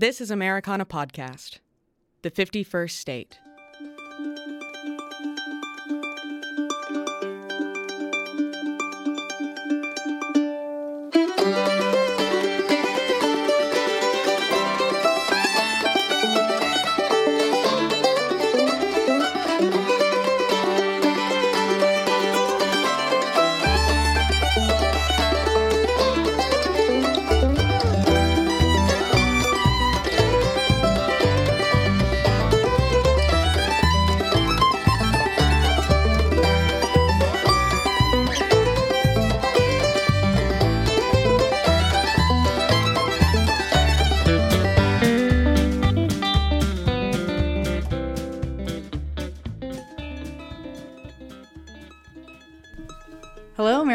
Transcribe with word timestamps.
This 0.00 0.18
is 0.22 0.30
Americana 0.30 0.86
Podcast, 0.86 1.58
the 2.22 2.30
51st 2.30 2.90
state. 2.92 3.38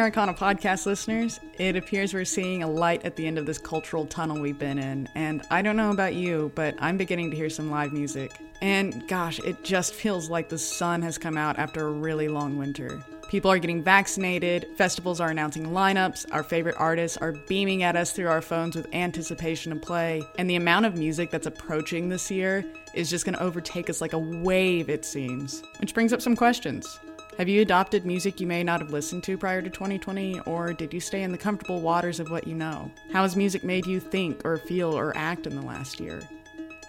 Americana 0.05 0.35
podcast 0.35 0.85
listeners. 0.85 1.39
It 1.57 1.75
appears 1.75 2.13
we're 2.13 2.25
seeing 2.25 2.61
a 2.61 2.69
light 2.69 3.03
at 3.05 3.15
the 3.15 3.25
end 3.25 3.39
of 3.39 3.47
this 3.47 3.57
cultural 3.57 4.05
tunnel 4.05 4.39
we've 4.39 4.59
been 4.59 4.77
in, 4.77 5.09
and 5.15 5.41
I 5.49 5.63
don't 5.63 5.75
know 5.75 5.89
about 5.89 6.13
you, 6.13 6.51
but 6.53 6.75
I'm 6.77 6.95
beginning 6.95 7.31
to 7.31 7.35
hear 7.35 7.49
some 7.49 7.71
live 7.71 7.91
music. 7.91 8.31
And 8.62 9.07
gosh, 9.07 9.39
it 9.39 9.63
just 9.63 9.95
feels 9.95 10.29
like 10.29 10.49
the 10.49 10.59
sun 10.59 11.01
has 11.01 11.17
come 11.17 11.39
out 11.39 11.57
after 11.57 11.87
a 11.87 11.91
really 11.91 12.27
long 12.27 12.55
winter. 12.55 13.03
People 13.29 13.49
are 13.49 13.57
getting 13.57 13.81
vaccinated, 13.81 14.67
festivals 14.75 15.20
are 15.20 15.31
announcing 15.31 15.71
lineups, 15.71 16.27
our 16.31 16.43
favorite 16.43 16.75
artists 16.77 17.17
are 17.17 17.31
beaming 17.31 17.81
at 17.81 17.95
us 17.95 18.12
through 18.12 18.27
our 18.27 18.43
phones 18.43 18.75
with 18.75 18.93
anticipation 18.93 19.71
of 19.71 19.81
play, 19.81 20.21
and 20.37 20.47
the 20.47 20.55
amount 20.55 20.85
of 20.85 20.95
music 20.95 21.31
that's 21.31 21.47
approaching 21.47 22.09
this 22.09 22.29
year 22.29 22.63
is 22.93 23.09
just 23.09 23.25
going 23.25 23.34
to 23.34 23.41
overtake 23.41 23.90
us 23.90 24.01
like 24.01 24.13
a 24.13 24.19
wave, 24.19 24.87
it 24.87 25.03
seems. 25.03 25.63
Which 25.79 25.95
brings 25.95 26.13
up 26.13 26.21
some 26.21 26.35
questions. 26.35 26.99
Have 27.37 27.49
you 27.49 27.61
adopted 27.61 28.05
music 28.05 28.39
you 28.39 28.47
may 28.47 28.63
not 28.63 28.79
have 28.79 28.93
listened 28.93 29.25
to 29.25 29.37
prior 29.37 29.61
to 29.61 29.69
2020, 29.69 30.39
or 30.45 30.71
did 30.71 30.93
you 30.93 31.01
stay 31.01 31.21
in 31.21 31.33
the 31.33 31.37
comfortable 31.37 31.81
waters 31.81 32.21
of 32.21 32.31
what 32.31 32.47
you 32.47 32.55
know? 32.55 32.89
How 33.11 33.23
has 33.23 33.35
music 33.35 33.61
made 33.61 33.85
you 33.85 33.99
think 33.99 34.45
or 34.45 34.55
feel 34.55 34.97
or 34.97 35.11
act 35.17 35.45
in 35.45 35.53
the 35.53 35.61
last 35.61 35.99
year? 35.99 36.21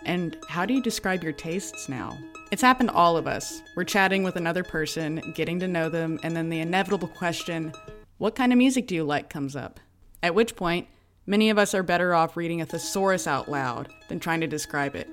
And 0.04 0.36
how 0.48 0.64
do 0.64 0.72
you 0.72 0.80
describe 0.80 1.24
your 1.24 1.32
tastes 1.32 1.88
now? 1.88 2.16
It's 2.52 2.62
happened 2.62 2.90
to 2.90 2.94
all 2.94 3.16
of 3.16 3.26
us. 3.26 3.60
We're 3.74 3.82
chatting 3.82 4.22
with 4.22 4.36
another 4.36 4.62
person, 4.62 5.32
getting 5.34 5.58
to 5.58 5.66
know 5.66 5.88
them, 5.88 6.20
and 6.22 6.36
then 6.36 6.48
the 6.48 6.60
inevitable 6.60 7.08
question, 7.08 7.72
What 8.18 8.36
kind 8.36 8.52
of 8.52 8.58
music 8.58 8.86
do 8.86 8.94
you 8.94 9.02
like? 9.02 9.28
comes 9.28 9.56
up. 9.56 9.80
At 10.22 10.36
which 10.36 10.54
point, 10.54 10.86
many 11.26 11.50
of 11.50 11.58
us 11.58 11.74
are 11.74 11.82
better 11.82 12.14
off 12.14 12.36
reading 12.36 12.60
a 12.60 12.66
thesaurus 12.66 13.26
out 13.26 13.50
loud 13.50 13.88
than 14.06 14.20
trying 14.20 14.42
to 14.42 14.46
describe 14.46 14.94
it. 14.94 15.10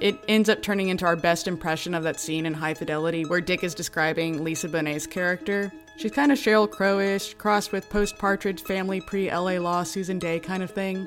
It 0.00 0.18
ends 0.28 0.48
up 0.48 0.62
turning 0.62 0.88
into 0.88 1.04
our 1.04 1.14
best 1.14 1.46
impression 1.46 1.94
of 1.94 2.02
that 2.04 2.18
scene 2.18 2.46
in 2.46 2.54
High 2.54 2.72
Fidelity 2.72 3.26
where 3.26 3.42
Dick 3.42 3.62
is 3.62 3.74
describing 3.74 4.42
Lisa 4.42 4.66
Bonet's 4.66 5.06
character. 5.06 5.70
She's 5.96 6.12
kind 6.12 6.32
of 6.32 6.38
Sheryl 6.38 6.70
Crow-ish, 6.70 7.34
crossed 7.34 7.72
with 7.72 7.90
post-Partridge 7.90 8.62
family 8.62 9.02
pre-LA 9.02 9.58
Law 9.58 9.82
Susan 9.82 10.18
Dey 10.18 10.40
kind 10.40 10.62
of 10.62 10.70
thing. 10.70 11.06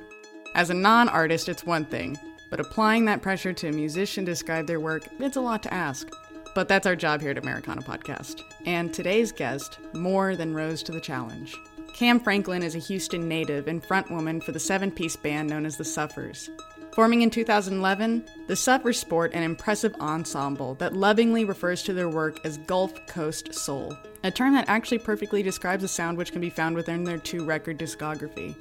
As 0.54 0.70
a 0.70 0.76
non-artist, 0.76 1.50
it's 1.50 1.66
one 1.66 1.86
thing, 1.86 2.16
but 2.52 2.60
applying 2.60 3.06
that 3.06 3.24
pressure 3.24 3.52
to 3.54 3.70
a 3.70 3.72
musician 3.72 4.26
to 4.26 4.32
describe 4.32 4.68
their 4.68 4.80
work, 4.80 5.08
it's 5.20 5.38
a 5.38 5.42
lot 5.42 5.64
to 5.64 5.74
ask. 5.74 6.08
But 6.54 6.68
that's 6.68 6.86
our 6.86 6.96
job 6.96 7.20
here 7.20 7.32
at 7.32 7.40
Americana 7.40 7.82
Podcast. 7.82 8.42
And 8.68 8.94
today's 8.94 9.32
guest 9.32 9.80
more 9.94 10.36
than 10.36 10.54
rose 10.54 10.84
to 10.84 10.92
the 10.92 11.02
challenge. 11.02 11.58
Kam 11.96 12.20
Franklin 12.20 12.62
is 12.62 12.76
a 12.76 12.80
Houston 12.80 13.28
native 13.28 13.68
and 13.68 13.82
frontwoman 13.82 14.44
for 14.44 14.52
the 14.52 14.60
seven 14.60 14.92
piece 14.92 15.16
band 15.16 15.50
known 15.50 15.66
as 15.66 15.78
the 15.78 15.84
Suffers. 15.84 16.52
Forming 16.94 17.24
in 17.24 17.32
2011, 17.32 18.24
the 18.46 18.56
Suffers 18.56 19.00
sport 19.00 19.34
an 19.34 19.42
impressive 19.42 19.96
ensemble 19.96 20.76
that 20.76 20.94
lovingly 20.94 21.44
refers 21.44 21.82
to 21.84 21.94
their 21.94 22.08
work 22.08 22.40
as 22.46 22.58
Gulf 22.60 22.94
Coast 23.08 23.52
Soul, 23.52 23.98
a 24.24 24.30
term 24.30 24.54
that 24.54 24.70
actually 24.70 25.00
perfectly 25.00 25.42
describes 25.42 25.84
a 25.84 25.88
sound 25.88 26.20
which 26.20 26.32
can 26.32 26.40
be 26.40 26.52
found 26.52 26.76
within 26.76 27.04
their 27.04 27.18
two 27.18 27.46
record 27.46 27.80
discography. 27.80 28.56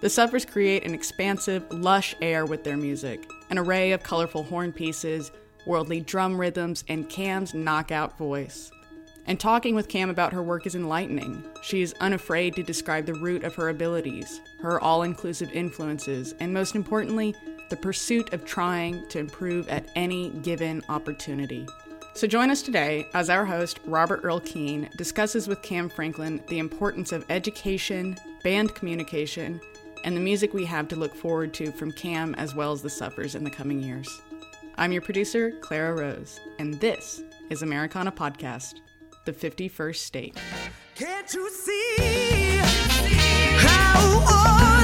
The 0.00 0.08
Suffers 0.08 0.46
create 0.46 0.86
an 0.86 0.94
expansive, 0.94 1.66
lush 1.70 2.14
air 2.22 2.46
with 2.46 2.64
their 2.64 2.78
music, 2.78 3.28
an 3.50 3.58
array 3.58 3.92
of 3.92 4.02
colorful 4.02 4.44
horn 4.44 4.72
pieces, 4.72 5.30
worldly 5.66 6.00
drum 6.00 6.40
rhythms, 6.40 6.82
and 6.88 7.10
Kam's 7.10 7.52
knockout 7.52 8.16
voice. 8.16 8.70
And 9.26 9.38
talking 9.38 9.74
with 9.74 9.88
Kam 9.88 10.08
about 10.08 10.32
her 10.32 10.42
work 10.42 10.66
is 10.66 10.76
enlightening. 10.76 11.44
She 11.62 11.82
is 11.82 11.94
unafraid 12.00 12.54
to 12.54 12.62
describe 12.62 13.04
the 13.04 13.14
root 13.14 13.44
of 13.44 13.54
her 13.56 13.68
abilities, 13.68 14.40
her 14.62 14.80
all 14.80 15.02
inclusive 15.02 15.52
influences, 15.52 16.32
and 16.40 16.54
most 16.54 16.74
importantly, 16.74 17.34
the 17.68 17.76
pursuit 17.76 18.32
of 18.32 18.44
trying 18.44 19.06
to 19.08 19.18
improve 19.18 19.68
at 19.68 19.88
any 19.94 20.30
given 20.42 20.82
opportunity. 20.88 21.66
So 22.14 22.26
join 22.26 22.50
us 22.50 22.62
today 22.62 23.08
as 23.12 23.28
our 23.28 23.44
host, 23.44 23.80
Robert 23.84 24.20
Earl 24.22 24.40
Keen, 24.40 24.88
discusses 24.96 25.48
with 25.48 25.60
Kam 25.62 25.88
Franklin 25.88 26.42
the 26.48 26.58
importance 26.58 27.12
of 27.12 27.26
education, 27.28 28.16
band 28.42 28.74
communication, 28.74 29.60
and 30.04 30.16
the 30.16 30.20
music 30.20 30.54
we 30.54 30.64
have 30.64 30.88
to 30.88 30.96
look 30.96 31.14
forward 31.14 31.52
to 31.54 31.72
from 31.72 31.92
Kam 31.92 32.34
as 32.36 32.54
well 32.54 32.72
as 32.72 32.80
the 32.80 32.88
Suffers 32.88 33.34
in 33.34 33.44
the 33.44 33.50
coming 33.50 33.82
years. 33.82 34.08
I'm 34.78 34.92
your 34.92 35.02
producer, 35.02 35.52
Clara 35.60 35.94
Rose, 35.94 36.40
and 36.58 36.74
this 36.80 37.22
is 37.50 37.62
Americana 37.62 38.12
Podcast, 38.12 38.80
the 39.24 39.32
51st 39.32 39.96
state. 39.96 40.38
Can't 40.94 41.34
you 41.34 41.50
see 41.50 41.96
how 43.58 44.24
wonderful 44.24 44.75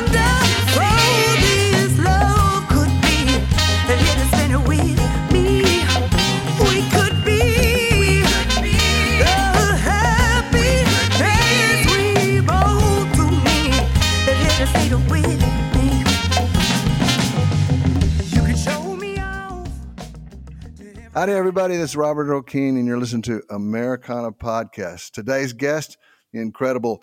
Howdy, 21.23 21.35
everybody. 21.35 21.77
This 21.77 21.91
is 21.91 21.97
Robert 21.97 22.29
Earl 22.29 22.43
Keen, 22.43 22.77
and 22.77 22.85
you're 22.85 22.99
listening 22.99 23.23
to 23.23 23.43
Americana 23.49 24.33
Podcast. 24.33 25.11
Today's 25.11 25.53
guest, 25.53 25.97
the 26.33 26.41
incredible 26.41 27.03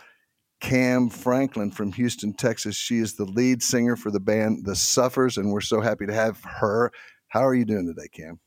Kam 0.60 1.10
Franklin 1.10 1.72
from 1.72 1.94
Houston, 1.94 2.34
Texas. 2.34 2.76
She 2.76 2.98
is 2.98 3.16
the 3.16 3.26
lead 3.26 3.64
singer 3.64 3.96
for 3.96 4.12
the 4.12 4.20
band 4.20 4.66
The 4.66 4.76
Suffers, 4.76 5.38
and 5.38 5.52
we're 5.52 5.62
so 5.62 5.82
happy 5.82 6.06
to 6.06 6.14
have 6.14 6.44
her. 6.44 6.92
How 7.30 7.46
are 7.46 7.54
you 7.54 7.66
doing 7.66 7.88
today, 7.88 8.10
Kam? 8.12 8.40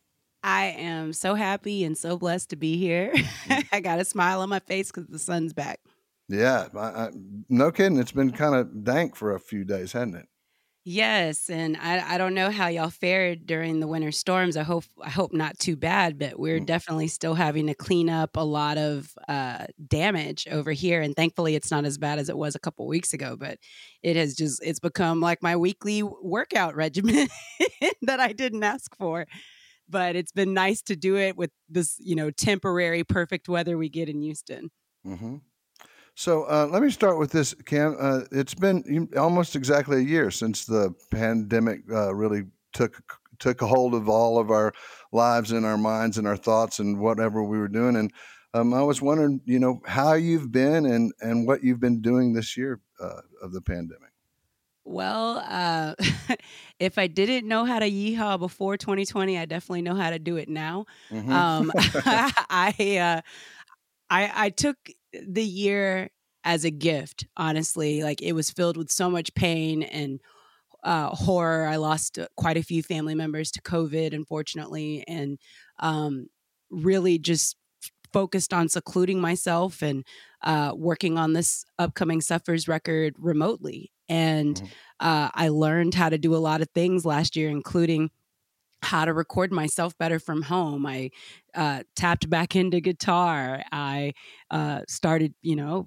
I 0.42 0.66
am 0.78 1.12
so 1.12 1.34
happy 1.34 1.84
and 1.84 1.96
so 1.96 2.18
blessed 2.18 2.50
to 2.50 2.56
be 2.56 2.76
here. 2.76 3.12
Mm-hmm. 3.14 3.60
I 3.72 3.80
got 3.80 4.00
a 4.00 4.04
smile 4.04 4.40
on 4.40 4.48
my 4.48 4.58
face 4.58 4.90
because 4.90 5.06
the 5.06 5.18
sun's 5.18 5.52
back. 5.52 5.80
Yeah, 6.28 6.68
I, 6.74 6.78
I, 6.78 7.10
no 7.48 7.70
kidding. 7.70 7.98
It's 7.98 8.12
been 8.12 8.32
kind 8.32 8.54
of 8.54 8.84
dank 8.84 9.16
for 9.16 9.34
a 9.34 9.40
few 9.40 9.64
days, 9.64 9.92
hasn't 9.92 10.16
it? 10.16 10.26
Yes, 10.84 11.48
and 11.48 11.76
I, 11.76 12.14
I 12.14 12.18
don't 12.18 12.34
know 12.34 12.50
how 12.50 12.66
y'all 12.66 12.90
fared 12.90 13.46
during 13.46 13.78
the 13.78 13.86
winter 13.86 14.10
storms. 14.10 14.56
I 14.56 14.64
hope 14.64 14.82
I 15.00 15.10
hope 15.10 15.32
not 15.32 15.56
too 15.60 15.76
bad, 15.76 16.18
but 16.18 16.40
we're 16.40 16.58
Mm. 16.58 16.66
definitely 16.66 17.06
still 17.06 17.34
having 17.34 17.68
to 17.68 17.74
clean 17.74 18.10
up 18.10 18.36
a 18.36 18.44
lot 18.44 18.78
of 18.78 19.14
uh, 19.28 19.66
damage 19.86 20.48
over 20.50 20.72
here. 20.72 21.00
And 21.00 21.14
thankfully, 21.14 21.54
it's 21.54 21.70
not 21.70 21.84
as 21.84 21.98
bad 21.98 22.18
as 22.18 22.28
it 22.28 22.36
was 22.36 22.56
a 22.56 22.58
couple 22.58 22.88
weeks 22.88 23.14
ago. 23.14 23.36
But 23.36 23.58
it 24.02 24.16
has 24.16 24.34
just 24.34 24.60
it's 24.64 24.80
become 24.80 25.20
like 25.20 25.40
my 25.40 25.56
weekly 25.56 26.02
workout 26.02 26.74
regimen 26.74 27.28
that 28.02 28.18
I 28.18 28.32
didn't 28.32 28.64
ask 28.64 28.96
for. 28.96 29.26
But 29.88 30.16
it's 30.16 30.32
been 30.32 30.54
nice 30.54 30.82
to 30.82 30.96
do 30.96 31.16
it 31.16 31.36
with 31.36 31.50
this, 31.68 31.96
you 32.00 32.16
know, 32.16 32.30
temporary 32.32 33.04
perfect 33.04 33.48
weather 33.48 33.78
we 33.78 33.88
get 33.88 34.08
in 34.08 34.20
Houston. 34.22 34.70
hmm 35.04 35.36
So 36.14 36.44
uh, 36.44 36.68
let 36.70 36.82
me 36.82 36.90
start 36.90 37.18
with 37.18 37.32
this, 37.32 37.54
Kam. 37.64 37.96
Uh, 37.98 38.22
it's 38.30 38.54
been 38.54 39.08
almost 39.16 39.56
exactly 39.56 39.98
a 39.98 40.04
year 40.04 40.30
since 40.30 40.64
the 40.64 40.94
pandemic 41.10 41.80
uh, 41.90 42.14
really 42.14 42.44
took 42.72 43.02
took 43.38 43.62
a 43.62 43.66
hold 43.66 43.94
of 43.94 44.08
all 44.08 44.38
of 44.38 44.50
our 44.50 44.72
lives 45.10 45.50
and 45.52 45.66
our 45.66 45.78
minds 45.78 46.18
and 46.18 46.28
our 46.28 46.36
thoughts 46.36 46.78
and 46.78 47.00
whatever 47.00 47.42
we 47.42 47.58
were 47.58 47.68
doing. 47.68 47.96
And 47.96 48.12
um, 48.54 48.72
I 48.74 48.82
was 48.82 49.00
wondering, 49.02 49.40
you 49.46 49.58
know, 49.58 49.80
how 49.86 50.12
you've 50.12 50.52
been 50.52 50.84
and 50.86 51.12
and 51.20 51.46
what 51.46 51.64
you've 51.64 51.80
been 51.80 52.02
doing 52.02 52.34
this 52.34 52.56
year 52.56 52.80
uh, 53.00 53.22
of 53.42 53.52
the 53.52 53.62
pandemic. 53.62 54.10
Well, 54.84 55.42
uh, 55.48 55.94
if 56.78 56.98
I 56.98 57.06
didn't 57.06 57.48
know 57.48 57.64
how 57.64 57.78
to 57.78 57.90
yeehaw 57.90 58.38
before 58.38 58.76
2020, 58.76 59.38
I 59.38 59.46
definitely 59.46 59.82
know 59.82 59.94
how 59.94 60.10
to 60.10 60.18
do 60.18 60.36
it 60.36 60.48
now. 60.48 60.86
Mhm. 61.10 61.30
Um, 61.30 61.72
I, 62.50 62.98
uh, 62.98 63.20
I 64.10 64.46
I 64.46 64.50
took 64.50 64.76
the 65.26 65.44
year 65.44 66.10
as 66.44 66.64
a 66.64 66.70
gift. 66.70 67.26
Honestly, 67.36 68.02
like 68.02 68.22
it 68.22 68.32
was 68.32 68.50
filled 68.50 68.76
with 68.76 68.90
so 68.90 69.10
much 69.10 69.34
pain 69.34 69.82
and 69.82 70.20
uh, 70.84 71.10
horror. 71.10 71.66
I 71.66 71.76
lost 71.76 72.18
uh, 72.18 72.28
quite 72.36 72.56
a 72.56 72.62
few 72.62 72.82
family 72.82 73.14
members 73.14 73.50
to 73.52 73.62
COVID, 73.62 74.14
unfortunately, 74.14 75.04
and 75.08 75.38
um, 75.80 76.28
really 76.70 77.18
just 77.18 77.56
focused 78.12 78.52
on 78.52 78.68
secluding 78.68 79.20
myself 79.20 79.82
and 79.82 80.06
uh, 80.42 80.72
working 80.76 81.16
on 81.18 81.32
this 81.32 81.64
upcoming 81.78 82.20
Suffers 82.20 82.68
record 82.68 83.14
remotely. 83.18 83.92
And 84.08 84.60
Mhm. 84.60 84.72
uh, 85.00 85.30
I 85.34 85.48
learned 85.48 85.94
how 85.94 86.10
to 86.10 86.18
do 86.18 86.34
a 86.34 86.38
lot 86.38 86.60
of 86.60 86.68
things 86.74 87.06
last 87.06 87.36
year, 87.36 87.48
including 87.48 88.10
how 88.82 89.04
to 89.04 89.12
record 89.12 89.52
myself 89.52 89.96
better 89.98 90.18
from 90.18 90.42
home. 90.42 90.86
I 90.86 91.10
uh, 91.54 91.82
tapped 91.96 92.28
back 92.28 92.56
into 92.56 92.80
guitar. 92.80 93.62
I 93.72 94.12
uh, 94.50 94.82
started, 94.88 95.34
you 95.42 95.56
know, 95.56 95.86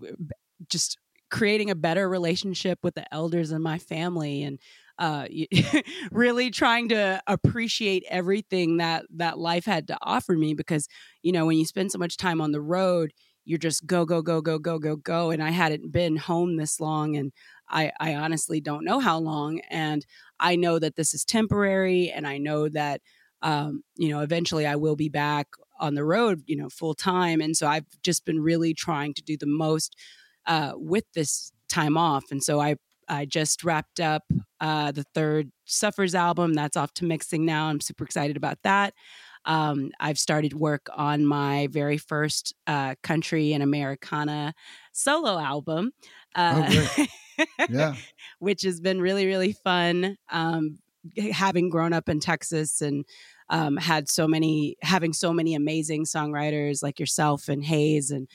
just 0.70 0.98
creating 1.32 1.70
a 1.70 1.76
better 1.76 2.08
relationship 2.08 2.80
with 2.84 2.96
the 2.96 3.12
elders 3.14 3.52
in 3.52 3.62
my 3.62 3.78
family 3.78 4.44
and 4.44 4.60
uh, 5.00 5.28
really 6.12 6.50
trying 6.52 6.90
to 6.90 7.22
appreciate 7.28 8.04
everything 8.10 8.78
that 8.78 9.06
that 9.16 9.38
life 9.38 9.66
had 9.66 9.88
to 9.88 9.98
offer 10.02 10.34
me 10.34 10.54
because 10.54 10.88
you 11.22 11.32
know 11.32 11.46
when 11.46 11.58
you 11.58 11.66
spend 11.66 11.92
so 11.92 11.98
much 11.98 12.16
time 12.16 12.40
on 12.40 12.52
the 12.52 12.62
road 12.62 13.12
you're 13.44 13.60
just 13.60 13.86
go 13.86 14.06
go 14.06 14.22
go 14.22 14.42
go 14.42 14.58
go 14.58 14.80
go 14.80 14.96
go 14.96 15.32
and 15.32 15.44
i 15.44 15.50
hadn't 15.50 15.92
been 15.92 16.16
home 16.16 16.56
this 16.56 16.80
long 16.80 17.18
and 17.18 17.34
i 17.70 17.92
i 18.00 18.16
honestly 18.16 18.62
don't 18.62 18.86
know 18.86 19.00
how 19.00 19.18
long 19.18 19.60
and 19.70 20.06
i 20.40 20.56
know 20.56 20.80
that 20.80 20.96
this 20.96 21.14
is 21.14 21.26
temporary 21.26 22.10
and 22.10 22.28
i 22.28 22.38
know 22.38 22.70
that 22.70 23.02
um 23.42 23.84
you 23.96 24.10
know 24.10 24.22
eventually 24.22 24.66
i 24.66 24.76
will 24.76 24.96
be 24.96 25.10
back 25.10 25.48
on 25.80 25.96
the 25.96 26.06
road 26.06 26.42
you 26.46 26.56
know 26.56 26.70
full 26.70 26.94
time 26.94 27.42
and 27.42 27.56
so 27.56 27.68
i've 27.68 27.86
just 28.02 28.26
been 28.26 28.42
really 28.42 28.74
trying 28.74 29.14
to 29.14 29.22
do 29.22 29.38
the 29.38 29.46
most 29.46 29.96
uh 30.48 30.74
with 30.76 31.06
this 31.14 31.52
time 31.70 31.98
off 31.98 32.26
and 32.32 32.44
so 32.44 32.60
i 32.60 32.76
i 33.10 33.26
just 33.26 33.64
wrapped 33.64 34.00
up 34.00 34.24
uh 34.62 34.92
the 34.92 35.04
third 35.14 35.52
suffers 35.66 36.16
album 36.16 36.54
that's 36.54 36.78
off 36.78 36.94
to 36.94 37.06
mixing 37.06 37.46
now 37.46 37.66
i'm 37.66 37.82
super 37.82 38.04
excited 38.04 38.38
about 38.38 38.58
that 38.64 38.94
um, 39.46 39.92
I've 40.00 40.18
started 40.18 40.54
work 40.54 40.88
on 40.96 41.26
my 41.26 41.68
very 41.72 41.98
first 41.98 42.54
uh, 42.68 42.96
country 43.04 43.54
and 43.54 43.62
Americana 43.62 44.54
solo 44.92 45.40
album, 45.40 45.92
uh, 46.34 46.88
Yeah. 47.70 47.96
which 48.40 48.64
has 48.64 48.80
been 48.80 49.02
really, 49.02 49.26
really 49.26 49.54
fun. 49.54 50.18
Um, 50.32 50.80
having 51.32 51.70
grown 51.70 51.94
up 51.94 52.10
in 52.10 52.20
Texas 52.20 52.82
and 52.82 53.06
um, 53.50 53.78
had 53.78 54.10
so 54.10 54.28
many, 54.28 54.76
having 54.82 55.14
so 55.14 55.32
many 55.32 55.56
amazing 55.56 56.06
songwriters 56.06 56.82
like 56.82 57.00
yourself 57.00 57.48
and 57.48 57.64
Hayes 57.64 58.12
and 58.12 58.28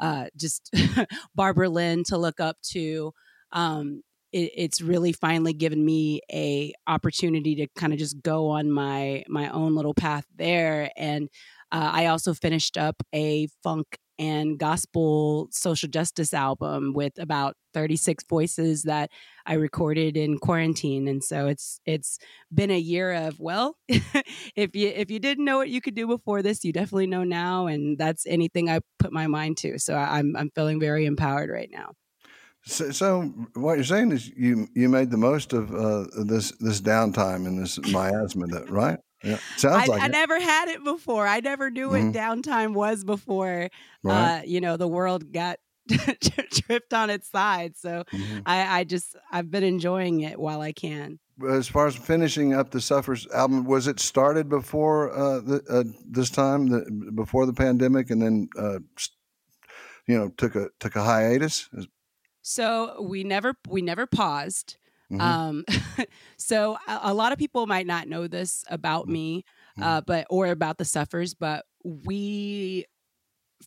uh, 0.00 0.26
just 0.36 0.74
Barbara 1.34 1.68
Lynn 1.68 2.04
to 2.04 2.18
look 2.18 2.40
up 2.40 2.56
to. 2.72 3.12
Um, 3.52 4.02
it, 4.32 4.52
it's 4.56 4.80
really 4.80 5.12
finally 5.12 5.52
given 5.52 5.84
me 5.84 6.20
a 6.32 6.72
opportunity 6.86 7.54
to 7.56 7.66
kind 7.76 7.92
of 7.92 7.98
just 7.98 8.22
go 8.22 8.48
on 8.48 8.70
my 8.70 9.24
my 9.28 9.48
own 9.50 9.74
little 9.74 9.94
path 9.94 10.26
there 10.36 10.90
and 10.96 11.28
uh, 11.72 11.90
i 11.92 12.06
also 12.06 12.34
finished 12.34 12.76
up 12.76 13.02
a 13.14 13.48
funk 13.62 13.98
and 14.18 14.58
gospel 14.58 15.48
social 15.50 15.88
justice 15.88 16.32
album 16.32 16.92
with 16.94 17.12
about 17.18 17.56
36 17.74 18.24
voices 18.28 18.82
that 18.84 19.10
i 19.44 19.54
recorded 19.54 20.16
in 20.16 20.38
quarantine 20.38 21.08
and 21.08 21.22
so 21.22 21.46
it's 21.46 21.80
it's 21.84 22.18
been 22.52 22.70
a 22.70 22.78
year 22.78 23.12
of 23.12 23.38
well 23.38 23.76
if 23.88 24.74
you 24.74 24.88
if 24.88 25.10
you 25.10 25.18
didn't 25.18 25.44
know 25.44 25.58
what 25.58 25.68
you 25.68 25.80
could 25.80 25.94
do 25.94 26.06
before 26.06 26.42
this 26.42 26.64
you 26.64 26.72
definitely 26.72 27.06
know 27.06 27.24
now 27.24 27.66
and 27.66 27.98
that's 27.98 28.26
anything 28.26 28.70
i 28.70 28.80
put 28.98 29.12
my 29.12 29.26
mind 29.26 29.56
to 29.56 29.78
so 29.78 29.96
i'm 29.96 30.34
i'm 30.36 30.50
feeling 30.54 30.80
very 30.80 31.04
empowered 31.04 31.50
right 31.50 31.70
now 31.70 31.92
So, 32.64 32.90
so 32.90 33.22
what 33.54 33.74
you're 33.74 33.84
saying 33.84 34.12
is 34.12 34.28
you 34.28 34.66
you 34.74 34.88
made 34.88 35.10
the 35.10 35.16
most 35.16 35.52
of 35.52 35.72
uh, 35.72 36.06
this 36.24 36.50
this 36.58 36.80
downtime 36.80 37.46
and 37.46 37.58
this 37.58 37.78
miasma, 37.78 38.46
that 38.48 38.68
right? 38.70 38.98
Yeah, 39.24 39.38
sounds 39.56 39.84
I, 39.84 39.86
like 39.86 40.02
I 40.02 40.06
it. 40.06 40.12
never 40.12 40.38
had 40.40 40.68
it 40.68 40.84
before. 40.84 41.26
I 41.26 41.40
never 41.40 41.70
knew 41.70 41.88
Mhm. 41.88 42.06
what 42.06 42.14
downtime 42.14 42.74
was 42.74 43.04
before. 43.04 43.70
Right. 44.02 44.38
Uh, 44.38 44.42
you 44.44 44.60
know, 44.60 44.76
the 44.76 44.88
world 44.88 45.32
got 45.32 45.58
tripped 46.52 46.92
on 46.92 47.10
its 47.10 47.28
side. 47.28 47.76
So 47.76 48.04
Mhm. 48.12 48.42
I, 48.44 48.80
I 48.80 48.84
just 48.84 49.16
I've 49.30 49.50
been 49.50 49.64
enjoying 49.64 50.20
it 50.20 50.38
while 50.38 50.60
I 50.60 50.72
can. 50.72 51.18
As 51.50 51.68
far 51.68 51.86
as 51.86 51.94
finishing 51.96 52.54
up 52.54 52.70
the 52.70 52.80
Suffers 52.80 53.26
album, 53.28 53.64
was 53.64 53.86
it 53.86 54.00
started 54.00 54.48
before 54.48 55.12
uh, 55.12 55.40
the, 55.40 55.62
uh, 55.68 55.84
this 56.08 56.30
time, 56.30 56.68
the, 56.68 57.10
before 57.14 57.44
the 57.44 57.52
pandemic, 57.52 58.08
and 58.10 58.22
then 58.22 58.48
uh, 58.58 58.78
you 60.06 60.16
know 60.16 60.28
took 60.36 60.54
a 60.54 60.68
took 60.80 60.96
a 60.96 61.02
hiatus? 61.02 61.68
So 62.42 63.02
we 63.02 63.24
never 63.24 63.54
we 63.68 63.82
never 63.82 64.06
paused. 64.06 64.76
Mhm. 65.10 65.20
Um, 65.20 65.64
so 66.36 66.76
a, 66.88 67.00
a 67.04 67.14
lot 67.14 67.32
of 67.32 67.38
people 67.38 67.66
might 67.66 67.86
not 67.86 68.08
know 68.08 68.26
this 68.26 68.64
about 68.68 69.08
me, 69.08 69.44
uh, 69.80 70.00
but 70.00 70.26
or 70.30 70.46
about 70.48 70.78
the 70.78 70.84
suffers, 70.84 71.34
but 71.34 71.64
we 71.84 72.84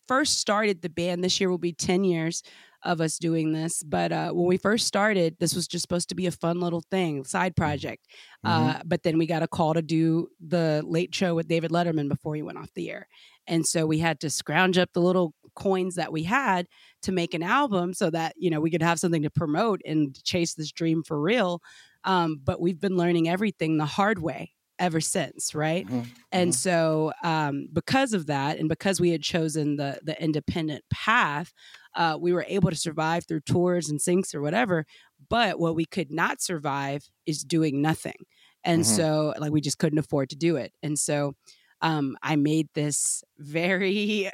first 0.07 0.39
started 0.39 0.81
the 0.81 0.89
band. 0.89 1.23
This 1.23 1.39
year 1.39 1.49
will 1.49 1.57
be 1.57 1.73
ten 1.73 2.03
years 2.03 2.43
of 2.83 3.01
us 3.01 3.17
doing 3.17 3.51
this. 3.51 3.83
But 3.83 4.11
uh, 4.11 4.31
when 4.31 4.47
we 4.47 4.57
first 4.57 4.87
started, 4.87 5.35
this 5.39 5.53
was 5.53 5.67
just 5.67 5.81
supposed 5.81 6.09
to 6.09 6.15
be 6.15 6.27
a 6.27 6.31
fun 6.31 6.59
little 6.59 6.83
thing, 6.89 7.23
side 7.23 7.55
project. 7.55 8.05
Uh, 8.43 8.79
but 8.85 9.03
then 9.03 9.17
we 9.17 9.25
got 9.27 9.43
a 9.43 9.47
call 9.47 9.73
to 9.73 9.81
do 9.81 10.29
the 10.39 10.81
late 10.85 11.13
show 11.13 11.35
with 11.35 11.47
David 11.47 11.71
Letterman 11.71 12.07
before 12.07 12.35
he 12.35 12.41
went 12.41 12.57
off 12.57 12.73
the 12.73 12.89
air. 12.89 13.07
And 13.49 13.67
so 13.67 13.85
we 13.87 13.99
had 13.99 14.21
to 14.21 14.29
scrounge 14.29 14.77
up 14.77 14.93
the 14.93 15.01
little 15.01 15.33
coins 15.55 15.95
that 15.95 16.13
we 16.13 16.23
had 16.23 16.67
to 17.03 17.11
make 17.11 17.33
an 17.33 17.43
album 17.43 17.93
so 17.93 18.09
that, 18.11 18.33
you 18.37 18.49
know, 18.49 18.61
we 18.61 18.71
could 18.71 18.81
have 18.83 18.99
something 18.99 19.23
to 19.23 19.29
promote 19.31 19.81
and 19.85 20.23
chase 20.23 20.55
this 20.55 20.71
dream 20.71 21.03
for 21.03 21.19
real. 21.21 21.61
Um, 22.05 22.39
but 22.43 22.61
we've 22.61 22.79
been 22.79 22.97
learning 22.97 23.27
everything 23.29 23.77
the 23.77 23.85
hard 23.85 24.19
way 24.19 24.53
ever 24.79 25.01
since, 25.01 25.53
right? 25.53 25.87
Mhm. 25.89 26.25
And 26.31 26.55
so, 26.55 27.11
um, 27.23 27.67
because 27.73 28.13
of 28.13 28.27
that, 28.27 28.59
and 28.59 28.69
because 28.69 29.01
we 29.01 29.09
had 29.09 29.21
chosen 29.23 29.77
the 29.77 29.99
the 30.03 30.21
independent 30.23 30.85
path, 30.91 31.51
uh, 31.95 32.17
we 32.21 32.31
were 32.33 32.45
able 32.47 32.69
to 32.69 32.75
survive 32.75 33.25
through 33.27 33.41
tours 33.41 33.89
and 33.89 33.99
syncs 33.99 34.33
or 34.35 34.41
whatever. 34.41 34.85
But 35.29 35.59
what 35.59 35.75
we 35.75 35.85
could 35.85 36.11
not 36.11 36.41
survive 36.41 37.09
is 37.25 37.43
doing 37.43 37.81
nothing, 37.81 38.25
and 38.63 38.85
Mhm. 38.85 38.85
so 38.85 39.33
like 39.39 39.51
we 39.51 39.61
just 39.61 39.79
couldn't 39.79 39.99
afford 39.99 40.29
to 40.29 40.35
do 40.35 40.55
it. 40.55 40.73
And 40.83 40.97
so, 40.99 41.33
um, 41.81 42.17
I 42.21 42.35
made 42.35 42.67
this 42.73 43.23
very 43.37 44.29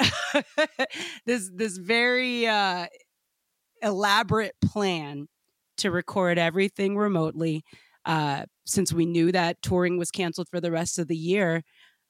this 1.25 1.49
this 1.53 1.77
very 1.77 2.47
uh, 2.47 2.87
elaborate 3.81 4.55
plan 4.63 5.27
to 5.77 5.91
record 5.91 6.37
everything 6.37 6.97
remotely. 6.97 7.63
Uh, 8.05 8.45
since 8.65 8.93
we 8.93 9.05
knew 9.05 9.31
that 9.31 9.61
touring 9.61 9.97
was 9.97 10.11
canceled 10.11 10.47
for 10.49 10.61
the 10.61 10.71
rest 10.71 10.99
of 10.99 11.07
the 11.07 11.17
year, 11.17 11.63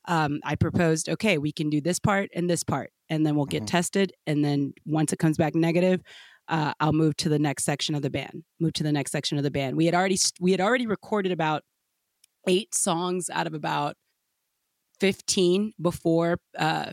um, 0.07 0.39
I 0.43 0.55
proposed, 0.55 1.09
okay, 1.09 1.37
we 1.37 1.51
can 1.51 1.69
do 1.69 1.81
this 1.81 1.99
part 1.99 2.29
and 2.35 2.49
this 2.49 2.63
part, 2.63 2.91
and 3.09 3.25
then 3.25 3.35
we'll 3.35 3.45
get 3.45 3.63
Mhm. 3.63 3.67
tested. 3.67 4.13
And 4.27 4.43
then 4.43 4.73
once 4.85 5.13
it 5.13 5.19
comes 5.19 5.37
back 5.37 5.55
negative, 5.55 6.01
uh, 6.47 6.73
I'll 6.79 6.93
move 6.93 7.15
to 7.17 7.29
the 7.29 7.39
next 7.39 7.63
section 7.65 7.95
of 7.95 8.01
the 8.03 8.09
band. 8.09 8.43
Move 8.59 8.73
to 8.73 8.83
the 8.83 8.91
next 8.91 9.11
section 9.11 9.37
of 9.37 9.43
the 9.43 9.51
band. 9.51 9.77
We 9.77 9.85
had 9.85 9.95
already 9.95 10.17
we 10.39 10.51
had 10.51 10.61
already 10.61 10.85
recorded 10.87 11.31
about 11.31 11.63
eight 12.47 12.75
songs 12.75 13.29
out 13.31 13.47
of 13.47 13.53
about 13.53 13.95
fifteen 14.99 15.73
before 15.81 16.39
uh, 16.57 16.91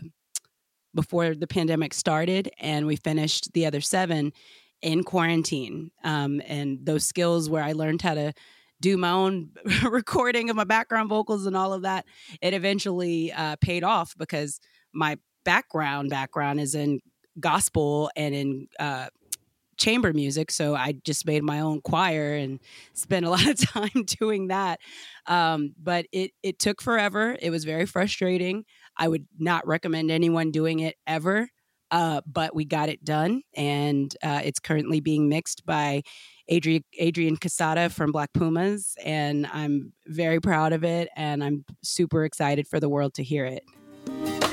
before 0.95 1.35
the 1.35 1.47
pandemic 1.47 1.93
started, 1.93 2.51
and 2.59 2.85
we 2.85 2.95
finished 2.95 3.51
the 3.53 3.65
other 3.65 3.81
seven 3.81 4.31
in 4.81 5.03
quarantine. 5.03 5.91
Um, 6.03 6.41
and 6.45 6.85
those 6.85 7.05
skills 7.05 7.49
where 7.49 7.63
I 7.63 7.71
learned 7.71 8.01
how 8.01 8.13
to 8.13 8.33
do 8.81 8.97
my 8.97 9.11
own 9.11 9.49
recording 9.89 10.49
of 10.49 10.55
my 10.55 10.65
background 10.65 11.09
vocals 11.09 11.45
and 11.45 11.55
all 11.55 11.73
of 11.73 11.83
that, 11.83 12.05
it 12.41 12.53
eventually 12.53 13.31
uh, 13.31 13.55
paid 13.61 13.83
off 13.83 14.13
because 14.17 14.59
my 14.93 15.17
background 15.45 16.09
background 16.09 16.59
is 16.59 16.75
in 16.75 16.99
gospel 17.39 18.11
and 18.15 18.35
in 18.35 18.67
uh, 18.79 19.07
chamber 19.83 20.13
music. 20.13 20.49
So 20.49 20.75
I 20.75 20.93
just 21.03 21.25
made 21.25 21.43
my 21.43 21.59
own 21.59 21.81
choir 21.81 22.33
and 22.35 22.59
spent 22.93 23.25
a 23.25 23.29
lot 23.29 23.47
of 23.47 23.57
time 23.57 24.03
doing 24.19 24.47
that. 24.47 24.79
Um, 25.27 25.73
but 25.81 26.05
it 26.11 26.31
it 26.41 26.59
took 26.59 26.81
forever. 26.81 27.35
It 27.41 27.49
was 27.49 27.65
very 27.65 27.85
frustrating. 27.85 28.65
I 28.97 29.07
would 29.07 29.27
not 29.37 29.67
recommend 29.67 30.11
anyone 30.11 30.51
doing 30.51 30.79
it 30.79 30.95
ever. 31.05 31.49
Uh, 31.91 32.21
but 32.25 32.55
we 32.55 32.65
got 32.65 32.89
it 32.89 33.05
done, 33.05 33.43
and 33.55 34.15
uh, 34.23 34.41
it's 34.43 34.59
currently 34.59 34.99
being 34.99 35.29
mixed 35.29 35.63
by 35.63 36.01
Adrian 36.47 36.83
Adrian 36.97 37.37
Quesada 37.37 37.87
from 37.87 38.11
Black 38.11 38.33
Pumas, 38.33 38.95
and 39.05 39.45
I'm 39.53 39.93
very 40.07 40.39
proud 40.39 40.73
of 40.73 40.83
it, 40.83 41.09
and 41.15 41.43
I'm 41.43 41.65
super 41.83 42.25
excited 42.25 42.67
for 42.67 42.79
the 42.79 42.89
world 42.89 43.13
to 43.15 43.23
hear 43.23 43.45
it. 43.45 44.52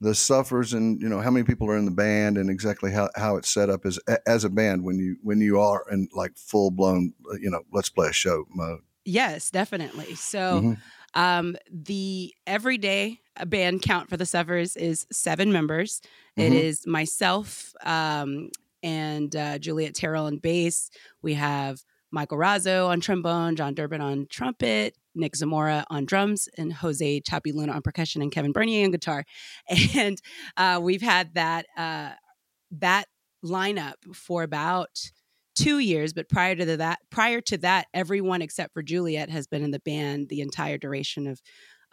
the 0.00 0.14
suffers 0.14 0.72
and 0.74 1.00
you 1.00 1.08
know 1.08 1.20
how 1.20 1.30
many 1.30 1.44
people 1.44 1.68
are 1.68 1.76
in 1.76 1.84
the 1.84 1.90
band 1.90 2.38
and 2.38 2.48
exactly 2.50 2.92
how, 2.92 3.08
how 3.16 3.36
it's 3.36 3.48
set 3.48 3.68
up 3.70 3.84
as 3.84 3.98
as 4.26 4.44
a 4.44 4.48
band 4.50 4.84
when 4.84 4.98
you 4.98 5.16
when 5.22 5.40
you 5.40 5.60
are 5.60 5.84
in 5.90 6.08
like 6.12 6.36
full 6.36 6.70
blown 6.70 7.12
you 7.40 7.50
know 7.50 7.62
let's 7.72 7.88
play 7.90 8.08
a 8.08 8.12
show 8.12 8.44
mode. 8.50 8.80
Yes, 9.04 9.50
definitely. 9.50 10.14
So, 10.16 10.60
Mhm. 10.62 10.76
um, 11.14 11.56
the 11.72 12.34
everyday 12.46 13.20
band 13.46 13.80
count 13.80 14.10
for 14.10 14.18
the 14.18 14.26
Suffers 14.26 14.76
is 14.76 15.06
seven 15.10 15.50
members. 15.50 16.02
It 16.36 16.52
Mhm. 16.52 16.56
is 16.62 16.86
myself 16.86 17.72
um, 17.84 18.50
and 18.82 19.34
uh, 19.34 19.58
Juliet 19.58 19.94
Terrell 19.94 20.26
on 20.26 20.36
bass. 20.36 20.90
We 21.22 21.34
have 21.34 21.82
Michael 22.10 22.38
Razzo 22.38 22.86
on 22.88 23.00
trombone, 23.00 23.56
John 23.56 23.74
Durbin 23.74 24.00
on 24.02 24.26
trumpet, 24.28 24.94
Nick 25.18 25.36
Zamora 25.36 25.84
on 25.90 26.04
drums, 26.04 26.48
and 26.56 26.72
Jose 26.72 27.20
Chapi 27.22 27.52
Luna 27.54 27.72
on 27.72 27.82
percussion, 27.82 28.22
and 28.22 28.32
Kevin 28.32 28.52
Bernier 28.52 28.84
on 28.84 28.90
guitar. 28.90 29.24
And 29.96 30.18
uh, 30.56 30.80
we've 30.82 31.02
had 31.02 31.34
that 31.34 31.66
uh, 31.76 32.10
that 32.70 33.06
lineup 33.44 33.94
for 34.14 34.42
about 34.42 34.88
two 35.54 35.78
years. 35.78 36.12
But 36.12 36.28
prior 36.28 36.54
to 36.54 36.76
that, 36.76 36.98
prior 37.10 37.40
to 37.42 37.58
that, 37.58 37.86
everyone 37.92 38.42
except 38.42 38.72
for 38.72 38.82
Juliet 38.82 39.30
has 39.30 39.46
been 39.46 39.62
in 39.62 39.70
the 39.70 39.80
band 39.80 40.28
the 40.28 40.40
entire 40.40 40.78
duration 40.78 41.26
of 41.26 41.40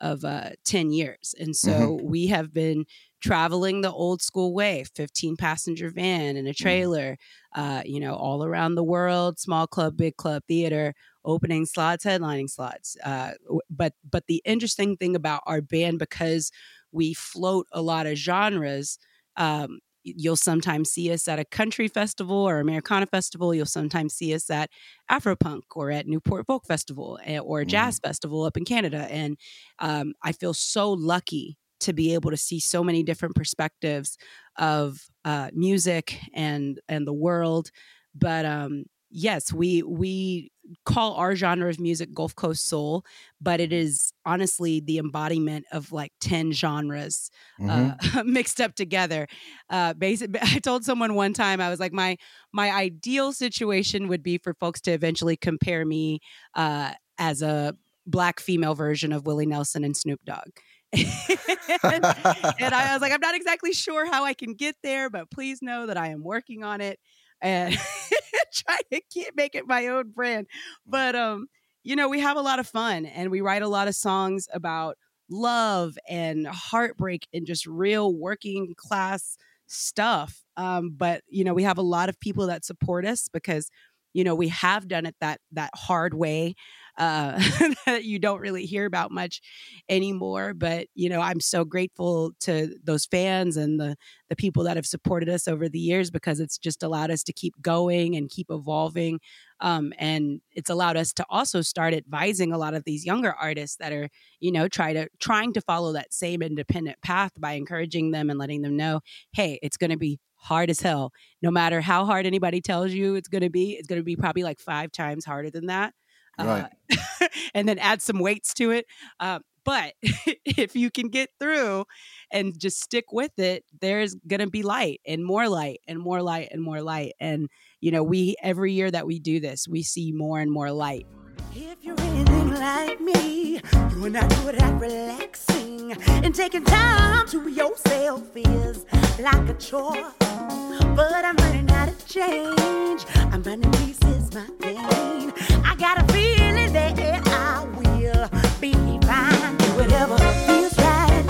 of 0.01 0.25
uh, 0.25 0.50
10 0.65 0.91
years. 0.91 1.34
And 1.39 1.55
so 1.55 1.98
we 2.03 2.27
have 2.27 2.53
been 2.53 2.86
traveling 3.22 3.82
the 3.82 3.91
old 3.91 4.22
school 4.22 4.53
way 4.53 4.84
15 4.96 5.38
passenger 5.38 5.89
van 5.89 6.36
and 6.36 6.48
a 6.48 6.53
trailer, 6.53 7.17
uh, 7.55 7.82
you 7.86 8.00
know, 8.00 8.13
all 8.13 8.44
around 8.44 8.75
the 8.75 8.84
world, 8.84 9.39
small 9.39 9.67
club, 9.67 9.96
big 9.96 10.17
club, 10.17 10.44
theater, 10.48 10.94
opening 11.25 11.65
slots, 11.65 12.05
headlining 12.05 12.50
slots. 12.50 12.96
Uh, 13.03 13.32
but 13.70 13.94
but 14.10 14.24
the 14.27 14.41
interesting 14.46 14.98
thing 14.98 15.15
about 15.15 15.41
our 15.46 15.62
band, 15.62 16.00
because 16.00 16.51
we 16.91 17.13
float 17.13 17.67
a 17.72 17.82
lot 17.82 18.08
of 18.08 18.17
genres, 18.17 18.98
um, 19.38 19.79
you'll 20.03 20.36
sometimes 20.36 20.91
see 20.91 21.12
us 21.12 21.27
at 21.27 21.39
a 21.39 21.46
country 21.46 21.88
festival 21.88 22.38
or 22.38 22.60
Americana 22.60 23.08
festival. 23.08 23.53
You'll 23.53 23.65
sometimes 23.65 24.13
see 24.13 24.34
us 24.34 24.50
at 24.50 24.70
Afropunk 25.12 25.63
or 25.75 25.91
at 25.91 26.08
Newport 26.08 26.46
Folk 26.46 26.65
Festival 26.65 27.20
eh, 27.25 27.39
or 27.39 27.62
a 27.62 27.65
jazz 27.65 28.00
festival 28.00 28.44
up 28.44 28.55
in 28.55 28.65
Canada. 28.65 29.08
And 29.10 29.38
um, 29.79 30.13
I 30.24 30.32
feel 30.32 30.53
so 30.53 30.91
lucky 30.91 31.58
to 31.82 31.94
be 31.94 32.13
able 32.13 32.32
to 32.32 32.38
see 32.38 32.60
so 32.60 32.84
many 32.84 33.03
different 33.03 33.36
perspectives 33.36 34.17
of 34.58 35.00
uh, 35.25 35.50
music 35.53 36.20
and 36.34 36.79
and 36.88 37.05
the 37.05 37.13
world. 37.13 37.72
But 38.13 38.46
um, 38.46 38.86
yes, 39.10 39.51
we 39.51 39.84
we 39.84 40.51
call 40.86 41.13
our 41.15 41.36
genre 41.36 41.69
of 41.69 41.79
music 41.79 42.13
Gulf 42.13 42.36
Coast 42.36 42.67
soul, 42.67 43.05
but 43.39 43.60
it 43.60 43.72
is 43.74 44.13
honestly 44.25 44.79
the 44.79 44.98
embodiment 44.98 45.65
of 45.72 45.91
like 45.91 46.12
ten 46.19 46.51
genres 46.51 47.29
Mhm. 47.60 48.15
uh, 48.17 48.24
mixed 48.25 48.60
up 48.62 48.75
together. 48.75 49.27
Uh, 49.69 49.93
basic, 49.93 50.31
I 50.41 50.60
told 50.60 50.84
someone 50.84 51.13
one 51.15 51.34
time 51.34 51.62
I 51.62 51.69
was 51.69 51.79
like, 51.79 51.93
my 51.93 52.17
my 52.51 52.72
ideal 52.72 53.31
situation 53.34 54.07
would 54.07 54.24
be 54.24 54.38
for 54.38 54.53
folks 54.55 54.81
to 54.81 54.91
eventually 54.91 55.38
compare 55.38 55.86
me 55.86 56.19
uh, 56.55 56.93
as 57.17 57.41
a 57.41 57.75
black 58.07 58.39
female 58.39 58.75
version 58.75 59.12
of 59.12 59.25
Willie 59.25 59.45
Nelson 59.48 59.84
and 59.84 59.95
Snoop 59.98 60.19
Dogg. 60.25 60.50
and, 60.95 62.05
and 62.05 62.74
I 62.74 62.93
was 62.93 63.01
like, 63.01 63.12
I'm 63.12 63.19
not 63.19 63.36
exactly 63.36 63.74
sure 63.74 64.05
how 64.05 64.24
I 64.24 64.34
can 64.34 64.53
get 64.53 64.75
there, 64.84 65.10
but 65.10 65.29
please 65.29 65.62
know 65.62 65.88
that 65.88 65.98
I 65.98 66.10
am 66.10 66.24
working 66.24 66.63
on 66.63 66.81
it 66.81 67.00
and 67.46 67.78
trying 68.54 68.80
to 68.92 69.02
keep, 69.12 69.36
make 69.36 69.56
it 69.56 69.68
my 69.68 69.88
own 69.88 70.10
brand. 70.10 70.48
But 70.86 71.16
um, 71.16 71.48
you 71.84 71.96
know, 71.96 72.10
we 72.10 72.20
have 72.20 72.38
a 72.38 72.42
lot 72.42 72.60
of 72.60 72.68
fun 72.68 73.06
and 73.06 73.30
we 73.30 73.42
write 73.42 73.62
a 73.62 73.68
lot 73.68 73.88
of 73.88 73.96
songs 73.96 74.48
about 74.52 74.98
love 75.30 75.98
and 76.10 76.48
heartbreak 76.48 77.28
and 77.34 77.46
just 77.46 77.66
real 77.68 78.14
working 78.14 78.74
class 78.75 79.38
stuff. 79.68 80.44
Um, 80.58 80.94
but 80.98 81.22
you 81.30 81.44
know, 81.44 81.54
we 81.54 81.64
have 81.64 81.78
a 81.78 81.84
lot 81.84 82.10
of 82.10 82.20
people 82.20 82.48
that 82.48 82.66
support 82.66 83.06
us 83.06 83.30
because 83.32 83.70
you 84.14 84.24
know 84.24 84.36
we 84.36 84.48
have 84.48 84.88
done 84.88 85.06
it 85.06 85.16
that 85.22 85.40
that 85.52 85.72
hard 85.75 86.14
way 86.14 86.56
uh, 86.98 87.40
that 87.86 88.04
you 88.04 88.20
don't 88.20 88.42
really 88.42 88.66
hear 88.66 88.86
about 88.86 89.12
much 89.12 89.42
anymore. 89.90 90.54
But 90.54 90.88
you 90.94 91.10
know, 91.10 91.22
I'm 91.22 91.40
so 91.40 91.66
grateful 91.66 92.32
to 92.42 92.75
those 92.84 93.06
fans 93.06 93.58
and 93.58 93.80
the 93.80 93.96
the 94.30 94.36
people 94.36 94.64
that 94.64 94.75
have 94.75 94.86
supported 94.86 95.30
us 95.30 95.48
over 95.48 95.70
the 95.70 95.80
years 95.80 96.10
because 96.10 96.40
it's 96.40 96.58
just 96.58 96.84
allowed 96.84 97.12
us 97.12 97.24
to 97.24 97.34
keep 97.34 97.54
going 97.62 98.16
and 98.16 98.30
keep 98.30 98.48
evolving. 98.50 99.20
Um, 99.62 99.94
and 99.98 100.42
it's 100.52 100.70
allowed 100.70 100.98
us 100.98 101.14
to 101.14 101.25
also 101.30 101.62
start 101.62 101.94
advising 101.94 102.52
a 102.52 102.58
lot 102.58 102.74
of 102.74 102.84
these 102.84 103.06
younger 103.06 103.34
artists 103.34 103.78
that 103.78 103.92
are, 103.94 104.10
you 104.40 104.52
know, 104.52 104.68
try 104.68 104.94
to 104.94 105.08
trying 105.20 105.54
to 105.54 105.62
follow 105.62 105.94
that 105.94 106.14
same 106.14 106.42
independent 106.42 107.02
path 107.02 107.32
by 107.40 107.54
encouraging 107.54 108.12
them 108.12 108.30
and 108.30 108.40
letting 108.40 108.62
them 108.62 108.75
know, 108.75 109.02
hey, 109.34 109.60
it's 109.62 109.78
going 109.78 109.92
to 109.92 109.98
be 109.98 110.20
hard 110.36 110.70
as 110.70 110.80
hell. 110.80 111.12
No 111.42 111.52
matter 111.52 111.82
how 111.82 112.06
hard 112.06 112.25
anybody 112.25 112.62
tells 112.62 112.92
you 112.92 113.16
it's 113.16 113.28
going 113.28 113.42
to 113.42 113.50
be, 113.50 113.72
it's 113.72 113.88
going 113.88 114.00
to 114.00 114.04
be 114.04 114.16
probably 114.16 114.44
like 114.44 114.60
five 114.60 114.92
times 114.92 115.25
harder 115.25 115.50
than 115.50 115.68
that. 115.68 115.94
Right. 116.39 116.68
Uh, 116.92 117.27
and 117.54 117.68
then 117.68 117.80
add 117.80 118.01
some 118.01 118.20
weights 118.20 118.54
to 118.56 118.72
it. 118.72 118.86
Um, 119.20 119.42
but 119.63 119.94
if 120.46 120.75
you 120.75 120.92
can 120.92 121.10
get 121.10 121.30
through 121.39 121.86
and 122.32 122.58
just 122.58 122.82
stick 122.82 123.06
with 123.12 123.38
it, 123.39 123.63
there's 123.82 124.15
going 124.27 124.39
to 124.39 124.50
be 124.50 124.63
light 124.63 125.01
and 125.06 125.25
more 125.25 125.50
light 125.50 125.82
and 125.88 126.00
more 126.00 126.22
light 126.22 126.50
and 126.51 126.62
more 126.62 126.82
light. 126.82 127.13
And, 127.20 127.50
you 127.82 127.92
know, 127.92 128.04
we, 128.04 128.36
every 128.42 128.74
year 128.74 128.92
that 128.92 129.08
we 129.08 129.20
do 129.20 129.39
this, 129.39 129.68
we 129.68 129.84
see 129.84 130.12
more 130.12 130.39
and 130.39 130.51
more 130.51 130.72
light. 130.72 131.08
If 131.56 131.84
you're 131.84 132.00
anything 132.00 132.54
like 132.54 133.01
me, 133.01 133.62
you're 133.92 134.10
not 134.10 134.30
good 134.44 134.56
at 134.56 134.80
relaxing 134.80 135.56
and 135.92 136.34
taking 136.34 136.63
time 136.63 137.27
to 137.27 137.48
yourself 137.50 138.24
is 138.36 138.86
like 139.20 139.50
a 139.50 139.54
chore. 139.54 140.12
But 140.20 141.25
I'm 141.25 141.36
learning 141.38 141.68
how 141.68 141.86
to 141.86 142.06
change. 142.06 143.06
I'm 143.15 143.44
running 143.44 143.72
pieces 143.74 144.25
I 144.38 145.75
got 145.80 145.98
a 145.98 146.13
feeling 146.13 146.74
that 146.74 147.00
I 147.25 147.63
will 147.77 148.27
be 148.60 148.74
fine. 149.08 149.56
Do 149.58 149.65
whatever 149.77 150.18
feels 150.46 150.77
right, 150.77 151.24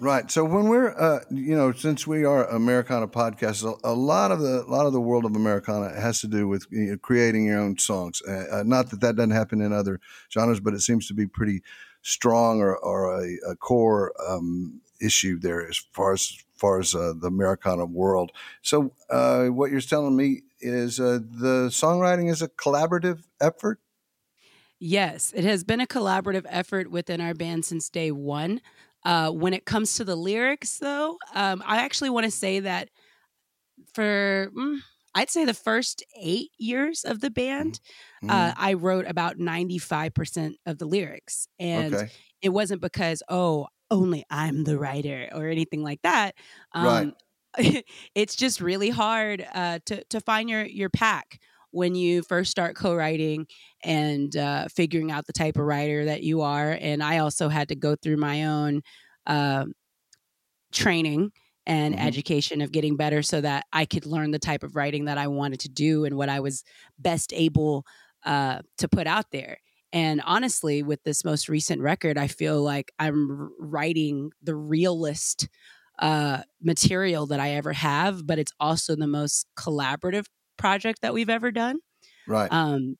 right. 0.00 0.30
So 0.30 0.44
when 0.44 0.68
we're, 0.68 0.98
uh, 0.98 1.20
you 1.30 1.54
know, 1.54 1.72
since 1.72 2.06
we 2.06 2.24
are 2.24 2.46
Americana 2.46 3.06
podcasts, 3.06 3.62
a, 3.62 3.76
a 3.86 3.92
lot 3.92 4.30
of 4.32 4.40
the 4.40 4.62
a 4.62 4.70
lot 4.70 4.86
of 4.86 4.94
the 4.94 5.00
world 5.00 5.26
of 5.26 5.36
Americana 5.36 6.00
has 6.00 6.22
to 6.22 6.26
do 6.26 6.48
with 6.48 6.66
you 6.70 6.92
know, 6.92 6.96
creating 6.96 7.44
your 7.44 7.58
own 7.58 7.76
songs. 7.76 8.22
Uh, 8.26 8.44
uh, 8.50 8.62
not 8.64 8.88
that 8.90 9.02
that 9.02 9.16
doesn't 9.16 9.32
happen 9.32 9.60
in 9.60 9.74
other 9.74 10.00
genres, 10.32 10.60
but 10.60 10.72
it 10.72 10.80
seems 10.80 11.06
to 11.08 11.14
be 11.14 11.26
pretty 11.26 11.60
strong 12.00 12.60
or, 12.60 12.74
or 12.78 13.20
a, 13.20 13.36
a 13.50 13.56
core 13.56 14.14
um, 14.26 14.80
issue 15.00 15.38
there 15.38 15.66
as 15.68 15.78
far 15.92 16.12
as 16.12 16.36
far 16.56 16.80
as 16.80 16.94
uh, 16.94 17.12
the 17.20 17.26
Americana 17.26 17.84
world. 17.84 18.32
So 18.62 18.92
uh, 19.10 19.46
what 19.46 19.70
you're 19.70 19.80
telling 19.80 20.16
me 20.16 20.42
is 20.60 20.98
uh, 20.98 21.18
the 21.22 21.68
songwriting 21.68 22.30
is 22.30 22.42
a 22.42 22.48
collaborative 22.48 23.22
effort. 23.40 23.78
Yes, 24.78 25.32
it 25.34 25.44
has 25.44 25.64
been 25.64 25.80
a 25.80 25.86
collaborative 25.86 26.46
effort 26.48 26.90
within 26.90 27.20
our 27.20 27.34
band 27.34 27.64
since 27.64 27.88
day 27.88 28.10
one. 28.10 28.60
Uh, 29.04 29.30
when 29.30 29.54
it 29.54 29.64
comes 29.64 29.94
to 29.94 30.04
the 30.04 30.16
lyrics, 30.16 30.78
though, 30.78 31.16
um, 31.34 31.62
I 31.64 31.78
actually 31.78 32.10
want 32.10 32.24
to 32.24 32.30
say 32.30 32.60
that 32.60 32.90
for 33.94 34.50
mm, 34.56 34.78
I'd 35.14 35.30
say 35.30 35.44
the 35.44 35.54
first 35.54 36.04
eight 36.20 36.50
years 36.58 37.04
of 37.04 37.20
the 37.20 37.30
band, 37.30 37.80
uh, 38.28 38.52
I 38.56 38.74
wrote 38.74 39.06
about 39.06 39.38
ninety 39.38 39.78
five 39.78 40.12
percent 40.12 40.56
of 40.66 40.78
the 40.78 40.86
lyrics, 40.86 41.48
and 41.58 41.94
okay. 41.94 42.08
it 42.42 42.50
wasn't 42.50 42.80
because 42.82 43.22
oh 43.28 43.68
only 43.90 44.24
I'm 44.30 44.64
the 44.64 44.78
writer 44.78 45.28
or 45.32 45.46
anything 45.48 45.82
like 45.82 46.02
that. 46.02 46.34
Right. 46.78 47.08
Um, 47.08 47.14
it's 48.14 48.36
just 48.36 48.60
really 48.60 48.90
hard 48.90 49.46
uh, 49.54 49.78
to 49.86 50.04
to 50.04 50.20
find 50.20 50.48
your 50.50 50.64
your 50.66 50.90
pack 50.90 51.40
when 51.70 51.94
you 51.94 52.22
first 52.22 52.50
start 52.50 52.76
co-writing 52.76 53.46
and 53.84 54.34
uh, 54.36 54.66
figuring 54.68 55.10
out 55.10 55.26
the 55.26 55.32
type 55.32 55.56
of 55.56 55.64
writer 55.64 56.04
that 56.06 56.22
you 56.22 56.40
are. 56.42 56.76
And 56.80 57.02
I 57.02 57.18
also 57.18 57.48
had 57.48 57.68
to 57.68 57.76
go 57.76 57.96
through 57.96 58.16
my 58.18 58.44
own 58.46 58.82
um 59.26 59.72
training 60.72 61.32
and 61.66 61.98
Mhm. 61.98 61.98
education 61.98 62.60
of 62.60 62.70
getting 62.72 62.96
better 62.96 63.22
so 63.22 63.40
that 63.40 63.64
I 63.72 63.86
could 63.86 64.06
learn 64.06 64.30
the 64.30 64.38
type 64.38 64.62
of 64.62 64.76
writing 64.76 65.06
that 65.06 65.18
I 65.18 65.26
wanted 65.26 65.60
to 65.60 65.68
do 65.68 66.04
and 66.04 66.16
what 66.16 66.28
I 66.28 66.40
was 66.40 66.62
best 66.98 67.32
able 67.32 67.84
uh, 68.24 68.62
to 68.78 68.88
put 68.88 69.06
out 69.06 69.30
there. 69.32 69.58
And 69.92 70.20
honestly, 70.24 70.82
with 70.82 71.02
this 71.04 71.24
most 71.24 71.48
recent 71.48 71.80
record, 71.80 72.18
I 72.18 72.26
feel 72.26 72.62
like 72.62 72.92
I'm 72.98 73.50
writing 73.58 74.30
the 74.42 74.56
realest 74.56 75.48
uh, 75.98 76.42
material 76.60 77.26
that 77.28 77.40
I 77.40 77.50
ever 77.52 77.72
have, 77.72 78.26
but 78.26 78.38
it's 78.38 78.52
also 78.60 78.96
the 78.96 79.06
most 79.06 79.46
collaborative 79.58 80.26
project 80.58 81.00
that 81.02 81.14
we've 81.14 81.30
ever 81.30 81.50
done. 81.50 81.78
Right. 82.26 82.52
Um, 82.52 82.96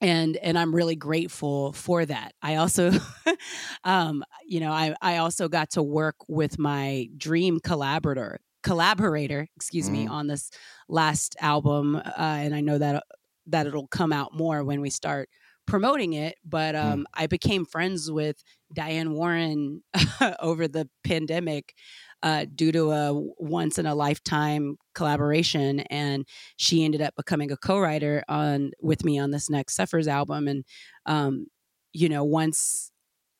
and 0.00 0.36
and 0.38 0.58
I'm 0.58 0.74
really 0.74 0.96
grateful 0.96 1.72
for 1.72 2.04
that. 2.04 2.34
I 2.42 2.56
also, 2.56 2.90
um, 3.84 4.24
you 4.46 4.60
know, 4.60 4.72
I 4.72 4.94
I 5.00 5.18
also 5.18 5.48
got 5.48 5.70
to 5.72 5.82
work 5.82 6.16
with 6.28 6.58
my 6.58 7.08
dream 7.16 7.60
collaborator 7.60 8.40
collaborator, 8.62 9.46
excuse 9.56 9.90
me, 9.90 10.06
Mhm. 10.06 10.08
on 10.08 10.26
this 10.26 10.50
last 10.88 11.36
album, 11.40 11.96
uh, 11.96 12.02
and 12.16 12.54
I 12.54 12.60
know 12.60 12.78
that 12.78 13.04
that 13.46 13.66
it'll 13.66 13.88
come 13.88 14.12
out 14.12 14.34
more 14.34 14.64
when 14.64 14.80
we 14.80 14.90
start 14.90 15.28
promoting 15.66 16.12
it. 16.14 16.36
But 16.44 16.74
Mm. 16.82 16.94
um, 16.94 17.06
I 17.14 17.26
became 17.26 17.64
friends 17.64 18.10
with 18.10 18.42
Diane 18.74 19.12
Warren 19.14 19.82
over 20.40 20.68
the 20.68 20.88
pandemic 21.04 21.74
uh, 22.22 22.46
due 22.54 22.72
to 22.72 22.90
a 22.90 23.12
once 23.38 23.78
in 23.78 23.86
a 23.86 23.94
lifetime 23.94 24.76
collaboration, 24.94 25.80
and 25.80 26.26
she 26.56 26.84
ended 26.84 27.02
up 27.02 27.14
becoming 27.16 27.50
a 27.50 27.56
co-writer 27.56 28.22
on 28.28 28.72
with 28.80 29.04
me 29.04 29.18
on 29.18 29.30
this 29.30 29.50
next 29.50 29.74
Suffers 29.76 30.08
album. 30.08 30.48
And 30.48 30.64
um, 31.06 31.46
you 31.92 32.08
know, 32.08 32.24
once 32.24 32.90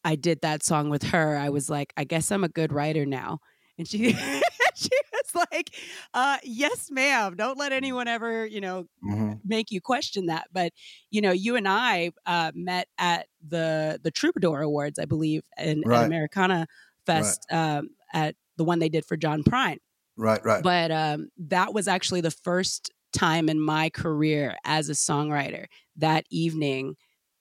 I 0.05 0.17
did 0.17 0.41
that 0.43 0.65
song 0.65 0.91
with 0.91 1.03
her, 1.05 1.37
I 1.37 1.51
was 1.51 1.71
like, 1.71 1.93
I 1.97 2.05
guess 2.05 2.31
I'm 2.31 2.45
a 2.45 2.49
good 2.49 2.73
writer 2.73 3.07
now. 3.07 3.41
And 3.79 3.89
she 3.89 4.13
she 4.77 4.91
was 5.13 5.47
like, 5.53 5.71
uh, 6.13 6.39
yes, 6.43 6.89
ma'am. 6.91 7.37
Don't 7.37 7.59
let 7.59 7.73
anyone 7.73 8.09
ever, 8.09 8.47
you 8.47 8.61
know, 8.61 8.87
Mhm. 9.05 9.41
make 9.45 9.71
you 9.71 9.81
question 9.81 10.27
that. 10.27 10.47
But 10.53 10.73
you 11.11 11.21
know, 11.21 11.33
you 11.33 11.57
and 11.57 11.69
I 11.69 12.11
uh, 12.27 12.53
met 12.55 12.89
at 12.99 13.27
the 13.47 14.01
the 14.03 14.11
Troubadour 14.11 14.61
Awards, 14.63 14.99
I 14.99 15.05
believe, 15.05 15.43
in 15.59 15.83
Right. 15.85 16.01
at 16.01 16.07
Americana 16.07 16.67
Fest 17.07 17.45
um, 17.51 17.91
at 18.13 18.35
the 18.57 18.65
one 18.65 18.79
they 18.79 18.89
did 18.89 19.05
for 19.05 19.17
John 19.17 19.43
Prine. 19.43 19.79
Right, 20.17 20.43
right. 20.45 20.63
But 20.63 20.91
um, 20.91 21.29
that 21.39 21.75
was 21.75 21.89
actually 21.89 22.21
the 22.23 22.31
first 22.31 22.91
time 23.13 23.49
in 23.49 23.61
my 23.61 23.91
career 23.91 24.57
as 24.65 24.89
a 24.89 24.93
songwriter 24.93 25.67
that 25.97 26.25
evening 26.31 26.97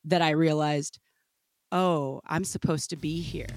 that 0.06 0.22
I 0.22 0.32
realized, 0.32 1.00
oh, 1.72 2.22
I'm 2.26 2.44
supposed 2.44 2.90
to 2.92 2.96
be 2.96 3.22
here. 3.22 3.48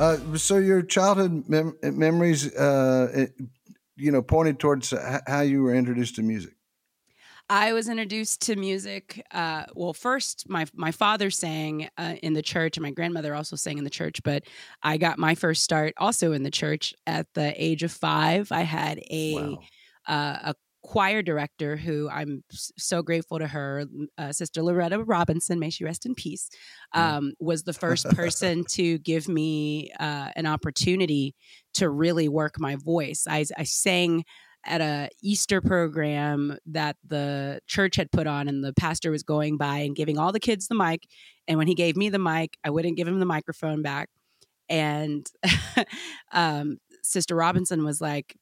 Uh, 0.00 0.16
so 0.38 0.56
your 0.56 0.80
childhood 0.80 1.44
mem- 1.46 1.76
memories, 1.82 2.54
uh, 2.56 3.10
it- 3.14 3.34
you 3.96 4.10
know, 4.10 4.22
pointed 4.22 4.58
towards 4.58 4.94
how 5.26 5.42
you 5.42 5.62
were 5.62 5.74
introduced 5.74 6.14
to 6.16 6.22
music. 6.22 6.54
I 7.50 7.72
was 7.74 7.88
introduced 7.88 8.40
to 8.42 8.56
music. 8.56 9.22
Uh, 9.30 9.64
well, 9.74 9.92
first, 9.92 10.48
my 10.48 10.66
my 10.72 10.90
father 10.92 11.30
sang 11.30 11.90
uh, 11.98 12.14
in 12.22 12.32
the 12.32 12.40
church, 12.42 12.76
and 12.78 12.82
my 12.82 12.92
grandmother 12.92 13.34
also 13.34 13.56
sang 13.56 13.76
in 13.76 13.84
the 13.84 13.90
church. 13.90 14.22
But 14.22 14.44
I 14.82 14.96
got 14.96 15.18
my 15.18 15.34
first 15.34 15.62
start 15.64 15.92
also 15.98 16.32
in 16.32 16.44
the 16.44 16.50
church 16.50 16.94
at 17.06 17.26
the 17.34 17.52
age 17.62 17.82
of 17.82 17.92
five. 17.92 18.52
I 18.52 18.62
had 18.62 19.00
a 19.10 19.34
Wow. 19.34 19.60
uh, 20.06 20.52
a 20.52 20.54
choir 20.82 21.22
director 21.22 21.76
who 21.76 22.08
I'm 22.08 22.42
so 22.50 23.02
grateful 23.02 23.38
to 23.38 23.46
her, 23.46 23.84
uh, 24.18 24.32
Sister 24.32 24.62
Loretta 24.62 25.02
Robinson, 25.04 25.58
may 25.58 25.70
she 25.70 25.84
rest 25.84 26.06
in 26.06 26.14
peace, 26.14 26.48
um, 26.92 27.32
was 27.38 27.64
the 27.64 27.72
first 27.72 28.08
person 28.10 28.64
to 28.70 28.98
give 28.98 29.28
me 29.28 29.90
uh, 30.00 30.30
an 30.36 30.46
opportunity 30.46 31.34
to 31.74 31.88
really 31.88 32.28
work 32.28 32.58
my 32.58 32.76
voice. 32.76 33.26
I, 33.28 33.44
I 33.56 33.64
sang 33.64 34.24
at 34.66 34.80
a 34.80 35.08
Easter 35.22 35.60
program 35.60 36.58
that 36.66 36.96
the 37.06 37.60
church 37.66 37.96
had 37.96 38.12
put 38.12 38.26
on, 38.26 38.48
and 38.48 38.62
the 38.62 38.74
pastor 38.74 39.10
was 39.10 39.22
going 39.22 39.56
by 39.56 39.78
and 39.78 39.96
giving 39.96 40.18
all 40.18 40.32
the 40.32 40.40
kids 40.40 40.68
the 40.68 40.74
mic. 40.74 41.06
And 41.48 41.58
when 41.58 41.66
he 41.66 41.74
gave 41.74 41.96
me 41.96 42.08
the 42.10 42.18
mic, 42.18 42.56
I 42.64 42.70
wouldn't 42.70 42.96
give 42.96 43.08
him 43.08 43.20
the 43.20 43.26
microphone 43.26 43.82
back. 43.82 44.08
And 44.68 45.26
um, 46.32 46.78
Sister 47.02 47.34
Robinson 47.34 47.84
was 47.84 48.00
like, 48.00 48.36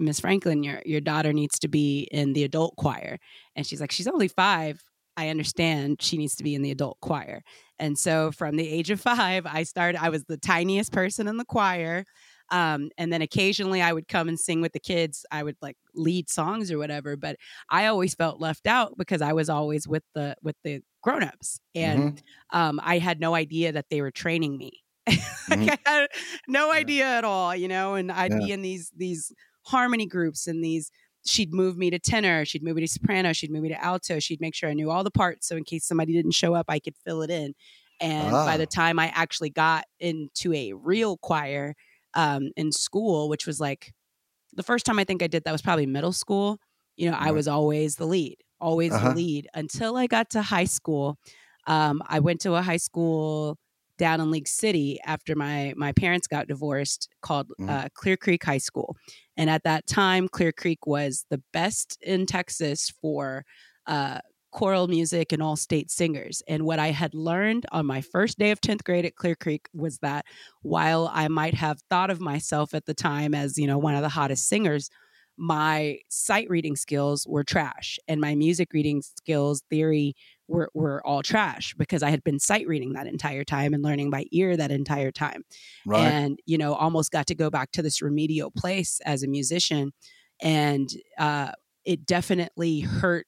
Miss 0.00 0.20
Franklin, 0.20 0.64
your 0.64 0.82
your 0.86 1.00
daughter 1.00 1.32
needs 1.32 1.58
to 1.60 1.68
be 1.68 2.08
in 2.12 2.32
the 2.34 2.44
adult 2.44 2.76
choir. 2.76 3.18
And 3.56 3.66
she's 3.66 3.80
like, 3.80 3.92
she's 3.92 4.08
only 4.08 4.28
five. 4.28 4.82
I 5.16 5.28
understand 5.30 6.02
she 6.02 6.16
needs 6.18 6.36
to 6.36 6.44
be 6.44 6.54
in 6.54 6.62
the 6.62 6.70
adult 6.72 6.98
choir. 7.02 7.42
And 7.78 7.98
so 7.98 8.32
from 8.32 8.56
the 8.56 8.68
age 8.68 8.90
of 8.90 9.00
five, 9.00 9.46
I 9.46 9.64
started, 9.64 10.02
I 10.02 10.10
was 10.10 10.24
the 10.24 10.38
tiniest 10.38 10.92
person 10.92 11.28
in 11.28 11.36
the 11.38 11.44
choir. 11.44 12.04
Um, 12.50 12.90
and 12.98 13.12
then 13.12 13.22
occasionally 13.22 13.82
I 13.82 13.92
would 13.92 14.08
come 14.08 14.28
and 14.28 14.38
sing 14.38 14.60
with 14.60 14.72
the 14.72 14.80
kids. 14.80 15.26
I 15.30 15.42
would 15.42 15.56
like 15.62 15.76
lead 15.94 16.30
songs 16.30 16.72
or 16.72 16.78
whatever, 16.78 17.16
but 17.16 17.36
I 17.70 17.86
always 17.86 18.14
felt 18.14 18.40
left 18.40 18.66
out 18.66 18.94
because 18.98 19.22
I 19.22 19.32
was 19.32 19.48
always 19.50 19.86
with 19.88 20.04
the 20.14 20.36
with 20.42 20.56
the 20.64 20.80
grown-ups. 21.02 21.60
And 21.74 22.12
Mhm. 22.12 22.22
um, 22.52 22.80
I 22.82 22.98
had 22.98 23.20
no 23.20 23.34
idea 23.34 23.72
that 23.72 23.86
they 23.90 24.02
were 24.02 24.10
training 24.10 24.58
me. 24.58 24.72
like 25.06 25.20
Mhm. 25.48 25.68
I 25.68 25.78
had 25.84 26.08
no 26.48 26.72
Yeah. 26.76 26.90
idea 26.90 27.04
at 27.06 27.24
all, 27.24 27.54
you 27.54 27.68
know. 27.68 27.94
And 27.94 28.10
I'd 28.12 28.36
be 28.36 28.52
in 28.52 28.62
these 28.62 28.90
these 28.96 29.32
harmony 29.70 30.06
groups 30.06 30.46
and 30.46 30.62
these. 30.64 30.90
She'd 31.26 31.52
move 31.52 31.76
me 31.76 31.90
to 31.90 31.98
tenor, 31.98 32.46
she'd 32.46 32.62
move 32.62 32.76
me 32.76 32.80
to 32.82 32.88
soprano, 32.88 33.32
she'd 33.34 33.50
move 33.50 33.62
me 33.62 33.68
to 33.68 33.84
alto. 33.84 34.18
She'd 34.20 34.40
make 34.40 34.54
sure 34.54 34.70
I 34.70 34.74
knew 34.74 34.90
all 34.90 35.04
the 35.04 35.10
parts, 35.10 35.46
so 35.46 35.54
in 35.56 35.64
case 35.64 35.84
somebody 35.84 36.12
didn't 36.14 36.30
show 36.32 36.54
up, 36.54 36.66
I 36.68 36.78
could 36.78 36.96
fill 37.04 37.20
it 37.22 37.30
in. 37.30 37.54
And 38.00 38.30
by 38.32 38.54
Ah. 38.54 38.56
the 38.56 38.66
time 38.66 38.98
I 38.98 39.08
actually 39.14 39.50
got 39.50 39.84
into 39.98 40.54
a 40.54 40.72
real 40.72 41.18
choir 41.18 41.74
um, 42.14 42.50
in 42.56 42.72
school, 42.72 43.28
which 43.28 43.46
was 43.46 43.60
like 43.60 43.92
the 44.54 44.62
first 44.62 44.86
time 44.86 44.98
I 44.98 45.04
think 45.04 45.22
I 45.22 45.26
did 45.26 45.44
that 45.44 45.52
was 45.52 45.62
probably 45.62 45.86
middle 45.86 46.12
school. 46.12 46.58
You 46.96 47.10
know, 47.10 47.16
I 47.20 47.30
was 47.32 47.46
always 47.46 47.96
the 47.96 48.06
lead, 48.06 48.36
always 48.58 48.92
Uh-huh. 48.92 49.10
the 49.10 49.14
lead 49.14 49.48
until 49.54 49.96
I 49.98 50.06
got 50.06 50.30
to 50.30 50.42
high 50.42 50.64
school. 50.78 51.18
Um, 51.66 52.02
I 52.08 52.18
went 52.20 52.40
to 52.40 52.54
a 52.54 52.62
high 52.62 52.78
school 52.78 53.58
down 54.00 54.20
in 54.20 54.32
League 54.32 54.48
City 54.48 54.98
after 55.06 55.36
my 55.36 55.74
my 55.76 55.92
parents 55.92 56.26
got 56.26 56.48
divorced, 56.48 57.08
called 57.22 57.52
Mhm. 57.58 57.68
uh, 57.68 57.88
Clear 57.94 58.16
Creek 58.16 58.44
High 58.44 58.58
School. 58.58 58.96
And 59.36 59.50
at 59.50 59.64
that 59.64 59.86
time, 59.86 60.28
Clear 60.28 60.52
Creek 60.52 60.86
was 60.86 61.26
the 61.30 61.42
best 61.52 61.98
in 62.02 62.26
Texas 62.26 62.90
for 62.90 63.44
uh, 63.86 64.20
choral 64.52 64.88
music 64.88 65.32
and 65.32 65.42
all 65.42 65.56
state 65.56 65.90
singers. 65.90 66.42
And 66.48 66.64
what 66.64 66.80
I 66.80 66.88
had 66.88 67.14
learned 67.14 67.66
on 67.72 67.86
my 67.86 68.00
first 68.00 68.38
day 68.38 68.50
of 68.50 68.60
10th 68.60 68.84
grade 68.84 69.04
at 69.04 69.14
Clear 69.16 69.36
Creek 69.36 69.68
was 69.74 69.98
that 70.00 70.24
while 70.62 71.08
I 71.12 71.28
might 71.28 71.54
have 71.54 71.80
thought 71.88 72.10
of 72.10 72.20
myself 72.20 72.74
at 72.74 72.86
the 72.86 72.94
time 72.94 73.34
as, 73.34 73.56
you 73.58 73.66
know, 73.68 73.78
one 73.78 73.94
of 73.94 74.02
the 74.02 74.08
hottest 74.08 74.48
singers, 74.48 74.90
my 75.36 75.98
sight 76.10 76.48
reading 76.50 76.76
skills 76.76 77.26
were 77.28 77.44
trash 77.44 77.98
and 78.08 78.20
my 78.20 78.34
music 78.34 78.72
reading 78.74 79.00
skills 79.02 79.62
theory 79.70 80.14
were, 80.50 80.70
were 80.74 81.06
all 81.06 81.22
trash 81.22 81.74
because 81.74 82.02
I 82.02 82.10
had 82.10 82.24
been 82.24 82.38
sight 82.38 82.66
reading 82.66 82.92
that 82.94 83.06
entire 83.06 83.44
time 83.44 83.72
and 83.72 83.82
learning 83.82 84.10
by 84.10 84.26
ear 84.32 84.56
that 84.56 84.70
entire 84.70 85.12
time 85.12 85.44
Right. 85.84 86.16
and 86.16 86.38
you 86.46 86.58
know 86.58 86.74
almost 86.74 87.10
got 87.12 87.26
to 87.28 87.34
go 87.34 87.50
back 87.50 87.72
to 87.72 87.82
this 87.82 88.02
remedial 88.02 88.50
place 88.50 89.00
as 89.04 89.22
a 89.22 89.28
musician 89.28 89.92
and 90.42 90.88
uh, 91.18 91.52
it 91.84 92.06
definitely 92.06 92.80
hurt 92.80 93.26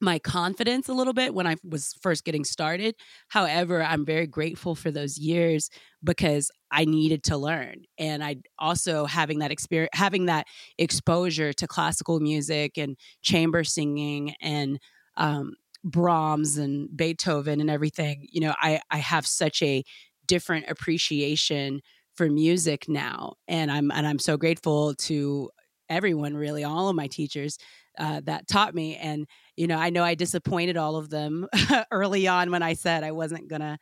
my 0.00 0.18
confidence 0.18 0.88
a 0.88 0.92
little 0.92 1.14
bit 1.14 1.32
when 1.32 1.46
I 1.46 1.56
was 1.64 1.94
first 2.02 2.24
getting 2.24 2.44
started. 2.44 2.96
However, 3.28 3.82
I'm 3.82 4.04
very 4.04 4.26
grateful 4.26 4.74
for 4.74 4.90
those 4.90 5.16
years 5.16 5.70
because 6.04 6.50
I 6.70 6.84
needed 6.84 7.24
to 7.24 7.38
learn. 7.38 7.84
And 7.96 8.22
I 8.22 8.36
also 8.58 9.06
having 9.06 9.38
that 9.38 9.50
experience, 9.50 9.90
having 9.94 10.26
that 10.26 10.46
exposure 10.76 11.54
to 11.54 11.66
classical 11.66 12.20
music 12.20 12.76
and 12.76 12.98
chamber 13.22 13.64
singing 13.64 14.34
and 14.42 14.78
um, 15.16 15.54
Brahms 15.86 16.58
and 16.58 16.94
Beethoven 16.94 17.60
and 17.60 17.70
everything, 17.70 18.26
you 18.30 18.40
know, 18.40 18.54
I, 18.60 18.80
I 18.90 18.98
have 18.98 19.26
such 19.26 19.62
a 19.62 19.84
different 20.26 20.66
appreciation 20.68 21.80
for 22.16 22.28
music 22.28 22.88
now. 22.88 23.34
And 23.46 23.70
I'm, 23.70 23.90
and 23.90 24.06
I'm 24.06 24.18
so 24.18 24.36
grateful 24.36 24.94
to 24.94 25.50
everyone, 25.88 26.36
really, 26.36 26.64
all 26.64 26.88
of 26.88 26.96
my 26.96 27.06
teachers 27.06 27.58
uh, 27.98 28.20
that 28.24 28.48
taught 28.48 28.74
me. 28.74 28.96
And 28.96 29.26
you 29.56 29.66
know, 29.66 29.76
I 29.76 29.90
know 29.90 30.04
I 30.04 30.14
disappointed 30.14 30.76
all 30.76 30.96
of 30.96 31.08
them 31.10 31.46
early 31.90 32.26
on 32.28 32.50
when 32.50 32.62
I 32.62 32.74
said 32.74 33.04
I 33.04 33.12
wasn't 33.12 33.48
gonna, 33.48 33.78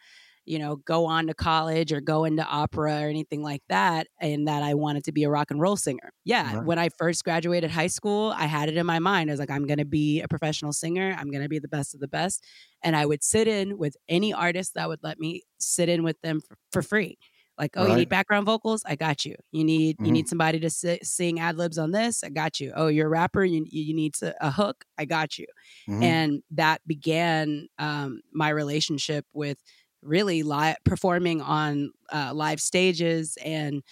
you 0.47 0.59
know, 0.59 0.77
go 0.77 1.07
on 1.07 1.27
to 1.29 1.35
college 1.35 1.93
or 1.93 2.01
go 2.01 2.25
into 2.25 2.45
opera 2.45 3.03
or 3.03 3.09
anything 3.09 3.43
like 3.43 3.63
that, 3.69 4.07
and 4.21 4.47
that 4.49 4.63
I 4.63 4.75
wanted 4.75 5.05
to 5.05 5.13
be 5.13 5.25
a 5.25 5.31
rock 5.31 5.51
and 5.51 5.61
roll 5.61 5.77
singer. 5.77 6.13
Yeah, 6.25 6.57
Right. 6.57 6.65
when 6.65 6.79
I 6.79 6.89
first 6.91 7.25
graduated 7.25 7.71
high 7.71 7.87
school, 7.89 8.33
I 8.37 8.47
had 8.47 8.69
it 8.69 8.77
in 8.77 8.87
my 8.87 8.99
mind. 8.99 9.31
I 9.31 9.33
was 9.33 9.41
like, 9.41 9.51
I'm 9.51 9.67
gonna 9.67 9.85
be 9.85 10.21
a 10.21 10.29
professional 10.29 10.73
singer. 10.73 11.15
I'm 11.19 11.31
gonna 11.31 11.49
be 11.49 11.59
the 11.59 11.69
best 11.69 11.95
of 11.95 12.01
the 12.01 12.09
best, 12.09 12.45
and 12.83 12.97
I 12.97 13.07
would 13.07 13.23
sit 13.25 13.49
in 13.49 13.79
with 13.79 13.97
any 14.09 14.33
artist 14.33 14.75
that 14.75 14.89
would 14.89 15.01
let 15.03 15.19
me 15.19 15.43
sit 15.59 15.89
in 15.89 16.03
with 16.03 16.21
them 16.23 16.41
for, 16.41 16.57
for 16.73 16.83
free. 16.83 17.19
Like, 17.57 17.77
oh, 17.77 17.87
you 17.87 17.95
need 17.95 18.09
background 18.09 18.47
vocals? 18.47 18.83
I 18.85 18.97
got 18.97 19.25
you. 19.25 19.37
You 19.53 19.63
need 19.63 19.99
you 20.03 20.11
Mhm. 20.11 20.13
need 20.13 20.29
somebody 20.29 20.59
to 20.59 20.71
si- 20.71 20.99
sing 21.05 21.39
ad 21.39 21.57
libs 21.57 21.79
on 21.79 21.93
this? 21.93 22.25
I 22.25 22.31
got 22.31 22.59
you. 22.59 22.73
Oh, 22.75 22.89
you're 22.89 23.07
a 23.07 23.11
rapper. 23.11 23.45
You 23.45 23.65
you 23.71 23.95
need 23.95 24.15
to, 24.15 24.35
a 24.45 24.51
hook? 24.51 24.85
I 24.99 25.05
got 25.05 25.39
you 25.39 25.47
Mhm. 25.87 26.03
and 26.03 26.43
that 26.51 26.81
began 26.87 27.69
um, 27.79 28.21
my 28.33 28.49
relationship 28.49 29.27
with 29.33 29.59
really 30.05 30.43
live 30.43 30.77
performing 30.85 31.41
on 31.41 31.93
uh, 32.13 32.33
live 32.35 32.61
stages 32.61 33.37
and 33.45 33.83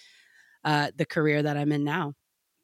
uh, 0.64 0.90
the 0.96 1.06
career 1.06 1.42
that 1.42 1.56
I'm 1.56 1.72
in 1.72 1.84
now. 1.84 2.14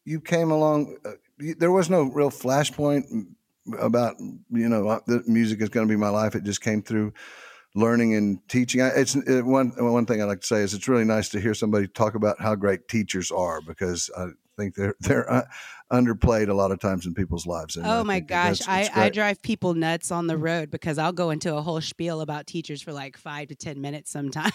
you 0.05 0.21
came 0.21 0.51
along 0.51 0.97
uh, 1.05 1.13
there 1.39 1.73
was 1.73 1.89
no 1.89 2.03
real 2.03 2.31
flashpoint 2.31 3.27
about 3.81 4.17
you 4.19 4.69
know 4.69 4.89
uh, 4.89 5.01
the 5.07 5.23
music 5.27 5.61
is 5.61 5.69
going 5.69 5.87
to 5.87 5.93
be 5.93 5.97
my 5.97 6.09
life. 6.09 6.35
It 6.35 6.45
just 6.45 6.61
came 6.61 6.83
through 6.83 7.13
learning 7.75 8.15
and 8.15 8.47
teaching. 8.49 8.81
It's 8.81 9.15
it, 9.15 9.45
one 9.45 9.73
one 9.77 10.07
thing 10.07 10.21
I 10.21 10.25
like 10.25 10.41
to 10.41 10.47
say 10.47 10.63
is 10.63 10.75
it's 10.75 10.89
really 10.89 11.05
nice 11.05 11.29
to 11.31 11.41
hear 11.41 11.55
somebody 11.55 11.87
talk 11.87 12.15
about 12.15 12.41
how 12.41 12.55
great 12.55 12.89
teachers 12.89 13.31
are 13.31 13.61
because 13.61 14.11
I 14.17 14.29
think 14.57 14.75
they're 14.75 14.95
they're 15.01 15.31
uh, 15.31 15.45
underplayed 15.93 16.49
a 16.49 16.55
lot 16.55 16.71
of 16.71 16.79
times 16.81 17.07
in 17.07 17.15
people's 17.15 17.47
lives. 17.47 17.77
And 17.77 17.87
I 17.87 17.99
Oh 17.99 18.05
my 18.05 18.17
think 18.17 18.29
gosh, 18.29 18.61
I, 18.67 18.91
I 18.95 19.09
drive 19.09 19.41
people 19.43 19.75
nuts 19.75 20.11
on 20.11 20.27
the 20.27 20.37
road 20.37 20.71
because 20.71 20.99
I'll 20.99 21.13
go 21.13 21.31
into 21.31 21.55
a 21.57 21.63
whole 21.63 21.81
spiel 21.81 22.21
about 22.21 22.47
teachers 22.47 22.83
for 22.83 22.93
like 22.93 23.17
five 23.17 23.49
to 23.49 23.55
10 23.55 23.81
minutes 23.81 24.11
sometimes. 24.11 24.53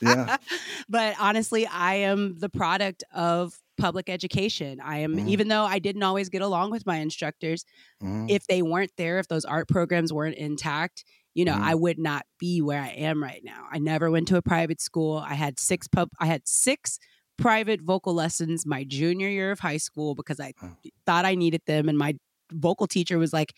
Yeah. 0.00 0.36
but 0.88 1.16
honestly, 1.18 1.66
I 1.66 1.94
am 1.94 2.38
the 2.38 2.48
product 2.48 3.04
of 3.14 3.58
public 3.78 4.08
education. 4.10 4.80
I 4.80 4.98
am, 4.98 5.16
Mhm. 5.16 5.28
even 5.28 5.48
though 5.48 5.64
I 5.64 5.78
didn't 5.78 6.02
always 6.02 6.28
get 6.28 6.42
along 6.42 6.70
with 6.70 6.86
my 6.86 6.96
instructors, 6.98 7.64
Mhm. 8.02 8.30
if 8.30 8.46
they 8.46 8.62
weren't 8.62 8.92
there, 8.96 9.18
if 9.18 9.28
those 9.28 9.44
art 9.44 9.68
programs 9.68 10.12
weren't 10.12 10.36
intact, 10.36 11.04
you 11.34 11.44
know, 11.46 11.54
Mhm. 11.54 11.62
I 11.62 11.74
would 11.74 11.98
not 11.98 12.26
be 12.38 12.60
where 12.60 12.80
I 12.80 12.88
am 12.90 13.22
right 13.22 13.42
now. 13.42 13.66
I 13.72 13.78
never 13.78 14.10
went 14.10 14.28
to 14.28 14.36
a 14.36 14.42
private 14.42 14.80
school. 14.80 15.16
I 15.16 15.34
had 15.34 15.58
six 15.58 15.88
pub 15.88 16.10
I 16.20 16.26
had 16.26 16.42
six 16.46 16.98
private 17.42 17.80
vocal 17.82 18.14
lessons 18.14 18.64
my 18.66 18.84
junior 18.84 19.28
year 19.28 19.50
of 19.52 19.60
high 19.60 19.76
school 19.78 20.14
because 20.14 20.40
I 20.40 20.52
Oh. 20.62 20.76
thought 21.06 21.24
I 21.24 21.34
needed 21.34 21.62
them 21.66 21.88
and 21.88 21.98
my 21.98 22.14
vocal 22.52 22.86
teacher 22.86 23.18
was 23.18 23.32
like, 23.32 23.52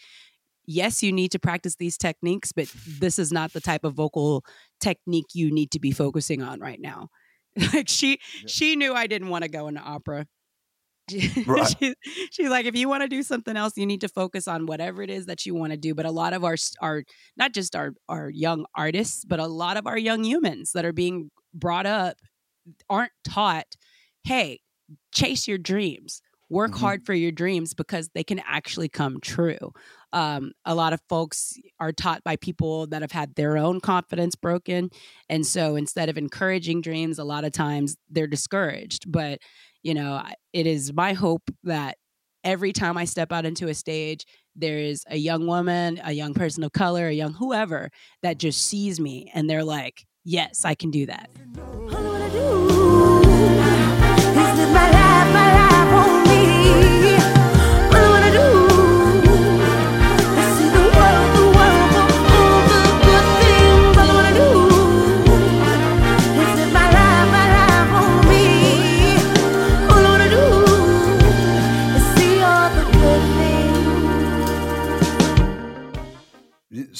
"Yes, 0.67 1.03
you 1.03 1.13
need 1.13 1.31
to 1.33 1.39
practice 1.39 1.77
these 1.77 1.99
techniques, 1.99 2.53
but 2.53 2.69
this 3.01 3.19
is 3.19 3.33
not 3.33 3.53
the 3.53 3.61
type 3.61 3.85
of 3.85 3.95
vocal 3.95 4.45
technique 4.81 5.27
you 5.35 5.51
need 5.53 5.71
to 5.73 5.81
be 5.81 5.93
focusing 5.93 6.43
on 6.43 6.61
right 6.61 6.81
now." 6.81 7.09
like 7.75 7.89
she 7.89 8.19
Yeah. 8.43 8.47
she 8.49 8.77
knew 8.77 8.95
I 8.95 9.07
didn't 9.07 9.29
want 9.29 9.45
to 9.45 9.51
go 9.51 9.69
into 9.69 9.81
opera. 9.81 10.27
Right. 11.47 11.75
she, 11.81 11.95
she's 12.31 12.49
like, 12.49 12.65
if 12.67 12.75
you 12.75 12.89
want 12.89 13.03
to 13.03 13.09
do 13.09 13.23
something 13.23 13.57
else, 13.57 13.75
you 13.77 13.85
need 13.87 14.01
to 14.01 14.09
focus 14.09 14.49
on 14.49 14.65
whatever 14.67 15.03
it 15.03 15.11
is 15.11 15.27
that 15.27 15.45
you 15.45 15.55
want 15.55 15.73
to 15.73 15.77
do. 15.77 15.95
But 15.95 16.07
a 16.07 16.11
lot 16.11 16.33
of 16.33 16.45
our 16.45 16.57
our 16.81 17.05
not 17.37 17.53
just 17.53 17.77
our 17.77 17.93
our 18.09 18.31
young 18.31 18.65
artists, 18.75 19.25
but 19.25 19.39
a 19.39 19.47
lot 19.47 19.77
of 19.77 19.87
our 19.87 19.99
young 19.99 20.25
humans 20.25 20.73
that 20.73 20.85
are 20.85 20.93
being 20.95 21.31
brought 21.53 21.87
up 21.87 22.17
aren't 22.89 23.13
taught, 23.25 23.77
hey, 24.25 24.61
chase 25.13 25.47
your 25.49 25.59
dreams. 25.59 26.21
Work 26.51 26.73
Mhm. 26.73 26.81
hard 26.81 27.07
for 27.07 27.15
your 27.15 27.33
dreams 27.33 27.73
because 27.75 28.11
they 28.15 28.23
can 28.23 28.39
actually 28.41 28.89
come 28.89 29.19
true. 29.21 29.73
Um, 30.13 30.53
a 30.65 30.75
lot 30.75 30.93
of 30.93 31.01
folks 31.09 31.55
are 31.81 31.91
taught 31.91 32.23
by 32.23 32.37
people 32.37 32.87
that 32.89 33.03
have 33.03 33.13
had 33.13 33.35
their 33.35 33.57
own 33.57 33.81
confidence 33.81 34.35
broken. 34.37 34.91
And 35.29 35.47
so 35.47 35.75
instead 35.75 36.09
of 36.09 36.19
encouraging 36.19 36.83
dreams, 36.83 37.19
a 37.19 37.25
lot 37.25 37.45
of 37.45 37.53
times 37.53 37.97
they're 38.11 38.27
discouraged. 38.27 39.11
But, 39.11 39.41
you 39.83 39.95
know, 39.95 40.23
it 40.53 40.67
is 40.67 40.93
my 40.93 41.15
hope 41.15 41.51
that 41.65 41.97
every 42.45 42.73
time 42.73 42.99
I 42.99 43.07
step 43.07 43.33
out 43.33 43.47
into 43.47 43.69
a 43.69 43.75
stage, 43.75 44.25
there 44.55 44.79
is 44.79 45.03
a 45.09 45.17
young 45.17 45.47
woman, 45.47 46.01
a 46.05 46.13
young 46.13 46.35
person 46.35 46.63
of 46.63 46.73
color, 46.73 47.09
a 47.09 47.13
young 47.13 47.33
whoever 47.33 47.91
that 48.23 48.39
just 48.39 48.67
sees 48.67 49.01
me 49.01 49.31
and 49.35 49.49
they're 49.49 49.65
like, 49.65 50.05
yes, 50.25 50.65
I 50.65 50.75
can 50.75 50.91
do 50.91 51.07
that. 51.07 51.31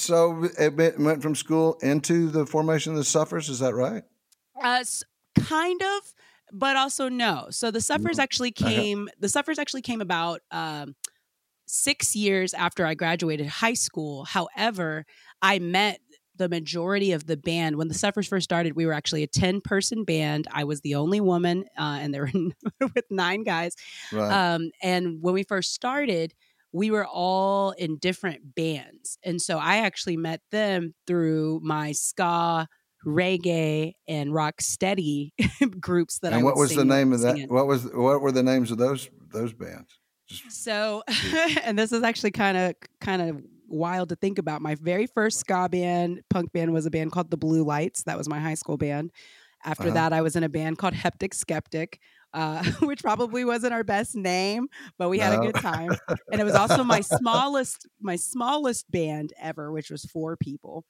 So 0.05 0.45
it 0.59 0.77
went 0.77 1.23
from 1.23 1.35
school 1.35 1.79
into 1.81 2.29
the 2.29 2.45
formation 2.45 2.93
of 2.93 2.99
the 2.99 3.05
Suffers. 3.05 3.49
Is 3.49 3.61
that 3.61 3.75
right? 3.75 4.03
Uh, 4.63 4.85
kind 5.35 5.81
of, 5.83 6.15
but 6.55 6.77
also 6.77 7.09
no. 7.09 7.49
So 7.51 7.71
the 7.71 7.81
suffers 7.81 8.19
actually 8.19 8.51
Okay. 8.51 8.75
came. 8.75 9.09
The 9.19 9.29
suffers 9.29 9.59
actually 9.59 9.83
came 9.83 10.01
about 10.01 10.41
um, 10.51 10.95
six 11.67 12.15
years 12.15 12.55
after 12.55 12.87
I 12.87 12.95
graduated 12.95 13.47
high 13.47 13.75
school. 13.75 14.25
However, 14.25 15.05
I 15.43 15.59
met 15.59 16.01
the 16.37 16.49
majority 16.49 17.13
of 17.13 17.27
the 17.27 17.37
band 17.37 17.77
when 17.77 17.89
the 17.89 17.95
suffers 17.95 18.27
first 18.27 18.45
started. 18.45 18.75
We 18.75 18.87
were 18.87 18.93
actually 18.93 19.23
a 19.23 19.27
ten 19.29 19.61
person 19.61 20.05
band. 20.05 20.47
I 20.53 20.65
was 20.65 20.81
the 20.81 20.95
only 20.97 21.21
woman, 21.21 21.65
uh, 21.79 21.99
and 22.01 22.13
there 22.15 22.23
were 22.23 22.89
with 22.95 23.05
nine 23.11 23.45
guys. 23.45 23.77
Right. 24.13 24.55
Um, 24.55 24.71
and 24.83 25.23
when 25.23 25.35
we 25.35 25.43
first 25.45 25.75
started, 25.75 26.35
we 26.73 26.91
were 26.91 27.07
all 27.07 27.71
in 27.73 27.99
different 27.99 28.55
bands. 28.57 29.17
And 29.23 29.41
so 29.41 29.59
I 29.59 29.77
actually 29.79 30.17
met 30.17 30.41
them 30.51 30.95
through 31.07 31.61
my 31.63 31.93
ska, 31.93 32.67
reggae, 33.05 33.95
and 34.09 34.33
rock 34.33 34.61
steady 34.61 35.33
groups 35.81 36.19
that 36.21 36.33
I 36.33 36.37
and 36.37 36.45
what 36.45 36.57
would 36.57 36.63
was 36.63 36.75
the 36.75 36.85
name 36.85 37.13
of 37.13 37.21
that? 37.21 37.37
in. 37.39 37.49
What 37.49 37.67
was 37.67 37.85
what 37.85 38.21
were 38.21 38.33
the 38.33 38.43
names 38.43 38.71
of 38.71 38.79
those 38.79 39.09
those 39.33 39.53
bands? 39.53 39.99
Just, 40.27 40.51
So, 40.65 41.03
and 41.63 41.79
this 41.79 41.93
is 41.93 42.03
actually 42.03 42.31
kind 42.31 42.57
of 42.57 42.75
kind 43.01 43.23
of 43.23 43.43
wild 43.69 44.09
to 44.11 44.17
think 44.17 44.39
about. 44.39 44.63
My 44.63 44.75
very 44.77 45.07
first 45.07 45.41
ska 45.41 45.69
band, 45.69 46.21
punk 46.31 46.53
band, 46.53 46.73
was 46.73 46.87
a 46.87 46.91
band 46.91 47.13
called 47.13 47.31
the 47.31 47.37
Blue 47.37 47.65
Lights. 47.65 48.05
That 48.05 48.17
was 48.19 48.29
my 48.29 48.39
high 48.41 48.55
school 48.55 48.77
band. 48.77 49.11
After 49.65 49.85
Uh-huh. 49.85 49.95
that, 49.95 50.13
I 50.13 50.21
was 50.21 50.37
in 50.37 50.45
a 50.45 50.49
band 50.49 50.79
called 50.79 50.93
Heptic 50.95 51.33
Skeptic, 51.35 51.99
uh, 52.35 52.63
which 52.83 53.03
probably 53.03 53.45
wasn't 53.45 53.73
our 53.73 53.85
best 53.85 54.15
name, 54.15 54.69
but 54.99 55.09
we 55.09 55.19
had 55.19 55.33
a 55.33 55.39
good 55.39 55.55
time. 55.55 55.91
And 56.31 56.41
it 56.41 56.45
was 56.45 56.55
also 56.55 56.85
my 56.85 57.01
smallest 57.01 57.87
my 58.01 58.17
smallest 58.17 58.91
band 58.91 59.33
ever, 59.41 59.73
which 59.73 59.91
was 59.91 60.05
four 60.05 60.37
people. 60.37 60.85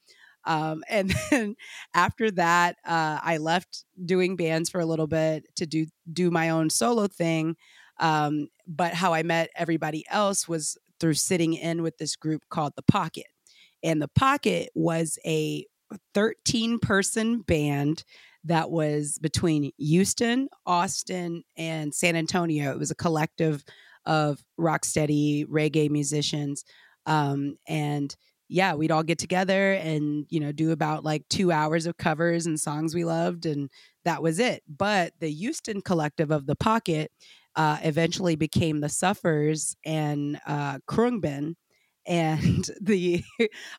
Um, 0.46 0.83
and 0.88 1.14
then 1.30 1.57
after 1.94 2.30
that, 2.33 2.76
uh, 2.85 3.18
I 3.22 3.38
left 3.38 3.85
doing 4.04 4.37
bands 4.37 4.70
for 4.70 4.80
a 4.80 4.87
little 4.87 5.07
bit 5.07 5.46
to 5.57 5.66
do 5.66 5.87
do 6.12 6.30
my 6.30 6.50
own 6.50 6.70
solo 6.70 7.07
thing. 7.07 7.57
Um, 8.00 8.48
but 8.66 8.94
how 8.94 9.14
I 9.14 9.22
met 9.22 9.50
everybody 9.54 10.04
else 10.11 10.48
was 10.48 10.76
through 11.00 11.14
sitting 11.14 11.54
in 11.54 11.83
with 11.83 11.98
this 11.98 12.16
group 12.16 12.42
called 12.48 12.72
The 12.76 12.83
Pocket. 12.83 13.26
And 13.83 14.00
The 14.00 14.09
Pocket 14.09 14.70
was 14.74 15.18
a 15.24 15.66
13 16.14 16.78
person 16.78 17.40
band 17.40 18.04
that 18.44 18.70
was 18.70 19.18
between 19.20 19.70
Houston, 19.78 20.48
Austin, 20.66 21.44
and 21.57 21.94
San 21.94 22.16
Antonio. 22.16 22.72
It 22.72 22.78
was 22.78 22.90
a 22.90 22.96
collective 22.96 23.64
of 24.07 24.42
rocksteady 24.59 25.46
reggae 25.46 25.90
musicians. 25.90 26.64
Um, 27.07 27.57
and 27.66 28.14
yeah, 28.48 28.74
we'd 28.74 28.90
all 28.90 29.02
get 29.02 29.18
together 29.18 29.72
and, 29.72 30.26
you 30.28 30.40
know, 30.40 30.52
do 30.52 30.70
about 30.70 31.04
like 31.04 31.26
two 31.28 31.50
hours 31.50 31.87
of 31.87 31.96
covers 31.96 32.46
and 32.46 32.61
songs 32.61 32.94
we 32.94 33.04
loved. 33.04 33.46
And 33.46 33.70
that 34.04 34.22
was 34.22 34.38
it. 34.38 34.62
But 34.68 35.14
the 35.20 35.30
Houston 35.30 35.80
collective 35.80 36.30
of 36.30 36.46
The 36.46 36.57
Pocket 36.57 37.11
uh, 37.57 37.78
eventually 37.83 38.37
became 38.37 38.80
the 38.80 38.88
Suffers 38.88 39.76
and 39.85 40.40
uh, 40.46 40.78
Khruangbin. 40.88 41.54
And 42.07 42.70
the 42.80 43.24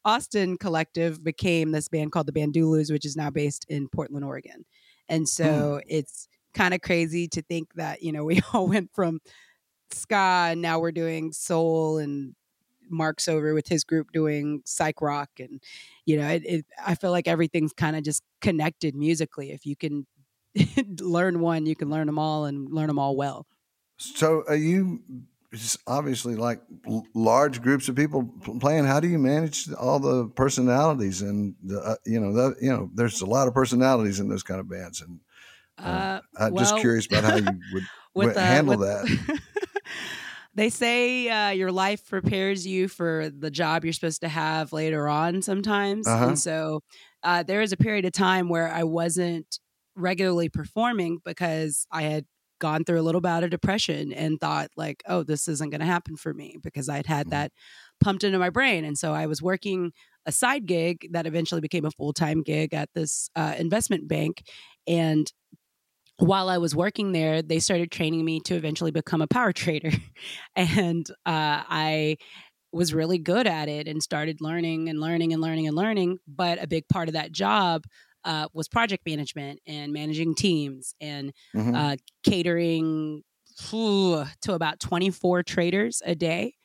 Austin 0.03 0.57
collective 0.57 1.23
became 1.23 1.71
this 1.71 1.87
band 1.87 2.11
called 2.11 2.27
the 2.27 2.33
Bandulus, 2.33 2.91
which 2.91 3.05
is 3.05 3.15
now 3.15 3.29
based 3.29 3.65
in 3.69 3.87
Portland, 3.87 4.25
Oregon. 4.25 4.65
And 5.07 5.29
so 5.29 5.81
it's 5.87 6.27
kind 6.55 6.73
of 6.73 6.81
crazy 6.81 7.27
to 7.27 7.41
think 7.43 7.73
that, 7.75 8.01
you 8.01 8.11
know, 8.11 8.23
we 8.25 8.41
all 8.53 8.67
went 8.67 8.89
from 8.93 9.19
ska 9.91 10.49
and 10.49 10.61
now 10.61 10.79
we're 10.79 10.91
doing 10.91 11.31
soul 11.31 11.99
and 11.99 12.33
Mark's 12.89 13.27
over 13.27 13.53
with 13.53 13.67
his 13.67 13.83
group 13.83 14.11
doing 14.11 14.61
psych 14.65 15.01
rock. 15.01 15.29
And, 15.39 15.61
you 16.05 16.17
know, 16.17 16.27
it, 16.27 16.43
it, 16.45 16.65
I 16.85 16.95
feel 16.95 17.11
like 17.11 17.27
everything's 17.27 17.73
kind 17.73 17.95
of 17.95 18.03
just 18.03 18.23
connected 18.41 18.95
musically. 18.95 19.51
If 19.51 19.65
you 19.65 19.75
can 19.75 20.05
learn 20.99 21.39
one, 21.39 21.65
you 21.65 21.75
can 21.75 21.89
learn 21.89 22.07
them 22.07 22.19
all 22.19 22.45
and 22.45 22.71
learn 22.71 22.87
them 22.87 22.99
all 22.99 23.15
well. 23.15 23.45
so 23.97 24.43
are 24.47 24.55
you 24.55 25.01
it's 25.51 25.77
obviously 25.87 26.35
like 26.35 26.59
large 27.13 27.61
groups 27.61 27.87
of 27.87 27.95
people 27.95 28.29
playing? 28.59 28.83
How 28.83 28.99
do 28.99 29.07
you 29.07 29.17
manage 29.17 29.71
all 29.73 29.99
the 29.99 30.27
personalities 30.35 31.21
and 31.21 31.55
the, 31.63 31.79
uh, 31.79 31.95
you 32.05 32.19
know 32.19 32.33
the, 32.33 32.55
you 32.61 32.69
know 32.69 32.89
there's 32.93 33.21
a 33.21 33.25
lot 33.25 33.47
of 33.47 33.53
personalities 33.53 34.19
in 34.19 34.27
those 34.27 34.43
kind 34.43 34.59
of 34.59 34.69
bands 34.69 35.01
and 35.01 35.19
uh, 35.77 35.81
Uh, 35.81 36.19
I'm 36.45 36.57
just 36.57 36.77
curious 36.77 37.05
about 37.05 37.23
how 37.23 37.35
you 37.37 37.59
would 38.15 38.35
uh, 38.37 38.39
handle 38.39 38.77
with- 38.77 38.87
that. 38.87 39.39
they 40.55 40.69
say 40.69 41.29
uh, 41.29 41.49
your 41.49 41.71
life 41.71 42.07
prepares 42.07 42.65
you 42.65 42.87
for 42.87 43.29
the 43.29 43.51
job 43.51 43.83
you're 43.83 43.93
supposed 43.93 44.21
to 44.21 44.29
have 44.29 44.73
later 44.73 45.07
on 45.07 45.41
sometimes. 45.41 46.07
Uh-huh. 46.07 46.29
And 46.29 46.39
so 46.39 46.81
uh, 47.23 47.43
there 47.43 47.59
was 47.59 47.71
a 47.73 47.77
period 47.77 48.05
of 48.05 48.13
time 48.13 48.49
where 48.49 48.69
I 48.71 48.83
wasn't 48.83 49.59
regularly 49.95 50.49
performing 50.49 51.19
because 51.23 51.85
I 51.91 52.03
had 52.03 52.25
gone 52.59 52.85
through 52.85 53.01
a 53.01 53.03
little 53.03 53.19
bout 53.21 53.43
of 53.43 53.49
depression 53.49 54.13
and 54.13 54.39
thought 54.39 54.69
like, 54.77 55.03
oh, 55.07 55.23
this 55.23 55.47
isn't 55.49 55.71
going 55.71 55.81
to 55.81 55.85
happen 55.85 56.15
for 56.15 56.33
me 56.33 56.55
because 56.63 56.87
I'd 56.87 57.05
had 57.05 57.27
Mhm. 57.27 57.31
that 57.31 57.51
pumped 57.99 58.23
into 58.23 58.39
my 58.39 58.49
brain. 58.49 58.85
And 58.85 58.97
so 58.97 59.13
I 59.13 59.25
was 59.25 59.41
working 59.41 59.91
a 60.25 60.31
side 60.31 60.65
gig 60.65 61.09
that 61.11 61.27
eventually 61.27 61.61
became 61.61 61.85
a 61.85 61.91
full 61.91 62.13
time 62.13 62.41
gig 62.43 62.73
at 62.73 62.89
this 62.93 63.29
uh, 63.35 63.55
investment 63.57 64.07
bank. 64.07 64.43
And 64.87 65.31
while 66.17 66.49
I 66.49 66.57
was 66.57 66.75
working 66.75 67.11
there, 67.11 67.41
they 67.41 67.59
started 67.59 67.91
training 67.91 68.23
me 68.23 68.39
to 68.41 68.55
eventually 68.55 68.91
become 68.91 69.21
a 69.21 69.27
power 69.27 69.51
trader. 69.53 69.91
and 70.55 71.09
uh, 71.25 71.63
I 71.67 72.17
was 72.71 72.93
really 72.93 73.17
good 73.17 73.47
at 73.47 73.69
it 73.69 73.87
and 73.87 74.03
started 74.03 74.41
learning 74.41 74.89
and 74.89 74.99
learning 74.99 75.33
and 75.33 75.41
learning 75.41 75.67
and 75.67 75.75
learning. 75.75 76.19
But 76.27 76.61
a 76.61 76.67
big 76.67 76.87
part 76.89 77.07
of 77.09 77.13
that 77.13 77.31
job 77.31 77.85
uh, 78.23 78.47
was 78.53 78.67
project 78.67 79.05
management 79.05 79.59
and 79.67 79.93
managing 79.93 80.35
teams 80.35 80.93
and 80.99 81.31
Mhm. 81.53 81.75
uh, 81.75 81.95
catering 82.23 83.23
phew, 83.57 84.25
to 84.41 84.53
about 84.53 84.79
24 84.79 85.43
traders 85.43 86.01
a 86.05 86.15
day 86.15 86.55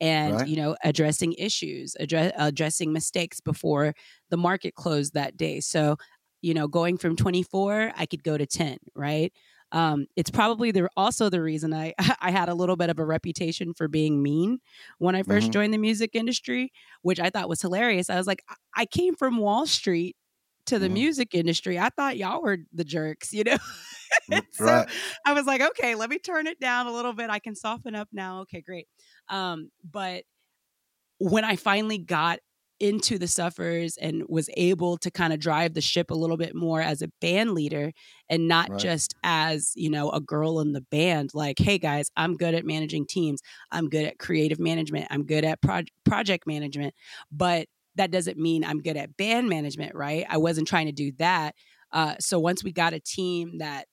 and 0.00 0.40
Right. 0.40 0.46
you 0.46 0.56
know 0.56 0.76
addressing 0.82 1.32
issues 1.34 1.94
address, 2.00 2.32
addressing 2.36 2.92
mistakes 2.92 3.40
before 3.40 3.94
the 4.30 4.36
market 4.36 4.74
closed 4.74 5.14
that 5.14 5.36
day 5.36 5.60
so 5.60 5.96
you 6.42 6.54
know 6.54 6.68
going 6.68 6.96
from 6.98 7.16
24 7.16 7.92
i 7.96 8.06
could 8.06 8.22
go 8.24 8.36
to 8.38 8.46
10 8.46 8.78
right 8.94 9.32
um, 9.72 10.06
it's 10.16 10.30
probably 10.30 10.72
the 10.72 10.88
also 10.96 11.30
the 11.30 11.40
reason 11.40 11.72
I 11.72 11.94
I 12.20 12.32
had 12.32 12.48
a 12.48 12.54
little 12.54 12.74
bit 12.74 12.90
of 12.90 12.98
a 12.98 13.04
reputation 13.04 13.72
for 13.72 13.86
being 13.86 14.20
mean 14.20 14.58
when 14.98 15.14
I 15.14 15.22
1st 15.22 15.50
Mhm. 15.50 15.52
joined 15.52 15.72
the 15.72 15.78
music 15.78 16.16
industry, 16.16 16.72
which 17.02 17.20
I 17.20 17.30
thought 17.30 17.48
was 17.48 17.62
hilarious. 17.62 18.10
I 18.10 18.16
was 18.16 18.26
like, 18.26 18.42
I- 18.76 18.86
came 18.86 19.14
from 19.14 19.36
Wall 19.36 19.66
Street 19.66 20.16
to 20.66 20.80
the 20.80 20.88
Mhm. 20.88 20.92
music 20.94 21.34
industry. 21.36 21.78
I 21.78 21.90
thought 21.90 22.16
y'all 22.16 22.42
were 22.42 22.58
the 22.72 22.82
jerks, 22.84 23.32
you 23.32 23.44
know. 23.44 23.58
So 24.52 24.64
right. 24.64 24.88
I 25.24 25.32
was 25.34 25.46
like, 25.46 25.60
okay, 25.60 25.94
let 25.94 26.10
me 26.10 26.18
turn 26.18 26.48
it 26.48 26.58
down 26.58 26.88
a 26.88 26.92
little 26.92 27.12
bit. 27.12 27.30
I 27.30 27.38
can 27.38 27.54
soften 27.54 27.94
up 27.94 28.08
now. 28.12 28.40
Okay, 28.40 28.60
great. 28.60 28.88
Um, 29.28 29.70
but 29.88 30.24
when 31.18 31.44
I 31.44 31.56
finally 31.56 31.98
got 31.98 32.40
into 32.80 33.18
the 33.18 33.28
suffers 33.28 33.96
and 33.98 34.22
was 34.28 34.48
able 34.56 34.96
to 34.98 35.10
kind 35.10 35.32
of 35.32 35.38
drive 35.38 35.74
the 35.74 35.80
ship 35.80 36.10
a 36.10 36.14
little 36.14 36.36
bit 36.38 36.54
more 36.54 36.80
as 36.80 37.02
a 37.02 37.08
band 37.20 37.52
leader 37.52 37.92
and 38.28 38.48
not 38.48 38.70
Right. 38.70 38.80
just 38.80 39.14
as 39.22 39.72
you 39.76 39.90
know 39.90 40.10
a 40.10 40.20
girl 40.20 40.60
in 40.60 40.72
the 40.72 40.80
band 40.80 41.30
like 41.34 41.58
hey 41.58 41.76
guys 41.78 42.10
i'm 42.16 42.36
good 42.36 42.54
at 42.54 42.64
managing 42.64 43.06
teams. 43.06 43.40
I'm 43.70 43.88
good 43.88 44.06
at 44.06 44.18
creative 44.18 44.58
management. 44.58 45.06
I'm 45.10 45.24
good 45.26 45.44
at 45.44 45.60
proj- 45.60 45.92
project 46.04 46.46
management. 46.46 46.94
But 47.30 47.68
that 47.96 48.10
doesn't 48.10 48.38
mean 48.38 48.64
i'm 48.64 48.80
good 48.80 48.96
at 48.96 49.16
band 49.16 49.48
management 49.48 49.94
right? 49.94 50.24
I 50.28 50.38
wasn't 50.38 50.66
trying 50.68 50.86
to 50.86 50.92
do 50.92 51.12
that. 51.18 51.54
Uh, 51.92 52.14
so 52.18 52.38
once 52.38 52.64
we 52.64 52.72
got 52.72 52.92
a 52.94 53.00
team 53.00 53.58
that 53.58 53.86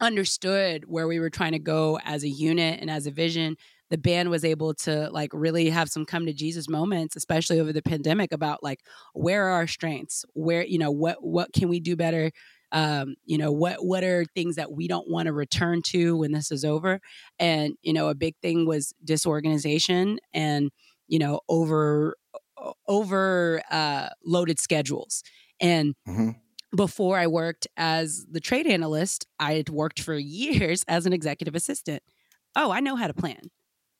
understood 0.00 0.84
where 0.86 1.08
we 1.08 1.18
were 1.18 1.30
trying 1.30 1.52
to 1.52 1.58
go 1.58 1.98
as 2.04 2.22
a 2.22 2.28
unit 2.28 2.80
and 2.80 2.90
as 2.90 3.06
a 3.06 3.10
vision 3.10 3.56
the 3.90 3.98
band 3.98 4.30
was 4.30 4.44
able 4.44 4.74
to 4.74 5.10
like 5.10 5.30
really 5.32 5.70
have 5.70 5.88
some 5.88 6.04
come 6.04 6.26
to 6.26 6.32
jesus 6.32 6.68
moments 6.68 7.16
especially 7.16 7.60
over 7.60 7.72
the 7.72 7.82
pandemic 7.82 8.32
about 8.32 8.62
like 8.62 8.80
where 9.14 9.46
are 9.46 9.50
our 9.52 9.66
strengths 9.66 10.24
where 10.34 10.64
you 10.64 10.78
know 10.78 10.90
what 10.90 11.22
what 11.22 11.52
can 11.52 11.68
we 11.68 11.80
do 11.80 11.96
better 11.96 12.30
um 12.72 13.14
you 13.24 13.38
know 13.38 13.50
what 13.52 13.84
what 13.84 14.04
are 14.04 14.24
things 14.34 14.56
that 14.56 14.72
we 14.72 14.86
don't 14.88 15.08
want 15.08 15.26
to 15.26 15.32
return 15.32 15.80
to 15.82 16.16
when 16.16 16.32
this 16.32 16.50
is 16.50 16.64
over 16.64 17.00
and 17.38 17.74
you 17.82 17.92
know 17.92 18.08
a 18.08 18.14
big 18.14 18.34
thing 18.42 18.66
was 18.66 18.92
disorganization 19.04 20.18
and 20.34 20.70
you 21.06 21.18
know 21.18 21.40
over 21.48 22.14
over 22.86 23.62
uh 23.70 24.08
loaded 24.24 24.58
schedules 24.58 25.22
and 25.60 25.94
Mhm. 26.06 26.34
before 26.76 27.18
I 27.18 27.26
worked 27.26 27.66
as 27.76 28.26
the 28.30 28.40
trade 28.40 28.66
analyst, 28.66 29.26
I 29.38 29.54
had 29.54 29.68
worked 29.70 30.00
for 30.00 30.14
years 30.14 30.84
as 30.88 31.06
an 31.06 31.12
executive 31.12 31.54
assistant. 31.54 32.02
Oh, 32.56 32.70
I 32.70 32.80
know 32.80 32.96
how 32.96 33.06
to 33.06 33.14
plan. 33.14 33.40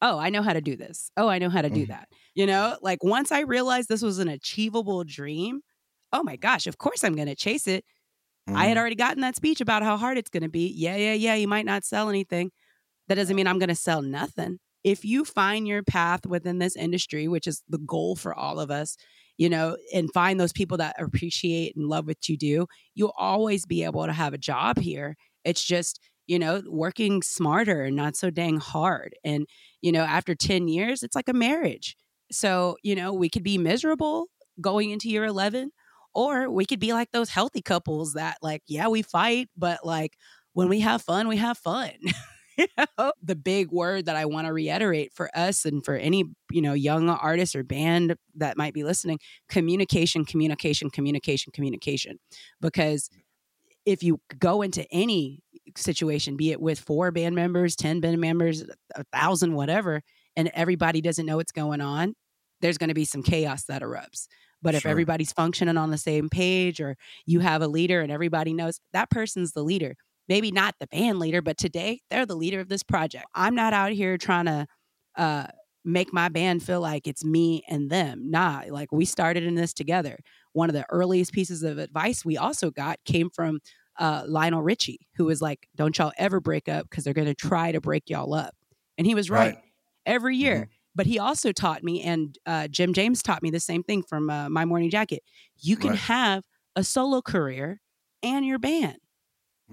Oh, 0.01 0.19
I 0.19 0.31
know 0.31 0.43
how 0.43 0.53
to 0.53 0.61
do 0.61 0.77
this. 0.77 1.11
Oh, 1.17 1.29
I 1.29 1.39
know 1.39 1.51
how 1.51 1.63
to 1.63 1.71
do 1.71 1.85
Mhm. 1.85 1.89
that. 1.89 2.09
You 2.35 2.47
know, 2.47 2.79
like 2.83 3.03
once 3.03 3.33
I 3.33 3.41
realized 3.41 3.89
this 3.89 4.03
was 4.03 4.19
an 4.19 4.29
achievable 4.29 5.03
dream, 5.05 5.61
oh 6.13 6.23
my 6.23 6.37
gosh, 6.37 6.67
of 6.67 6.79
course 6.79 7.03
I'm 7.03 7.17
going 7.17 7.29
to 7.29 7.35
chase 7.35 7.67
it. 7.67 7.85
I 8.55 8.67
had 8.67 8.77
Mhm. 8.77 8.79
already 8.79 8.97
gotten 8.97 9.23
that 9.23 9.37
speech 9.37 9.61
about 9.61 9.83
how 9.83 9.97
hard 9.97 10.19
it's 10.19 10.31
going 10.31 10.43
to 10.45 10.49
be. 10.51 10.69
Yeah, 10.77 10.97
yeah, 10.97 11.15
yeah. 11.15 11.35
You 11.35 11.49
might 11.49 11.67
not 11.67 11.85
sell 11.85 12.09
anything. 12.11 12.51
That 13.09 13.17
doesn't 13.17 13.37
mean 13.37 13.47
I'm 13.47 13.59
going 13.59 13.69
to 13.71 13.75
sell 13.77 14.03
nothing. 14.03 14.59
If 14.85 15.05
you 15.05 15.25
find 15.25 15.69
your 15.69 15.83
path 15.83 16.27
within 16.27 16.59
this 16.59 16.77
industry, 16.77 17.29
which 17.29 17.47
is 17.47 17.63
the 17.69 17.79
goal 17.79 18.17
for 18.17 18.35
all 18.35 18.61
of 18.61 18.71
us, 18.71 18.97
you 19.39 19.49
know, 19.49 19.77
and 19.95 20.13
find 20.13 20.41
those 20.41 20.53
people 20.53 20.77
that 20.79 21.01
appreciate 21.01 21.77
and 21.77 21.89
love 21.89 22.07
what 22.07 22.29
you 22.29 22.37
do, 22.37 22.67
you'll 22.95 23.15
always 23.19 23.67
be 23.67 23.85
able 23.85 24.07
to 24.07 24.13
have 24.13 24.35
a 24.35 24.39
job 24.39 24.79
here. 24.79 25.17
It's 25.45 25.65
just, 25.65 26.01
you 26.27 26.39
know, 26.39 26.63
working 26.67 27.23
smarter 27.23 27.83
and 27.85 27.97
not 27.97 28.17
so 28.17 28.31
dang 28.31 28.59
hard. 28.59 29.15
And, 29.25 29.47
you 29.81 29.93
know, 29.93 30.03
after 30.03 30.35
10 30.35 30.69
years, 30.69 31.03
it's 31.03 31.17
like 31.17 31.29
a 31.29 31.33
marriage. 31.33 31.97
So, 32.31 32.77
you 32.83 32.95
know, 32.95 33.13
we 33.13 33.29
could 33.29 33.43
be 33.43 33.59
miserable 33.59 34.27
going 34.61 34.91
into 34.91 35.09
year 35.09 35.25
11, 35.25 35.71
or 36.15 36.51
we 36.51 36.67
could 36.67 36.81
be 36.81 36.93
like 36.93 37.11
those 37.13 37.31
healthy 37.31 37.63
couples 37.63 38.15
that, 38.15 38.39
like, 38.43 38.63
yeah, 38.67 38.89
we 38.89 39.03
fight, 39.03 39.49
but 39.57 39.85
like 39.85 40.17
when 40.53 40.69
we 40.69 40.81
have 40.81 41.03
fun, 41.03 41.29
we 41.29 41.37
have 41.37 41.59
fun. 41.59 41.91
You 42.59 42.67
know? 42.77 43.13
the 43.23 43.37
big 43.37 43.71
word 43.71 44.07
that 44.07 44.17
I 44.17 44.25
want 44.25 44.49
to 44.49 44.53
reiterate 44.53 45.13
for 45.15 45.31
us 45.33 45.65
and 45.65 45.85
for 45.85 45.95
any, 45.95 46.25
you 46.51 46.61
know, 46.61 46.73
young 46.73 47.09
artist 47.09 47.55
or 47.55 47.63
band 47.63 48.17
that 48.35 48.57
might 48.57 48.75
be 48.75 48.83
listening, 48.83 49.21
communication, 49.49 50.25
communication, 50.25 50.91
communication, 50.91 51.53
communication. 51.53 52.19
Because 52.61 53.11
if 53.87 54.03
you 54.03 54.21
go 54.41 54.63
into 54.63 54.85
any 54.91 55.41
situation, 55.77 56.37
be 56.37 56.51
it 56.53 56.61
with 56.61 56.79
four 56.79 57.11
band 57.11 57.35
members, 57.35 57.77
10 57.77 58.01
band 58.01 58.21
members, 58.21 58.65
a 58.95 59.05
thousand, 59.13 59.55
whatever, 59.55 60.03
and 60.37 60.51
everybody 60.55 61.01
doesn't 61.01 61.27
know 61.27 61.37
what's 61.37 61.53
going 61.53 61.81
on, 61.81 62.15
there's 62.61 62.79
going 62.79 62.89
to 62.89 62.95
be 62.95 63.05
some 63.05 63.23
chaos 63.23 63.65
that 63.65 63.83
erupts. 63.83 64.27
But 64.63 64.75
if 64.75 64.83
Sure. 64.83 64.91
everybody's 64.91 65.33
functioning 65.33 65.77
on 65.77 65.91
the 65.91 65.99
same 65.99 66.29
page 66.29 66.81
or 66.81 66.97
you 67.27 67.41
have 67.41 67.63
a 67.63 67.69
leader 67.69 68.01
and 68.01 68.11
everybody 68.11 68.53
knows 68.53 68.81
that 68.93 69.11
person's 69.11 69.53
the 69.53 69.63
leader, 69.63 69.95
maybe 70.29 70.51
not 70.51 70.75
the 70.81 70.87
band 70.89 71.19
leader, 71.19 71.41
but 71.43 71.57
today 71.59 72.01
they're 72.11 72.27
the 72.27 72.35
leader 72.37 72.61
of 72.61 72.69
this 72.69 72.83
project. 72.83 73.27
I'm 73.35 73.55
not 73.55 73.73
out 73.73 73.93
here 73.93 74.19
trying 74.19 74.47
to 74.47 74.67
uh, 75.17 75.47
make 75.85 76.13
my 76.13 76.29
band 76.29 76.63
feel 76.63 76.81
like 76.81 77.07
it's 77.07 77.25
me 77.25 77.63
and 77.69 77.89
them. 77.91 78.31
Nah, 78.31 78.63
like 78.69 78.91
we 78.93 79.05
started 79.05 79.45
in 79.45 79.55
this 79.55 79.73
together. 79.73 80.19
One 80.53 80.69
of 80.69 80.75
the 80.75 80.85
earliest 80.91 81.33
pieces 81.33 81.63
of 81.63 81.79
advice 81.79 82.25
we 82.25 82.37
also 82.37 82.71
got 82.71 82.99
came 83.05 83.31
from 83.31 83.61
uh, 83.99 84.25
Lionel 84.27 84.63
Richie, 84.63 85.07
who 85.17 85.25
was 85.27 85.41
like, 85.43 85.69
"Don't 85.77 85.97
y'all 85.99 86.13
ever 86.19 86.41
break 86.41 86.69
up 86.69 86.89
because 86.89 87.05
they're 87.05 87.15
going 87.15 87.27
to 87.29 87.35
try 87.35 87.73
to 87.73 87.81
break 87.81 88.09
y'all 88.11 88.35
up," 88.35 88.55
and 88.97 89.07
he 89.07 89.15
was 89.15 89.31
right, 89.31 89.55
Right. 89.55 89.65
every 90.07 90.37
year. 90.37 90.69
But 90.95 91.07
he 91.07 91.19
also 91.19 91.53
taught 91.53 91.85
me, 91.85 92.03
and 92.03 92.37
uh, 92.47 92.69
Jim 92.69 92.93
James 92.93 93.23
taught 93.23 93.43
me 93.43 93.51
the 93.51 93.61
same 93.61 93.83
thing 93.85 94.03
from 94.03 94.31
uh, 94.31 94.49
My 94.49 94.65
Morning 94.65 94.91
Jacket. 94.91 95.23
You 95.59 95.77
can 95.77 95.91
Right. 95.91 95.99
have 96.01 96.45
a 96.77 96.83
solo 96.85 97.23
career 97.23 97.81
and 98.23 98.45
your 98.47 98.59
band. 98.59 98.99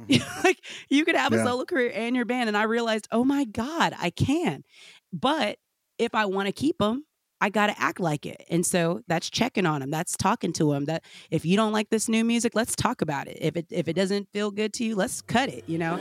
Mhm. 0.09 0.43
like 0.43 0.59
you 0.89 1.03
could 1.05 1.15
have 1.15 1.33
a 1.33 1.37
solo 1.39 1.65
career 1.65 1.91
and 1.93 2.15
your 2.15 2.25
band, 2.25 2.47
and 2.47 2.57
I 2.57 2.63
realized, 2.63 3.07
oh 3.11 3.23
my 3.23 3.45
god, 3.45 3.93
I 3.97 4.09
can. 4.11 4.63
But 5.11 5.57
if 5.97 6.13
I 6.13 6.25
want 6.25 6.47
to 6.47 6.51
keep 6.51 6.77
them, 6.77 7.05
I 7.41 7.49
got 7.49 7.67
to 7.67 7.79
act 7.79 7.99
like 7.99 8.25
it. 8.25 8.43
And 8.49 8.65
so 8.65 9.01
that's 9.07 9.29
checking 9.29 9.65
on 9.65 9.81
them. 9.81 9.91
That's 9.91 10.15
talking 10.17 10.53
to 10.53 10.71
them. 10.73 10.85
That 10.85 11.03
if 11.29 11.45
you 11.45 11.57
don't 11.57 11.73
like 11.73 11.89
this 11.89 12.07
new 12.07 12.23
music, 12.23 12.55
let's 12.55 12.75
talk 12.75 13.01
about 13.01 13.27
it. 13.27 13.37
If 13.41 13.55
it 13.57 13.67
if 13.69 13.87
it 13.87 13.93
doesn't 13.93 14.29
feel 14.31 14.51
good 14.51 14.73
to 14.73 14.85
you, 14.85 14.95
let's 14.95 15.21
cut 15.21 15.49
it. 15.49 15.63
You 15.67 15.77
know. 15.77 15.99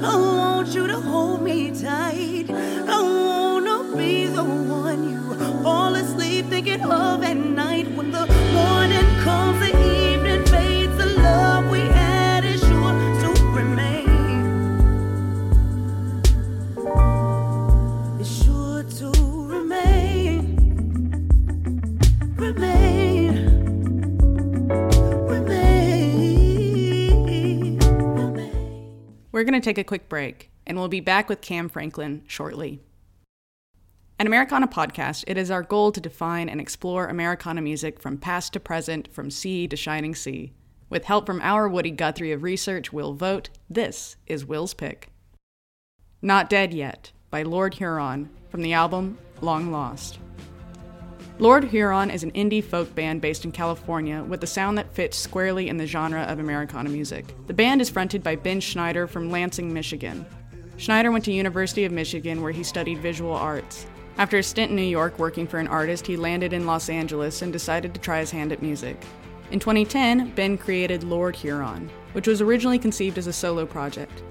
I 0.00 0.16
want 0.16 0.68
you 0.74 0.86
to 0.86 1.00
hold 1.00 1.42
me 1.42 1.70
tight. 1.70 2.46
I 2.50 3.02
wanna 3.02 3.96
be 3.96 4.26
the 4.26 4.44
one 4.44 5.10
you 5.10 5.34
fall 5.62 5.94
asleep 5.94 6.46
thinking 6.46 6.82
of 6.82 7.22
at 7.22 7.36
night. 7.36 7.67
We're 29.38 29.44
going 29.44 29.54
to 29.54 29.60
take 29.60 29.78
a 29.78 29.84
quick 29.84 30.08
break, 30.08 30.50
and 30.66 30.76
we'll 30.76 30.88
be 30.88 30.98
back 30.98 31.28
with 31.28 31.40
Kam 31.40 31.68
Franklin 31.68 32.24
shortly. 32.26 32.80
At 34.18 34.26
Americana 34.26 34.66
Podcast, 34.66 35.22
it 35.28 35.38
is 35.38 35.48
our 35.48 35.62
goal 35.62 35.92
to 35.92 36.00
define 36.00 36.48
and 36.48 36.60
explore 36.60 37.06
Americana 37.06 37.62
music 37.62 38.02
from 38.02 38.18
past 38.18 38.52
to 38.54 38.58
present, 38.58 39.14
from 39.14 39.30
sea 39.30 39.68
to 39.68 39.76
shining 39.76 40.16
sea. 40.16 40.54
With 40.90 41.04
help 41.04 41.24
from 41.24 41.40
our 41.40 41.68
Woody 41.68 41.92
Guthrie 41.92 42.32
of 42.32 42.42
Research, 42.42 42.92
Will 42.92 43.12
Vote, 43.12 43.48
this 43.70 44.16
is 44.26 44.44
Will's 44.44 44.74
Pick. 44.74 45.12
Not 46.20 46.50
Dead 46.50 46.74
Yet 46.74 47.12
by 47.30 47.44
Lord 47.44 47.74
Huron 47.74 48.30
from 48.50 48.62
the 48.62 48.72
album 48.72 49.18
Long 49.40 49.70
Lost. 49.70 50.18
Lord 51.40 51.62
Huron 51.62 52.10
is 52.10 52.24
an 52.24 52.32
indie 52.32 52.64
folk 52.64 52.92
band 52.96 53.20
based 53.20 53.44
in 53.44 53.52
California 53.52 54.24
with 54.24 54.42
a 54.42 54.46
sound 54.46 54.76
that 54.76 54.92
fits 54.92 55.16
squarely 55.16 55.68
in 55.68 55.76
the 55.76 55.86
genre 55.86 56.22
of 56.22 56.40
Americana 56.40 56.88
music. 56.88 57.26
The 57.46 57.54
band 57.54 57.80
is 57.80 57.88
fronted 57.88 58.24
by 58.24 58.34
Ben 58.34 58.58
Schneider 58.58 59.06
from 59.06 59.30
Lansing, 59.30 59.72
Michigan. 59.72 60.26
Schneider 60.78 61.12
went 61.12 61.24
to 61.26 61.32
University 61.32 61.84
of 61.84 61.92
Michigan 61.92 62.42
where 62.42 62.50
he 62.50 62.64
studied 62.64 62.98
visual 62.98 63.32
arts. 63.32 63.86
After 64.16 64.38
a 64.38 64.42
stint 64.42 64.70
in 64.70 64.76
New 64.76 64.82
York 64.82 65.16
working 65.20 65.46
for 65.46 65.60
an 65.60 65.68
artist, 65.68 66.08
he 66.08 66.16
landed 66.16 66.52
in 66.52 66.66
Los 66.66 66.88
Angeles 66.88 67.40
and 67.40 67.52
decided 67.52 67.94
to 67.94 68.00
try 68.00 68.18
his 68.18 68.32
hand 68.32 68.50
at 68.50 68.60
music. 68.60 69.00
In 69.52 69.60
2010, 69.60 70.30
Ben 70.30 70.58
created 70.58 71.04
Lord 71.04 71.36
Huron, 71.36 71.88
which 72.14 72.26
was 72.26 72.40
originally 72.40 72.80
conceived 72.80 73.16
as 73.16 73.28
a 73.28 73.32
solo 73.32 73.64
project. 73.64 74.24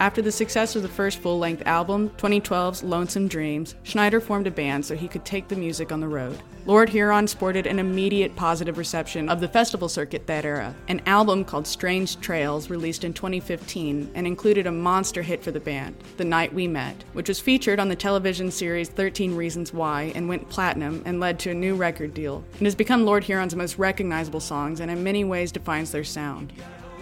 After 0.00 0.22
the 0.22 0.32
success 0.32 0.76
of 0.76 0.80
the 0.80 0.88
first 0.88 1.18
full 1.18 1.38
length 1.38 1.62
album, 1.66 2.08
2012's 2.16 2.82
Lonesome 2.82 3.28
Dreams, 3.28 3.74
Schneider 3.82 4.18
formed 4.18 4.46
a 4.46 4.50
band 4.50 4.82
so 4.82 4.96
he 4.96 5.06
could 5.06 5.26
take 5.26 5.46
the 5.48 5.56
music 5.56 5.92
on 5.92 6.00
the 6.00 6.08
road. 6.08 6.38
Lord 6.64 6.88
Huron 6.88 7.28
sported 7.28 7.66
an 7.66 7.78
immediate 7.78 8.34
positive 8.34 8.78
reception 8.78 9.28
of 9.28 9.42
the 9.42 9.48
festival 9.48 9.90
circuit 9.90 10.26
that 10.26 10.46
era. 10.46 10.74
An 10.88 11.02
album 11.04 11.44
called 11.44 11.66
Strange 11.66 12.18
Trails 12.20 12.70
released 12.70 13.04
in 13.04 13.12
2015 13.12 14.12
and 14.14 14.26
included 14.26 14.66
a 14.66 14.72
monster 14.72 15.20
hit 15.20 15.44
for 15.44 15.50
the 15.50 15.60
band, 15.60 15.94
The 16.16 16.24
Night 16.24 16.54
We 16.54 16.66
Met, 16.66 17.04
which 17.12 17.28
was 17.28 17.38
featured 17.38 17.78
on 17.78 17.90
the 17.90 17.96
television 17.96 18.50
series 18.50 18.88
13 18.88 19.36
Reasons 19.36 19.74
Why 19.74 20.12
and 20.14 20.30
went 20.30 20.48
platinum 20.48 21.02
and 21.04 21.20
led 21.20 21.38
to 21.40 21.50
a 21.50 21.54
new 21.54 21.74
record 21.74 22.14
deal. 22.14 22.42
It 22.54 22.64
has 22.64 22.74
become 22.74 23.04
Lord 23.04 23.24
Huron's 23.24 23.54
most 23.54 23.76
recognizable 23.76 24.40
songs 24.40 24.80
and 24.80 24.90
in 24.90 25.04
many 25.04 25.24
ways 25.24 25.52
defines 25.52 25.92
their 25.92 26.04
sound. 26.04 26.54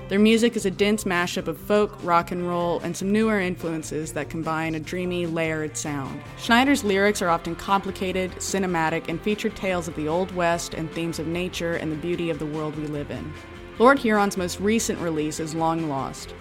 Their 0.08 0.18
music 0.18 0.56
is 0.56 0.64
a 0.64 0.70
dense 0.70 1.04
mashup 1.04 1.48
of 1.48 1.58
folk, 1.58 1.98
rock 2.02 2.30
and 2.30 2.48
roll, 2.48 2.80
and 2.80 2.96
some 2.96 3.12
newer 3.12 3.38
influences 3.40 4.14
that 4.14 4.30
combine 4.30 4.74
a 4.74 4.80
dreamy, 4.80 5.26
layered 5.26 5.76
sound. 5.76 6.22
Schneider's 6.38 6.82
lyrics 6.82 7.20
are 7.20 7.28
often 7.28 7.54
complicated, 7.54 8.30
cinematic, 8.36 9.10
and 9.10 9.20
feature 9.20 9.50
tales 9.50 9.86
of 9.86 9.94
the 9.96 10.08
Old 10.08 10.34
West 10.34 10.72
and 10.72 10.90
themes 10.92 11.18
of 11.18 11.26
nature 11.26 11.74
and 11.74 11.92
the 11.92 11.96
beauty 11.96 12.30
of 12.30 12.38
the 12.38 12.46
world 12.46 12.74
we 12.76 12.86
live 12.86 13.10
in. 13.10 13.30
Lord 13.78 13.98
Huron's 13.98 14.38
most 14.38 14.60
recent 14.60 14.98
release 14.98 15.40
is 15.40 15.54
Long 15.54 15.90
Lost. 15.90 16.34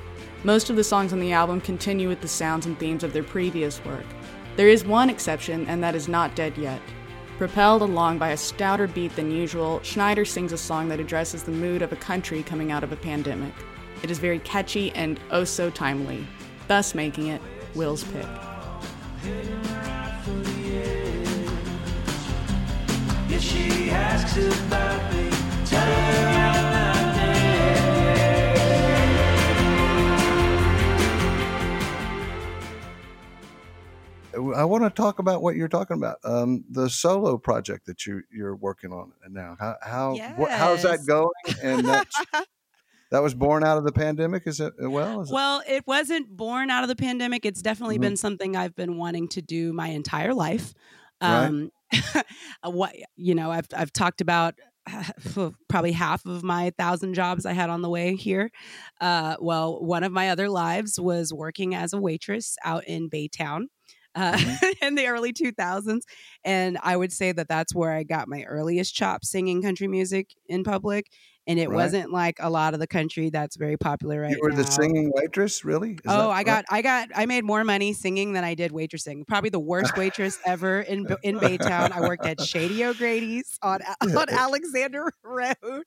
Most 0.46 0.70
of 0.70 0.78
the 0.78 0.84
songs 0.84 1.12
on 1.12 1.20
the 1.20 1.34
album 1.34 1.60
continue 1.60 2.08
with 2.08 2.22
the 2.22 2.28
sounds 2.30 2.66
and 2.68 2.80
themes 2.80 3.04
of 3.04 3.12
their 3.12 3.22
previous 3.22 3.84
work. 3.84 4.06
There 4.56 4.70
is 4.70 4.86
one 4.86 5.10
exception, 5.10 5.68
and 5.68 5.84
that 5.84 5.94
is 5.94 6.08
Not 6.08 6.38
Dead 6.38 6.58
Yet. 6.58 6.82
Propelled 7.38 7.84
along 7.84 8.18
by 8.18 8.30
a 8.30 8.38
stouter 8.38 8.88
beat 8.88 9.16
than 9.16 9.30
usual, 9.30 9.80
Schneider 9.84 10.26
sings 10.26 10.52
a 10.52 10.58
song 10.58 10.90
that 10.90 11.00
addresses 11.00 11.44
the 11.44 11.52
mood 11.52 11.84
of 11.84 11.92
a 11.92 11.96
country 11.96 12.42
coming 12.42 12.72
out 12.72 12.84
of 12.84 12.92
a 12.92 12.96
pandemic. 12.96 13.54
It 14.02 14.10
is 14.10 14.18
very 14.18 14.40
catchy 14.40 14.92
and 14.94 15.20
oh 15.30 15.44
so 15.44 15.70
timely, 15.70 16.26
thus 16.68 16.96
making 16.96 17.28
it 17.28 17.42
Will's 17.76 18.04
pick. 18.06 18.26
She 23.40 23.92
asks 23.92 24.36
about 24.38 25.14
me, 25.14 25.30
tell 25.66 25.86
her 25.86 26.67
I 34.56 34.64
want 34.66 34.84
to 34.84 34.90
talk 34.90 35.20
about 35.20 35.42
what 35.42 35.56
you're 35.56 35.68
talking 35.68 35.98
about, 35.98 36.18
um, 36.24 36.64
the 36.70 36.90
solo 36.90 37.38
project 37.38 37.86
that 37.88 38.06
you 38.06 38.24
you're 38.32 38.56
working 38.56 38.92
on 38.94 39.12
now. 39.30 39.56
How 39.60 39.76
how 39.82 40.16
wh- 40.38 40.50
how's 40.50 40.84
that 40.84 41.00
going? 41.08 41.30
And 41.64 41.88
that's, 41.88 42.22
that 43.12 43.24
was 43.24 43.34
born 43.34 43.64
out 43.64 43.78
of 43.78 43.84
the 43.84 43.92
pandemic. 43.92 44.44
Is 44.46 44.60
it 44.60 44.74
uh, 44.84 44.90
well? 44.90 45.22
Is 45.22 45.30
it, 45.30 45.34
Well, 45.34 45.64
it 45.68 45.88
wasn't 45.88 46.36
born 46.36 46.70
out 46.70 46.84
of 46.84 46.90
the 46.90 46.96
pandemic. 46.96 47.46
It's 47.46 47.62
definitely 47.62 47.98
Mhm. 47.98 48.02
been 48.02 48.18
something 48.18 48.56
I've 48.56 48.76
been 48.76 48.98
wanting 48.98 49.28
to 49.30 49.42
do 49.42 49.74
my 49.74 49.88
entire 49.88 50.34
life. 50.34 50.74
Right. 51.22 51.46
Um, 51.46 51.72
what 52.64 52.96
you 53.16 53.34
know, 53.36 53.50
I've 53.52 53.68
I've 53.76 53.94
talked 53.94 54.22
about 54.22 54.56
probably 55.70 55.92
half 55.92 56.26
of 56.26 56.44
my 56.44 56.72
thousand 56.78 57.14
jobs 57.14 57.46
I 57.46 57.54
had 57.54 57.70
on 57.70 57.82
the 57.82 57.90
way 57.90 58.16
here. 58.16 58.52
Uh, 59.02 59.36
well, 59.40 59.84
one 59.84 60.04
of 60.04 60.12
my 60.12 60.30
other 60.30 60.50
lives 60.50 61.00
was 61.00 61.34
working 61.34 61.76
as 61.76 61.94
a 61.94 61.98
waitress 62.00 62.58
out 62.64 62.86
in 62.86 63.10
Baytown. 63.10 63.66
Uh, 64.18 64.36
in 64.82 64.96
the 64.96 65.06
early 65.06 65.32
2000s. 65.32 66.04
And 66.44 66.80
I 66.82 66.98
would 66.98 67.14
say 67.14 67.32
that 67.32 67.48
that's 67.48 67.76
where 67.76 67.92
I 67.92 68.02
got 68.02 68.28
my 68.28 68.44
earliest 68.44 68.96
chops 68.96 69.30
singing 69.30 69.62
country 69.62 69.88
music 69.88 70.32
in 70.48 70.64
public. 70.64 71.06
And 71.48 71.60
it 71.60 71.70
Right. 71.70 71.76
wasn't 71.76 72.12
like 72.12 72.38
a 72.40 72.50
lot 72.50 72.74
of 72.74 72.80
the 72.80 72.88
country 72.88 73.30
that's 73.30 73.56
very 73.56 73.78
popular 73.78 74.22
right 74.22 74.30
now. 74.32 74.36
you 74.36 74.42
were 74.44 74.50
now. 74.52 74.58
the 74.58 74.66
singing 74.66 75.12
waitress, 75.16 75.64
really? 75.64 75.94
Is 75.94 76.00
Oh, 76.06 76.30
I 76.30 76.44
got, 76.44 76.66
I 76.70 76.82
got, 76.82 77.10
I 77.16 77.26
made 77.26 77.46
more 77.46 77.64
money 77.64 77.94
singing 77.94 78.34
than 78.34 78.44
I 78.44 78.54
did 78.54 78.72
waitressing. 78.72 79.26
Probably 79.28 79.50
the 79.50 79.60
worst 79.60 79.96
waitress 79.96 80.40
ever 80.46 80.82
in 80.82 81.08
in 81.24 81.40
Baytown. 81.40 81.92
I 81.92 82.02
worked 82.02 82.26
at 82.26 82.40
Shady 82.42 82.84
O'Grady's 82.84 83.58
on 83.62 83.80
on 84.26 84.30
Alexander 84.30 85.12
Road, 85.24 85.84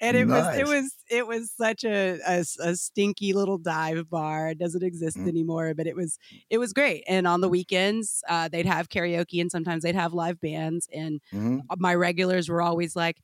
and 0.00 0.16
it 0.16 0.26
was 0.28 0.48
it 0.56 0.66
was 0.66 0.94
it 1.10 1.26
was 1.26 1.50
such 1.52 1.84
a 1.84 2.18
a 2.26 2.74
stinky 2.76 3.32
little 3.34 3.58
dive 3.58 4.08
bar. 4.10 4.48
It 4.50 4.58
doesn't 4.58 4.82
exist 4.82 5.18
Mm. 5.18 5.28
anymore, 5.28 5.74
but 5.74 5.86
it 5.86 5.94
was 5.96 6.18
it 6.50 6.58
was 6.58 6.72
great. 6.72 7.04
And 7.06 7.26
on 7.26 7.40
the 7.42 7.48
weekends, 7.48 8.22
uh, 8.28 8.48
they'd 8.48 8.66
have 8.66 8.88
karaoke, 8.88 9.40
and 9.40 9.50
sometimes 9.50 9.82
they'd 9.82 9.94
have 9.94 10.14
live 10.14 10.40
bands. 10.40 10.88
And 10.92 11.20
Mhm. 11.32 11.60
my 11.78 11.94
regulars 11.94 12.48
were 12.48 12.62
always 12.62 12.96
like. 12.96 13.20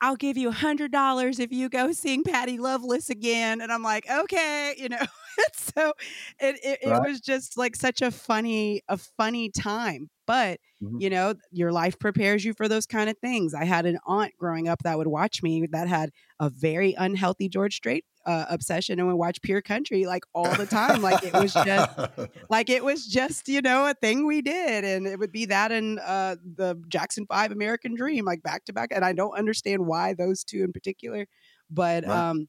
I'll 0.00 0.16
give 0.16 0.36
you 0.36 0.48
a 0.48 0.52
hundred 0.52 0.92
dollars 0.92 1.38
if 1.40 1.52
you 1.52 1.68
go 1.68 1.92
sing 1.92 2.22
Patty 2.22 2.58
Loveless 2.58 3.10
again. 3.10 3.60
And 3.60 3.72
I'm 3.72 3.82
like, 3.82 4.08
okay, 4.10 4.74
you 4.78 4.88
know. 4.88 4.98
so 5.54 5.92
it 6.40 6.56
it, 6.62 6.78
it 6.82 7.00
was 7.02 7.20
just 7.20 7.56
like 7.56 7.76
such 7.76 8.02
a 8.02 8.10
funny, 8.10 8.82
a 8.88 8.96
funny 8.96 9.50
time. 9.50 10.10
But 10.26 10.60
Mhm. 10.80 11.00
you 11.00 11.10
know, 11.10 11.34
your 11.52 11.70
life 11.72 11.98
prepares 11.98 12.44
you 12.44 12.52
for 12.54 12.66
those 12.68 12.84
kind 12.86 13.08
of 13.08 13.16
things. 13.18 13.54
I 13.54 13.64
had 13.64 13.86
an 13.86 13.98
aunt 14.04 14.32
growing 14.36 14.66
up 14.68 14.82
that 14.82 14.98
would 14.98 15.06
watch 15.06 15.42
me 15.42 15.66
that 15.70 15.86
had 15.88 16.10
a 16.40 16.50
very 16.50 16.94
unhealthy 16.94 17.48
George 17.48 17.76
Strait 17.76 18.04
uh, 18.26 18.46
obsession 18.48 18.98
and 18.98 19.06
would 19.08 19.14
watch 19.16 19.40
Pure 19.42 19.62
Country 19.62 20.06
like 20.06 20.24
all 20.34 20.56
the 20.56 20.66
time. 20.66 21.00
like 21.00 21.22
it 21.22 21.36
was 21.36 21.56
just 21.56 21.88
like 22.50 22.70
it 22.70 22.84
was 22.84 23.06
just 23.06 23.48
you 23.48 23.60
know 23.62 23.86
a 23.86 23.94
thing 23.94 24.26
we 24.26 24.42
did 24.42 24.84
and 24.84 25.06
it 25.06 25.18
would 25.18 25.32
be 25.32 25.44
that 25.46 25.72
and 25.72 25.98
uh 26.00 26.36
the 26.56 26.80
jackson 26.88 27.26
5 27.26 27.52
american 27.52 27.94
dream 27.94 28.24
like 28.24 28.42
back 28.42 28.64
to 28.64 28.72
back 28.72 28.90
and 28.92 29.04
i 29.04 29.12
don't 29.12 29.36
understand 29.36 29.86
why 29.86 30.14
those 30.14 30.44
two 30.44 30.62
in 30.62 30.72
particular 30.72 31.26
but 31.70 32.04
Right. 32.04 32.12
um 32.12 32.48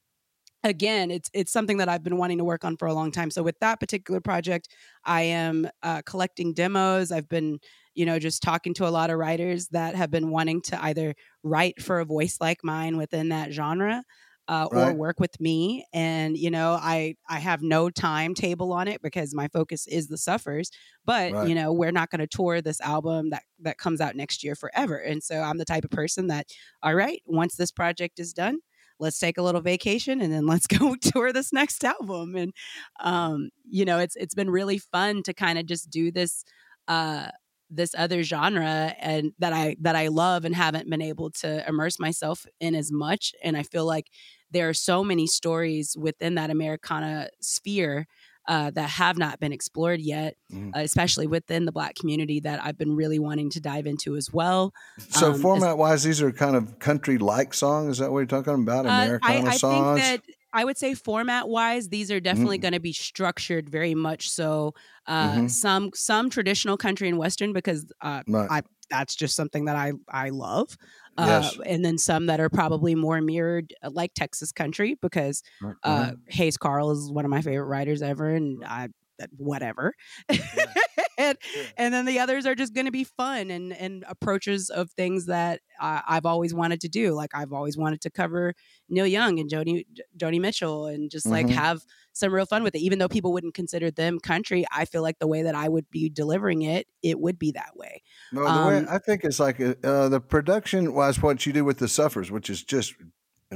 again 0.64 1.10
it's 1.10 1.30
it's 1.34 1.52
something 1.54 1.78
that 1.78 1.88
i've 1.88 2.04
been 2.04 2.18
wanting 2.18 2.38
to 2.38 2.44
work 2.44 2.66
on 2.66 2.76
for 2.76 2.88
a 2.88 2.94
long 2.94 3.12
time. 3.12 3.32
So 3.32 3.44
with 3.44 3.58
that 3.60 3.80
particular 3.80 4.20
project 4.20 4.68
i 5.06 5.22
am 5.22 5.70
uh, 5.84 6.02
collecting 6.06 6.54
demos. 6.54 7.12
I've 7.12 7.30
been 7.30 7.60
you 7.96 8.06
know 8.06 8.20
just 8.20 8.44
talking 8.44 8.74
to 8.76 8.88
a 8.88 8.90
lot 8.90 9.10
of 9.10 9.18
writers 9.18 9.70
that 9.70 9.96
have 9.96 10.12
been 10.12 10.30
wanting 10.32 10.62
to 10.64 10.84
either 10.84 11.16
write 11.44 11.82
for 11.82 12.00
a 12.00 12.06
voice 12.06 12.38
like 12.42 12.60
mine 12.64 12.98
within 12.98 13.30
that 13.30 13.52
genre 13.54 14.04
uh, 14.48 14.68
or 14.72 14.92
work 14.94 15.20
with 15.20 15.40
me. 15.40 15.86
And 15.94 16.38
you 16.38 16.52
know 16.52 16.74
i 16.82 17.16
i 17.30 17.40
have 17.40 17.62
no 17.62 17.90
timetable 17.90 18.74
on 18.74 18.88
it 18.90 19.02
because 19.02 19.34
my 19.34 19.48
focus 19.48 19.88
is 19.88 20.08
the 20.08 20.18
suffers 20.18 20.72
but 21.06 21.36
Right. 21.36 21.40
you 21.40 21.56
know 21.56 21.72
we're 21.72 21.92
not 21.92 22.10
going 22.10 22.20
to 22.20 22.28
tour 22.28 22.62
this 22.62 22.82
album 22.82 23.30
that 23.30 23.44
that 23.60 23.78
comes 23.78 24.02
out 24.02 24.16
next 24.16 24.44
year 24.44 24.56
forever. 24.56 24.98
And 24.98 25.24
so 25.24 25.40
i'm 25.42 25.58
the 25.58 25.66
type 25.66 25.86
of 25.86 25.92
person 25.92 26.28
that 26.28 26.48
all 26.84 26.96
right 26.96 27.22
once 27.26 27.56
this 27.56 27.72
project 27.72 28.20
is 28.20 28.34
done 28.34 28.60
let's 29.00 29.20
take 29.20 29.38
a 29.38 29.42
little 29.42 29.62
vacation 29.62 30.22
and 30.22 30.32
then 30.32 30.46
let's 30.46 30.68
go 30.68 30.96
tour 30.96 31.32
this 31.34 31.54
next 31.54 31.84
album 31.84 32.36
and 32.36 32.54
um 33.02 33.50
you 33.70 33.86
know 33.86 34.00
it's 34.00 34.16
it's 34.16 34.36
been 34.36 34.50
really 34.50 34.78
fun 34.78 35.24
to 35.24 35.34
kind 35.34 35.60
of 35.60 35.66
just 35.66 35.90
do 35.90 36.12
this 36.12 36.44
uh 36.88 37.28
this 37.70 37.94
other 37.98 38.24
genre 38.24 38.96
and 39.00 39.32
that 39.38 39.54
I 39.54 39.76
that 39.82 39.96
I 39.96 40.08
love 40.08 40.44
and 40.44 40.56
haven't 40.56 40.90
been 40.90 41.02
able 41.02 41.30
to 41.32 41.68
immerse 41.68 42.00
myself 42.00 42.46
in 42.60 42.74
as 42.76 42.92
much 42.92 43.34
and 43.44 43.56
I 43.56 43.64
feel 43.64 43.86
like 43.86 44.08
there 44.52 44.68
are 44.68 44.74
so 44.74 45.04
many 45.04 45.28
stories 45.28 45.96
within 45.98 46.36
that 46.36 46.50
Americana 46.50 47.30
sphere 47.40 48.08
uh, 48.50 48.72
that 48.72 48.90
have 48.90 49.18
not 49.18 49.40
been 49.40 49.54
explored 49.54 50.02
yet, 50.02 50.36
Mhm. 50.52 50.76
uh, 50.76 50.80
especially 50.80 51.28
within 51.28 51.66
the 51.66 51.72
Black 51.72 51.96
community 51.96 52.42
that 52.42 52.62
I've 52.64 52.78
been 52.78 52.96
really 52.96 53.20
wanting 53.20 53.50
to 53.52 53.62
dive 53.62 53.86
into 53.88 54.16
as 54.18 54.30
well. 54.34 54.74
so 54.98 55.32
um, 55.34 55.40
format 55.40 55.78
wise, 55.78 56.04
these 56.04 56.22
are 56.22 56.32
kind 56.32 56.56
of 56.58 56.80
country 56.80 57.18
like 57.18 57.54
songs. 57.54 57.92
Is 57.92 57.98
that 58.00 58.12
what 58.12 58.20
you're 58.20 58.26
talking 58.26 58.54
about? 58.56 58.86
Uh, 58.86 58.90
Americana 58.90 59.22
I, 59.24 59.54
I 59.54 59.58
songs. 59.58 60.00
think 60.00 60.04
that 60.04 60.22
I 60.52 60.66
would 60.66 60.78
say 60.78 60.96
format 60.96 61.48
wise, 61.48 61.90
these 61.90 62.10
are 62.12 62.20
definitely 62.20 62.58
Mhm. 62.58 62.62
going 62.64 62.74
to 62.74 62.80
be 62.80 62.94
structured 62.94 63.70
very 63.70 63.94
much 63.96 64.30
so. 64.30 64.74
Uh, 65.06 65.36
Mhm. 65.36 65.50
Some 65.50 65.92
some 65.94 66.30
traditional 66.30 66.76
country 66.78 67.08
and 67.08 67.18
western 67.18 67.54
because 67.54 67.86
uh, 68.02 68.24
Right. 68.28 68.50
I 68.50 68.62
that's 68.90 69.16
just 69.16 69.36
something 69.36 69.66
that 69.66 69.76
I 69.76 69.94
I 70.12 70.30
love. 70.30 70.76
Uh, 71.26 71.42
And 71.66 71.84
then 71.84 71.98
some 71.98 72.28
that 72.28 72.40
are 72.40 72.50
probably 72.50 72.96
more 72.96 73.22
mirrored, 73.22 73.74
uh, 73.84 73.90
like 73.92 74.14
Texas 74.14 74.52
country, 74.52 74.96
because 75.02 75.44
uh. 75.84 76.12
Hayes 76.28 76.58
Carll 76.58 76.92
is 76.92 77.12
one 77.12 77.26
of 77.26 77.32
my 77.32 77.42
favorite 77.42 77.66
writers 77.68 78.02
ever, 78.02 78.30
and 78.30 78.64
I 78.66 78.90
that 79.20 79.30
whatever. 79.38 79.94
and, 81.18 81.38
and 81.78 81.94
then 81.94 82.06
the 82.06 82.20
others 82.20 82.46
are 82.46 82.56
just 82.56 82.74
going 82.74 82.86
to 82.86 82.92
be 82.92 83.04
fun 83.04 83.52
and 83.52 83.74
and 83.74 84.04
approaches 84.08 84.70
of 84.70 84.92
things 84.92 85.26
that 85.28 85.62
I, 85.80 86.02
I've 86.08 86.26
always 86.26 86.54
wanted 86.54 86.82
to 86.82 86.90
do. 86.90 87.14
Like 87.14 87.32
I've 87.34 87.54
always 87.54 87.78
wanted 87.78 88.02
to 88.02 88.10
cover 88.10 88.54
Neil 88.90 89.08
Young 89.08 89.40
and 89.40 89.50
Joni 89.50 89.86
Joni 90.18 90.40
Mitchell, 90.40 90.88
and 90.88 91.12
just 91.12 91.30
like 91.30 91.48
Mhm. 91.48 91.54
have 91.54 91.82
some 92.14 92.34
real 92.34 92.46
fun 92.46 92.64
with 92.64 92.76
it. 92.76 92.80
Even 92.80 93.00
though 93.00 93.08
people 93.10 93.34
wouldn't 93.34 93.54
consider 93.54 93.92
them 93.92 94.20
country, 94.20 94.66
I 94.72 94.86
feel 94.86 95.02
like 95.02 95.20
the 95.20 95.28
way 95.28 95.44
that 95.44 95.56
I 95.56 95.70
would 95.70 95.90
be 95.90 96.10
delivering 96.10 96.64
it, 96.64 96.88
it 97.04 97.20
would 97.20 97.38
be 97.40 97.52
that 97.52 97.76
way. 97.76 98.02
No, 98.32 98.52
the 98.52 98.62
way 98.62 98.78
Um, 98.78 98.88
I 98.90 99.00
think 99.00 99.24
it's 99.24 99.40
like 99.40 99.60
uh, 99.60 99.76
uh, 99.84 100.10
the 100.10 100.22
production 100.22 100.94
was 100.94 101.22
what 101.22 101.46
you 101.46 101.54
do 101.54 101.66
with 101.66 101.80
the 101.80 101.88
suffers, 101.88 102.32
which 102.32 102.50
is 102.50 102.64
just 102.64 102.94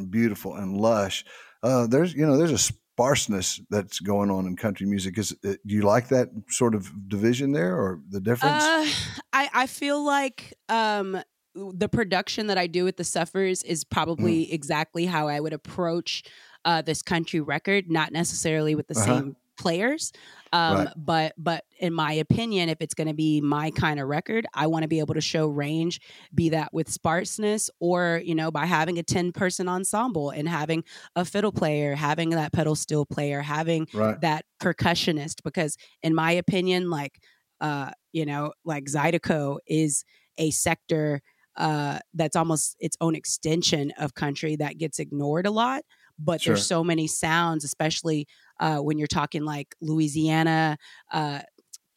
beautiful 0.10 0.56
and 0.56 0.78
lush. 0.78 1.24
Uh, 1.62 1.88
there's 1.88 2.14
you 2.14 2.26
know 2.26 2.38
there's 2.38 2.52
a 2.70 2.74
sparseness 2.94 3.60
that's 3.70 4.00
going 4.00 4.30
on 4.30 4.46
in 4.46 4.56
country 4.56 4.86
music. 4.86 5.18
Is 5.18 5.32
uh, 5.46 5.54
do 5.66 5.76
you 5.76 5.82
like 5.82 6.10
that 6.10 6.30
sort 6.50 6.76
of 6.76 6.92
division 7.10 7.52
there 7.52 7.76
or 7.76 8.00
the 8.10 8.20
difference? 8.20 8.64
Uh, 8.64 8.86
I 9.34 9.50
I 9.54 9.68
feel 9.68 10.04
like 10.04 10.54
um 10.70 11.22
the 11.56 11.88
production 11.88 12.48
that 12.48 12.58
I 12.58 12.66
do 12.68 12.84
with 12.84 12.98
the 12.98 13.04
Suffers 13.04 13.62
is 13.64 13.84
probably 13.84 14.46
Mm. 14.48 14.54
exactly 14.54 15.06
how 15.06 15.28
I 15.28 15.40
would 15.40 15.54
approach 15.54 16.24
uh, 16.66 16.82
this 16.82 17.02
country 17.04 17.42
record, 17.42 17.92
not 17.92 18.12
necessarily 18.12 18.74
with 18.74 18.88
the 18.88 18.96
Uh-huh. 18.98 19.06
same 19.06 19.36
players. 19.58 20.12
Um, 20.54 20.86
Right. 20.86 20.94
but 20.96 21.34
but 21.38 21.66
in 21.80 21.94
my 21.94 22.14
opinion, 22.14 22.70
if 22.70 22.78
it's 22.80 22.94
going 22.94 23.08
to 23.10 23.14
be 23.14 23.42
my 23.42 23.72
kind 23.72 24.00
of 24.00 24.08
record, 24.08 24.46
I 24.54 24.68
want 24.68 24.84
to 24.84 24.88
be 24.88 25.00
able 25.00 25.16
to 25.16 25.22
show 25.22 25.48
range, 25.48 26.00
be 26.34 26.50
that 26.50 26.74
with 26.74 26.90
sparseness 26.90 27.70
or 27.80 28.22
you 28.24 28.36
know 28.36 28.52
by 28.52 28.66
having 28.66 29.00
a 29.00 29.04
ten 29.04 29.32
person 29.32 29.68
ensemble 29.68 30.30
and 30.30 30.48
having 30.48 30.84
a 31.16 31.26
fiddle 31.26 31.52
player, 31.52 31.96
having 31.96 32.30
that 32.32 32.54
pedal 32.54 32.76
steel 32.76 33.06
player, 33.06 33.42
having 33.42 33.88
Right. 33.94 34.18
that 34.18 34.46
percussionist 34.62 35.44
because 35.44 35.76
in 36.04 36.16
my 36.16 36.32
opinion 36.32 36.90
like 36.90 37.20
uh 37.62 37.92
you 38.12 38.26
know 38.26 38.54
like 38.66 38.86
zydeco 38.86 39.58
is 39.68 40.04
a 40.38 40.52
sector 40.52 41.22
uh 41.58 42.00
that's 42.14 42.36
almost 42.36 42.76
its 42.80 42.98
own 43.02 43.16
extension 43.16 43.92
of 44.00 44.16
country 44.16 44.56
that 44.56 44.78
gets 44.78 45.00
ignored 45.00 45.46
a 45.46 45.52
lot 45.52 45.84
but 46.18 46.42
Sure. 46.42 46.46
there's 46.46 46.64
so 46.64 46.84
many 46.84 47.08
sounds 47.08 47.64
especially 47.64 48.28
uh 48.64 48.80
when 48.80 49.00
you're 49.00 49.08
talking 49.08 49.46
like 49.46 49.76
louisiana 49.82 50.78
uh 51.14 51.42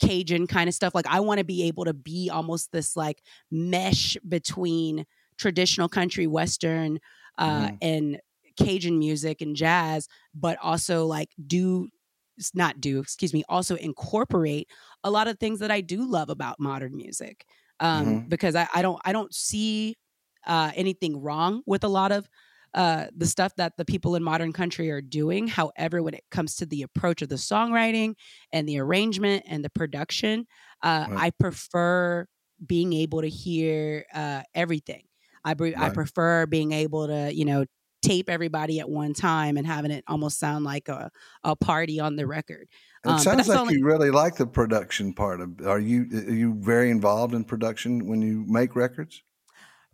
cajun 0.00 0.46
kind 0.46 0.68
of 0.68 0.74
stuff 0.74 0.94
like 0.94 1.06
i 1.08 1.20
want 1.20 1.38
to 1.38 1.44
be 1.44 1.64
able 1.64 1.84
to 1.84 1.94
be 1.94 2.30
almost 2.30 2.72
this 2.72 2.96
like 2.96 3.22
mesh 3.50 4.16
between 4.28 5.06
traditional 5.38 5.88
country 5.88 6.26
western 6.26 6.98
uh 7.38 7.68
Mhm. 7.68 7.78
and 7.82 8.20
cajun 8.58 8.98
music 8.98 9.42
and 9.42 9.56
jazz 9.56 10.08
but 10.34 10.58
also 10.62 11.06
like 11.06 11.30
do 11.46 11.88
not 12.54 12.80
do 12.80 13.00
excuse 13.00 13.32
me 13.32 13.44
also 13.48 13.76
incorporate 13.76 14.68
a 15.04 15.10
lot 15.10 15.28
of 15.28 15.38
things 15.38 15.60
that 15.60 15.70
i 15.70 15.80
do 15.80 16.04
love 16.08 16.28
about 16.30 16.60
modern 16.60 16.96
music 16.96 17.46
um 17.80 18.20
Mhm. 18.20 18.28
because 18.28 18.54
I, 18.56 18.68
I 18.74 18.82
don't 18.82 19.00
i 19.04 19.12
don't 19.12 19.34
see 19.34 19.96
uh 20.46 20.72
anything 20.74 21.22
wrong 21.22 21.62
with 21.66 21.84
a 21.84 21.88
lot 21.88 22.12
of 22.12 22.28
uh 22.76 23.06
the 23.16 23.26
stuff 23.26 23.52
that 23.56 23.72
the 23.76 23.84
people 23.84 24.14
in 24.16 24.22
modern 24.22 24.52
country 24.52 24.90
are 24.90 25.00
doing 25.02 25.48
however 25.48 26.02
when 26.02 26.14
it 26.14 26.24
comes 26.30 26.54
to 26.56 26.66
the 26.66 26.82
approach 26.82 27.22
of 27.22 27.28
the 27.28 27.36
songwriting 27.36 28.14
and 28.52 28.68
the 28.68 28.78
arrangement 28.78 29.42
and 29.48 29.64
the 29.64 29.70
production 29.70 30.46
uh 30.82 31.06
Right. 31.08 31.18
i 31.24 31.30
prefer 31.30 32.26
being 32.64 32.92
able 32.92 33.20
to 33.22 33.28
hear 33.28 34.04
uh 34.14 34.42
everything 34.54 35.02
i 35.44 35.54
bre- 35.54 35.76
i 35.76 35.90
prefer 35.90 36.46
being 36.46 36.72
able 36.72 37.06
to 37.08 37.34
you 37.34 37.44
know 37.44 37.64
tape 38.02 38.28
everybody 38.30 38.78
at 38.78 38.88
one 38.88 39.12
time 39.14 39.56
and 39.56 39.66
having 39.66 39.90
it 39.90 40.04
almost 40.06 40.38
sound 40.38 40.64
like 40.64 40.88
a, 40.88 41.10
a 41.42 41.56
party 41.56 41.98
on 41.98 42.14
the 42.14 42.24
record. 42.24 42.68
It 43.04 43.08
Um, 43.08 43.18
sounds 43.18 43.48
like 43.48 43.58
only- 43.58 43.74
you 43.74 43.84
really 43.84 44.10
like 44.12 44.36
the 44.36 44.46
production 44.46 45.12
part 45.12 45.40
of. 45.40 45.60
Are 45.66 45.80
you 45.80 46.06
are 46.12 46.32
you 46.32 46.54
very 46.60 46.90
involved 46.90 47.34
in 47.34 47.42
production 47.42 48.06
when 48.06 48.22
you 48.22 48.44
make 48.46 48.76
records? 48.76 49.22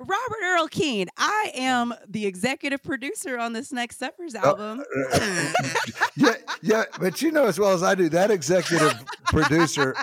Robert 0.02 0.38
Earl 0.44 0.68
Keen, 0.68 1.08
I 1.16 1.52
am 1.54 1.94
the 2.08 2.26
executive 2.26 2.82
producer 2.82 3.38
on 3.38 3.52
this 3.52 3.72
next 3.72 3.98
Suffers 3.98 4.34
Oh, 4.34 4.48
album. 4.48 4.84
yeah, 6.16 6.34
yeah, 6.62 6.84
but 7.00 7.22
you 7.22 7.30
know 7.30 7.46
as 7.46 7.58
well 7.58 7.72
as 7.72 7.82
I 7.82 7.94
do 7.94 8.08
that 8.10 8.30
executive 8.30 8.94
producer 9.26 9.94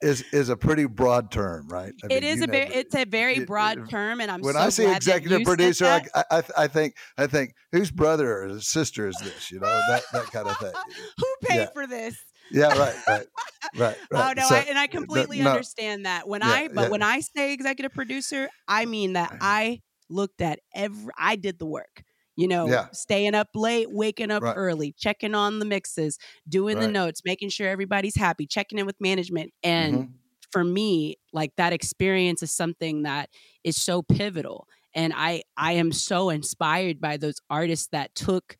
is 0.00 0.22
is 0.32 0.48
a 0.48 0.56
pretty 0.56 0.86
broad 0.86 1.30
term, 1.30 1.68
right? 1.68 1.92
I 2.02 2.06
it 2.06 2.22
mean, 2.22 2.24
is 2.24 2.42
a 2.42 2.46
very, 2.46 2.66
it's 2.66 2.94
a 2.94 3.04
very 3.04 3.44
broad 3.44 3.78
it- 3.78 3.88
term, 3.88 4.20
and 4.20 4.30
I'm 4.30 4.40
when 4.40 4.54
so 4.54 4.60
I 4.60 4.68
say 4.68 4.84
glad 4.84 4.96
executive 4.96 5.44
producer. 5.44 5.84
I, 5.86 6.24
I 6.30 6.42
I 6.58 6.66
think 6.66 6.96
I 7.16 7.26
think 7.26 7.54
whose 7.70 7.90
brother 7.90 8.42
or 8.42 8.60
sister 8.60 9.08
is 9.08 9.16
this? 9.22 9.50
You 9.50 9.60
know 9.60 9.66
that 9.88 10.02
that 10.12 10.26
kind 10.32 10.48
of 10.48 10.56
thing. 10.58 10.72
who 11.18 11.26
paid 11.42 11.56
yeah. 11.56 11.66
for 11.72 11.86
this? 11.86 12.16
Yeah, 12.52 12.72
right, 12.72 12.96
right, 13.06 13.26
right. 13.74 13.98
Oh 14.14 14.32
no, 14.36 14.48
So, 14.48 14.50
I, 14.50 14.66
and 14.68 14.78
I 14.78 14.86
completely 14.86 15.40
no, 15.40 15.42
understand 15.42 16.06
that. 16.06 16.28
When 16.28 16.42
Yeah, 16.42 16.42
I, 16.42 16.68
but 16.68 16.88
yeah. 16.88 16.90
when 16.90 17.02
I 17.02 17.20
say 17.20 17.52
executive 17.52 17.94
producer, 17.94 18.48
I 18.68 18.84
mean 18.86 19.14
that 19.14 19.32
I 19.40 19.80
looked 20.10 20.40
at 20.42 20.60
every, 20.74 21.12
I 21.18 21.36
did 21.36 21.58
the 21.58 21.66
work. 21.66 22.02
You 22.36 22.48
know, 22.48 22.74
Yeah. 22.74 22.88
staying 22.92 23.34
up 23.34 23.48
late, 23.54 23.88
waking 23.90 24.30
up 24.30 24.44
Right. 24.44 24.56
early, 24.56 24.94
checking 24.98 25.34
on 25.34 25.58
the 25.58 25.66
mixes, 25.66 26.18
doing 26.48 26.78
the 26.78 26.88
notes, 26.88 27.20
making 27.24 27.50
sure 27.50 27.68
everybody's 27.68 28.16
happy, 28.16 28.46
checking 28.46 28.78
in 28.78 28.86
with 28.86 28.96
management, 29.00 29.52
and 29.62 30.02
Mhm. 30.02 30.20
for 30.50 30.64
me 30.64 31.16
like 31.32 31.52
that 31.56 31.72
experience 31.72 32.42
is 32.42 32.50
something 32.52 33.02
that 33.02 33.30
is 33.64 33.74
so 33.82 34.02
pivotal 34.02 34.66
and 34.94 35.14
i 35.16 35.42
i 35.56 35.72
am 35.72 35.90
so 35.90 36.28
inspired 36.28 37.00
by 37.00 37.16
those 37.16 37.36
artists 37.48 37.88
that 37.90 38.14
took 38.14 38.58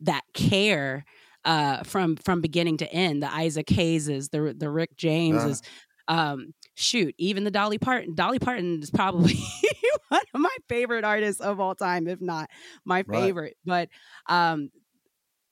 that 0.00 0.22
care 0.34 1.04
uh 1.44 1.82
from 1.84 2.16
from 2.16 2.40
beginning 2.40 2.76
to 2.76 2.90
end 2.92 3.22
the 3.22 3.32
isaac 3.34 3.66
hayeses 3.66 4.30
the 4.30 4.54
the 4.56 4.68
rick 4.70 4.96
jameses 4.96 5.62
um 6.08 6.52
shoot 6.76 7.14
even 7.18 7.44
the 7.44 7.50
dolly 7.50 7.78
parton 7.78 8.14
dolly 8.14 8.38
parton 8.38 8.82
is 8.82 8.90
probably 8.90 9.34
one 10.08 10.22
of 10.34 10.40
my 10.40 10.54
favorite 10.68 11.04
artists 11.04 11.40
of 11.40 11.60
all 11.60 11.74
time 11.74 12.06
if 12.08 12.20
not 12.20 12.48
my 12.84 13.02
Right. 13.06 13.34
favorite 13.34 13.56
but 13.64 13.88
um 14.28 14.70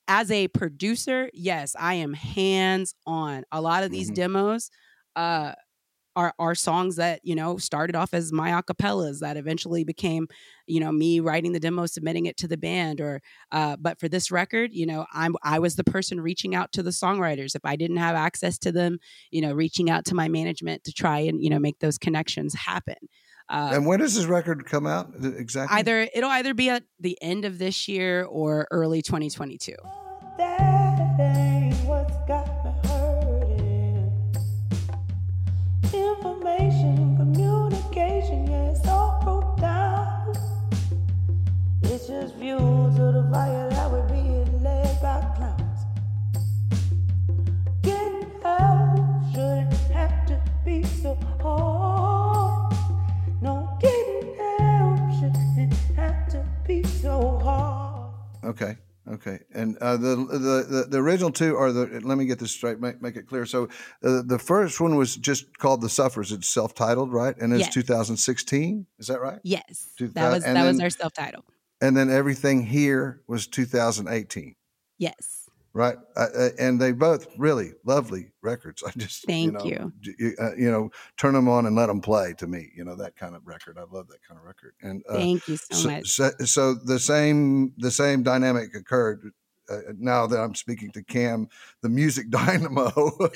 as 0.08 0.30
a 0.30 0.48
producer 0.48 1.30
yes 1.32 1.74
i 1.78 1.94
am 1.94 2.12
hands 2.12 2.94
on 3.06 3.44
a 3.52 3.60
lot 3.60 3.82
of 3.82 3.90
these 3.90 4.10
Mhm. 4.10 4.12
demos 4.12 4.70
uh 5.16 5.52
are 6.16 6.32
are 6.38 6.54
songs 6.54 6.96
that 6.96 7.20
you 7.22 7.34
know 7.34 7.58
started 7.58 7.94
off 7.94 8.12
as 8.14 8.32
my 8.32 8.50
acapellas 8.50 9.20
that 9.20 9.36
eventually 9.36 9.84
became 9.84 10.26
you 10.66 10.80
know 10.80 10.90
me 10.90 11.20
writing 11.20 11.52
the 11.52 11.60
demo 11.60 11.86
submitting 11.86 12.26
it 12.26 12.36
to 12.38 12.48
the 12.48 12.56
band 12.56 13.00
or 13.00 13.20
uh 13.52 13.76
but 13.76 14.00
for 14.00 14.08
this 14.08 14.30
record 14.30 14.72
you 14.72 14.86
know 14.86 15.06
i'm 15.12 15.36
i 15.44 15.58
was 15.58 15.76
the 15.76 15.84
person 15.84 16.20
reaching 16.20 16.54
out 16.54 16.72
to 16.72 16.82
the 16.82 16.90
songwriters. 16.90 17.54
If 17.54 17.64
i 17.64 17.76
didn't 17.76 17.98
have 17.98 18.16
access 18.16 18.58
to 18.60 18.72
them 18.72 18.98
you 19.30 19.42
know 19.42 19.52
reaching 19.52 19.90
out 19.90 20.04
to 20.06 20.14
my 20.14 20.26
management 20.28 20.82
to 20.84 20.92
try 20.92 21.18
and 21.20 21.42
you 21.44 21.50
know 21.50 21.58
make 21.58 21.78
those 21.78 21.98
connections 21.98 22.54
happen. 22.54 22.96
Uh, 23.48 23.70
And 23.74 23.86
when 23.86 24.00
does 24.00 24.16
this 24.16 24.24
record 24.26 24.66
come 24.66 24.86
out 24.88 25.12
exactly? 25.22 25.76
either 25.78 26.08
it'll 26.14 26.30
either 26.30 26.54
be 26.54 26.70
at 26.70 26.82
the 26.98 27.16
end 27.22 27.44
of 27.44 27.58
this 27.58 27.86
year 27.86 28.24
or 28.24 28.66
early 28.72 29.02
2022 29.02 29.74
It's 42.08 42.12
just 42.12 42.36
fuel 42.36 42.92
to 42.94 43.10
the 43.10 43.28
fire 43.32 43.68
that 43.68 43.90
we're 43.90 44.08
being 44.08 44.62
led 44.62 45.02
by 45.02 45.20
clowns. 45.36 45.80
Getting 47.82 48.30
help 48.44 49.32
shouldn't 49.32 49.74
have 49.90 50.26
to 50.26 50.40
be 50.64 50.84
so 50.84 51.18
hard. 51.42 52.76
No, 53.42 53.76
getting 53.80 54.36
help 54.36 54.98
shouldn't 55.18 55.72
have 55.96 56.28
to 56.28 56.46
be 56.64 56.84
so 56.84 57.40
hard. 57.42 58.14
Okay. 58.44 58.76
Okay. 59.08 59.40
And 59.52 59.76
uh, 59.78 59.96
the, 59.96 60.14
the 60.14 60.66
the 60.68 60.86
the 60.88 60.98
original 60.98 61.32
two 61.32 61.56
are 61.56 61.72
the. 61.72 61.86
Let 62.04 62.18
me 62.18 62.26
get 62.26 62.38
this 62.38 62.52
straight. 62.52 62.78
Make 62.78 63.02
make 63.02 63.16
it 63.16 63.26
clear. 63.26 63.46
So 63.46 63.64
uh, 64.04 64.22
the 64.24 64.38
first 64.38 64.80
one 64.80 64.94
was 64.94 65.16
just 65.16 65.58
called 65.58 65.80
"The 65.80 65.88
Suffers." 65.88 66.30
It's 66.30 66.46
self-titled, 66.46 67.12
right? 67.12 67.36
And 67.36 67.52
it's 67.52 67.62
Yes. 67.62 67.74
2016. 67.74 68.86
Is 69.00 69.08
that 69.08 69.20
right? 69.20 69.40
yes 69.42 69.88
Two 69.98 70.06
that 70.10 70.30
was 70.30 70.44
and 70.44 70.56
that 70.56 70.64
was 70.64 70.78
our 70.78 70.90
self-title 70.90 71.44
And 71.80 71.96
then 71.96 72.10
everything 72.10 72.62
here 72.62 73.22
was 73.26 73.46
2018, 73.46 74.56
yes 74.98 75.46
right? 75.76 75.98
Uh, 76.16 76.26
uh, 76.34 76.48
and 76.58 76.80
they 76.80 76.90
both 76.90 77.28
really 77.36 77.74
lovely 77.84 78.32
records. 78.40 78.82
I 78.82 78.90
just 78.96 79.26
Thank 79.26 79.52
know, 79.52 79.64
you. 79.64 79.92
j- 80.00 80.14
you. 80.18 80.34
Uh, 80.40 80.54
you 80.56 80.70
know, 80.70 80.90
turn 81.18 81.34
them 81.34 81.48
on 81.48 81.66
and 81.66 81.76
let 81.76 81.86
them 81.86 82.00
play. 82.00 82.32
To 82.38 82.46
me, 82.46 82.70
you 82.74 82.82
know 82.82 82.96
that 82.96 83.14
kind 83.14 83.36
of 83.36 83.46
record. 83.46 83.78
I 83.78 83.82
love 83.82 84.08
that 84.08 84.22
kind 84.26 84.40
of 84.40 84.46
record. 84.46 84.74
And 84.80 85.04
uh, 85.08 85.18
thank 85.18 85.46
you 85.48 85.56
so, 85.56 85.76
so, 85.76 85.88
much 85.90 86.08
so, 86.08 86.30
so 86.44 86.74
the 86.74 86.98
same 86.98 87.74
the 87.76 87.90
same 87.90 88.22
dynamic 88.22 88.74
occurred 88.74 89.30
uh, 89.68 89.92
now 89.98 90.26
that 90.26 90.38
I'm 90.40 90.54
speaking 90.54 90.90
to 90.92 91.02
Kam, 91.02 91.48
the 91.82 91.88
music 91.88 92.30
dynamo, 92.30 92.90
uh, 93.20 93.28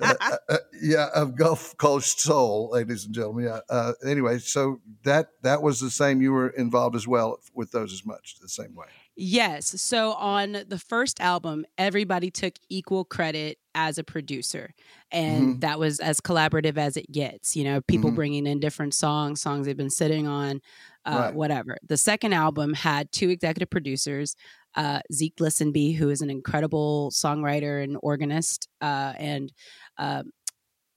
uh, 0.00 0.14
uh, 0.48 0.56
yeah, 0.82 1.08
of 1.14 1.36
Gulf 1.36 1.76
Coast 1.76 2.20
Soul, 2.20 2.70
ladies 2.72 3.04
and 3.04 3.14
gentlemen. 3.14 3.44
Yeah. 3.44 3.60
Uh, 3.68 3.92
anyway, 4.04 4.38
so 4.38 4.80
that 5.04 5.28
that 5.42 5.62
was 5.62 5.80
the 5.80 5.90
same. 5.90 6.20
You 6.22 6.32
were 6.32 6.50
involved 6.50 6.96
as 6.96 7.06
well 7.06 7.38
with 7.54 7.70
those 7.72 7.92
as 7.92 8.04
much 8.04 8.36
the 8.40 8.48
same 8.48 8.74
way. 8.74 8.86
Yes. 9.16 9.80
So 9.82 10.12
on 10.12 10.64
the 10.68 10.78
first 10.78 11.20
album, 11.20 11.66
everybody 11.76 12.30
took 12.30 12.54
equal 12.70 13.04
credit 13.04 13.58
as 13.74 13.98
a 13.98 14.04
producer. 14.04 14.72
And 15.12 15.56
Mhm. 15.56 15.60
that 15.60 15.78
was 15.78 16.00
as 16.00 16.20
collaborative 16.20 16.78
as 16.78 16.96
it 16.96 17.10
gets. 17.12 17.54
You 17.54 17.64
know, 17.64 17.80
people 17.82 18.10
Mhm. 18.10 18.14
bringing 18.14 18.46
in 18.46 18.60
different 18.60 18.94
songs, 18.94 19.40
songs 19.42 19.66
they've 19.66 19.76
been 19.76 19.90
sitting 19.90 20.26
on, 20.26 20.60
uh, 21.04 21.16
Right. 21.26 21.34
whatever. 21.34 21.76
The 21.86 21.96
second 21.98 22.32
album 22.32 22.72
had 22.72 23.12
two 23.12 23.28
executive 23.28 23.68
producers 23.68 24.36
uh, 24.74 25.00
Zeke 25.12 25.36
Listenby, 25.36 25.94
who 25.96 26.10
is 26.10 26.20
an 26.20 26.30
incredible 26.30 27.10
songwriter 27.12 27.82
and 27.82 27.96
organist, 28.02 28.68
uh, 28.80 29.12
and 29.18 29.52
uh, 29.98 30.22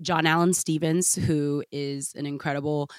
John 0.02 0.26
Allen 0.26 0.54
Stevens, 0.54 1.16
who 1.16 1.64
is 1.72 2.14
an 2.16 2.26
incredible 2.26 2.90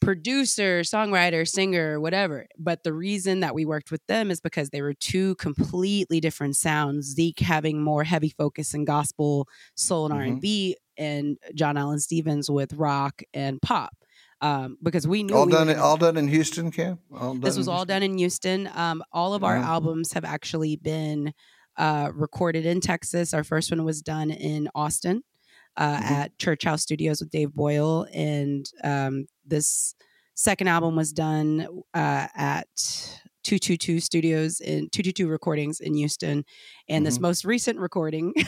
producer, 0.00 0.80
songwriter, 0.80 1.48
singer, 1.48 1.98
whatever. 2.00 2.46
But 2.58 2.82
the 2.82 2.92
reason 2.92 3.40
that 3.40 3.54
we 3.54 3.64
worked 3.64 3.90
with 3.90 4.04
them 4.06 4.30
is 4.30 4.40
because 4.40 4.70
they 4.70 4.82
were 4.82 4.92
two 4.94 5.34
completely 5.36 6.20
different 6.20 6.56
sounds. 6.56 7.06
Zeke 7.14 7.40
having 7.40 7.82
more 7.82 8.04
heavy 8.04 8.28
focus 8.36 8.74
in 8.74 8.84
gospel, 8.84 9.48
soul, 9.76 10.06
and 10.06 10.14
Mhm. 10.14 10.18
R 10.18 10.22
and 10.24 10.40
B, 10.40 10.76
and 10.98 11.38
John 11.54 11.76
Allen 11.76 12.00
Stevens 12.00 12.50
with 12.50 12.74
rock 12.74 13.22
and 13.32 13.62
pop. 13.62 13.96
Um, 14.40 14.76
because 14.82 15.06
we 15.06 15.22
knew 15.22 15.34
all 15.34 15.46
we 15.46 15.52
done. 15.52 15.66
were 15.66 15.72
In, 15.72 15.76
gonna- 15.78 15.86
all 15.88 15.96
done 15.96 16.16
in 16.16 16.28
Houston, 16.28 16.70
Kam. 16.70 16.98
All 17.14 17.34
this 17.34 17.56
was 17.56 17.68
all 17.68 17.84
done 17.84 18.02
in 18.02 18.18
Houston. 18.18 18.68
Um, 18.74 19.02
all 19.12 19.32
of 19.34 19.42
our 19.44 19.56
Wow. 19.58 19.64
albums 19.74 20.12
have 20.12 20.24
actually 20.24 20.76
been 20.76 21.32
uh, 21.76 22.10
recorded 22.14 22.66
in 22.66 22.80
Texas. 22.80 23.32
Our 23.34 23.42
first 23.44 23.70
one 23.70 23.84
was 23.84 24.00
done 24.02 24.30
in 24.30 24.68
Austin 24.74 25.22
uh, 25.76 25.96
Mhm. 25.96 26.02
at 26.10 26.38
Church 26.38 26.64
House 26.64 26.82
Studios 26.82 27.20
with 27.20 27.30
Dave 27.30 27.52
Boyle, 27.52 28.06
and 28.12 28.70
um, 28.84 29.26
this 29.46 29.94
second 30.34 30.68
album 30.68 30.94
was 30.96 31.12
done 31.12 31.66
uh, 31.94 32.26
at 32.36 32.68
222 33.44 34.00
Studios 34.00 34.60
in 34.60 34.88
222 34.90 35.26
Recordings 35.28 35.80
in 35.80 35.94
Houston, 35.94 36.44
and 36.88 37.04
this 37.06 37.18
Mhm. 37.18 37.22
most 37.22 37.44
recent 37.44 37.78
recording. 37.78 38.32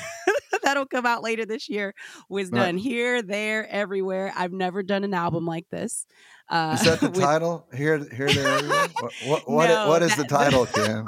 That'll 0.62 0.86
come 0.86 1.06
out 1.06 1.22
later 1.22 1.44
this 1.46 1.68
year. 1.68 1.94
Was 2.28 2.50
Right. 2.50 2.60
done 2.66 2.76
here, 2.78 3.22
there, 3.22 3.68
everywhere. 3.68 4.32
I've 4.36 4.52
never 4.52 4.82
done 4.82 5.04
an 5.04 5.14
album 5.14 5.46
like 5.46 5.66
this. 5.70 6.06
Uh, 6.48 6.76
Is 6.78 6.86
that 6.86 7.00
the 7.00 7.10
with- 7.10 7.20
title? 7.20 7.66
Here, 7.74 7.98
here, 7.98 8.28
there. 8.28 8.46
everywhere? 8.58 8.88
What, 9.00 9.12
what, 9.26 9.50
what, 9.50 9.66
No, 9.68 9.88
what 9.88 10.02
is 10.02 10.14
the 10.16 10.24
title, 10.24 10.66
Kam? 10.74 11.06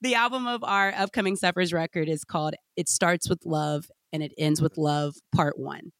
the 0.00 0.14
album 0.14 0.46
of 0.46 0.62
our 0.64 0.92
upcoming 0.96 1.36
Suffers 1.36 1.72
record 1.72 2.08
is 2.08 2.24
called 2.24 2.54
It 2.76 2.88
Starts 2.88 3.28
with 3.28 3.40
Love 3.44 3.86
and 4.12 4.22
It 4.22 4.32
Ends 4.38 4.60
with 4.62 4.78
Love, 4.78 5.14
Part 5.34 5.58
One. 5.58 5.92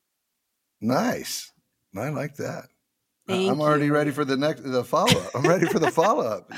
Nice. 0.81 1.53
I 1.97 2.09
like 2.11 2.37
that. 2.37 2.65
Thank 3.27 3.51
I'm 3.51 3.61
already 3.61 3.87
you. 3.87 3.95
ready 3.95 4.11
for 4.11 4.25
the 4.25 4.37
next 4.37 4.63
the 4.65 4.85
follow 4.85 5.11
up. 5.19 5.31
I'm 5.35 5.43
ready 5.49 5.65
for 5.67 5.79
the 5.79 5.91
follow 5.91 6.27
up. 6.27 6.51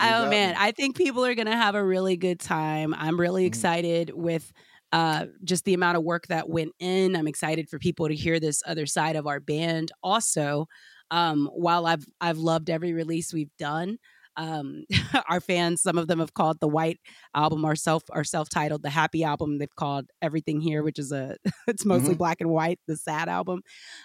Oh 0.00 0.28
man, 0.28 0.56
I 0.58 0.72
think 0.72 0.96
people 0.96 1.24
are 1.24 1.34
gonna 1.36 1.54
have 1.56 1.76
a 1.76 1.84
really 1.84 2.16
good 2.16 2.40
time. 2.40 2.92
I'm 2.98 3.20
really 3.20 3.44
Mhm. 3.44 3.48
excited 3.48 4.10
with 4.14 4.50
uh, 4.92 5.26
just 5.44 5.64
the 5.64 5.74
amount 5.74 5.96
of 5.96 6.04
work 6.04 6.26
that 6.28 6.48
went 6.48 6.72
in. 6.78 7.16
I'm 7.16 7.28
excited 7.28 7.68
for 7.68 7.78
people 7.78 8.08
to 8.08 8.14
hear 8.14 8.40
this 8.40 8.62
other 8.66 8.86
side 8.86 9.16
of 9.16 9.26
our 9.26 9.40
band. 9.40 9.92
Also, 10.02 10.66
um, 11.10 11.48
while 11.52 11.86
I've 11.86 12.06
I've 12.20 12.38
loved 12.38 12.70
every 12.70 12.92
release 12.92 13.32
we've 13.32 13.54
done, 13.58 13.98
um, 14.36 14.84
our 15.28 15.40
fans, 15.40 15.82
some 15.82 15.98
of 15.98 16.06
them 16.06 16.20
have 16.20 16.34
called 16.34 16.60
the 16.60 16.68
White 16.68 17.00
album 17.34 17.64
our 17.64 17.76
self 17.76 18.02
our 18.10 18.24
self 18.24 18.48
titled 18.48 18.82
the 18.82 18.90
Happy 18.90 19.24
album. 19.24 19.58
They've 19.58 19.74
called 19.76 20.10
Everything 20.22 20.60
Here, 20.60 20.82
which 20.82 20.98
is 20.98 21.12
a 21.12 21.36
it's 21.66 21.84
mostly 21.84 22.14
Mhm. 22.14 22.16
black 22.16 22.40
and 22.40 22.50
white, 22.50 22.78
the 22.86 22.96
sad 22.96 23.28
album. 23.28 23.62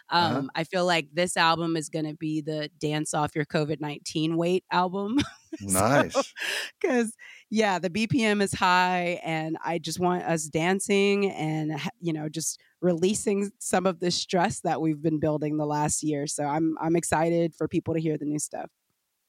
Um, 0.10 0.50
Uh-huh. 0.50 0.50
I 0.56 0.64
feel 0.64 0.86
like 0.86 1.10
this 1.14 1.38
album 1.38 1.76
is 1.76 1.90
going 1.90 2.06
to 2.06 2.16
be 2.16 2.42
the 2.42 2.70
dance 2.80 3.14
off 3.14 3.36
your 3.36 3.46
COVID 3.46 3.80
nineteen 3.82 4.38
weight 4.38 4.64
album. 4.72 5.18
nice. 5.60 6.34
because 6.82 7.16
yeah 7.54 7.78
the 7.78 7.90
bpm 7.90 8.42
is 8.42 8.52
high 8.52 9.20
and 9.24 9.58
i 9.64 9.78
just 9.78 10.00
want 10.00 10.24
us 10.24 10.46
dancing 10.46 11.30
and 11.32 11.80
you 12.00 12.12
know 12.12 12.28
just 12.28 12.60
releasing 12.82 13.52
some 13.60 13.86
of 13.86 14.00
the 14.00 14.10
stress 14.10 14.60
that 14.62 14.82
we've 14.82 15.04
been 15.04 15.20
building 15.20 15.58
the 15.58 15.66
last 15.66 16.02
year 16.02 16.26
so 16.26 16.44
i'm 16.46 16.76
i'm 16.82 16.96
excited 16.96 17.54
for 17.54 17.68
people 17.68 17.94
to 17.94 18.00
hear 18.00 18.18
the 18.18 18.26
new 18.26 18.40
stuff 18.40 18.70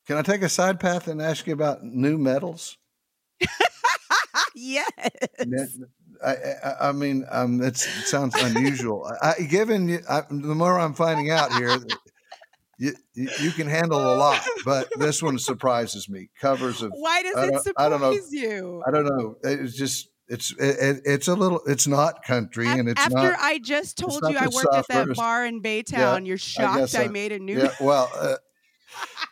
Can 0.07 0.17
I 0.17 0.23
take 0.23 0.43
a 0.43 0.49
side 0.49 0.81
path 0.81 1.07
and 1.07 1.21
ask 1.21 1.47
you 1.47 1.53
about 1.53 1.83
new 1.85 2.17
metals? 2.17 2.79
yes 4.55 5.79
I, 6.25 6.37
I, 6.65 6.89
I 6.89 6.93
mean, 6.93 7.27
um, 7.31 7.61
it's, 7.63 7.85
it 7.85 8.07
sounds 8.07 8.35
unusual. 8.41 9.07
I, 9.21 9.35
I- 9.39 9.43
given 9.43 9.89
you, 9.89 9.99
I, 10.09 10.23
the 10.31 10.55
more 10.55 10.79
I'm 10.79 10.95
finding 10.95 11.31
out 11.31 11.53
here, 11.53 11.79
you, 12.79 12.93
you 13.15 13.51
can 13.53 13.67
handle 13.69 14.01
a 14.01 14.17
lot, 14.17 14.41
but 14.65 14.89
this 14.99 15.23
one 15.23 15.39
surprises 15.39 16.09
me. 16.09 16.31
Covers 16.41 16.83
of 16.83 16.93
why 16.95 17.23
does 17.23 17.33
it 17.37 17.53
don't- 17.53 17.73
I 17.79 17.89
don't 17.89 18.01
know. 18.01 18.13
surprise 18.15 18.33
you 18.33 18.83
I 18.87 18.91
don't 18.91 19.05
know. 19.07 19.37
It's 19.43 19.75
just 19.77 20.09
it's 20.29 20.53
it, 20.53 20.77
it- 20.81 21.03
it's 21.05 21.29
a 21.29 21.35
little. 21.35 21.61
It's 21.67 21.87
not 21.87 22.25
country, 22.25 22.67
and 22.67 22.89
it's 22.89 23.01
after 23.01 23.15
not. 23.15 23.39
I 23.41 23.59
just 23.59 23.99
told 23.99 24.23
you 24.29 24.37
I 24.39 24.47
worked 24.47 24.75
at 24.75 24.89
that 24.89 25.15
bar 25.17 25.45
in 25.47 25.61
Baytown, 25.63 26.27
you're 26.27 26.39
shocked 26.39 26.79
guess 26.79 26.95
I, 26.95 27.07
so. 27.07 27.13
made 27.13 27.33
a 27.33 27.39
new. 27.39 27.59
Yeah. 27.59 27.75
Well. 27.81 28.11
Uh, 28.19 28.37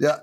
yeah. 0.01 0.19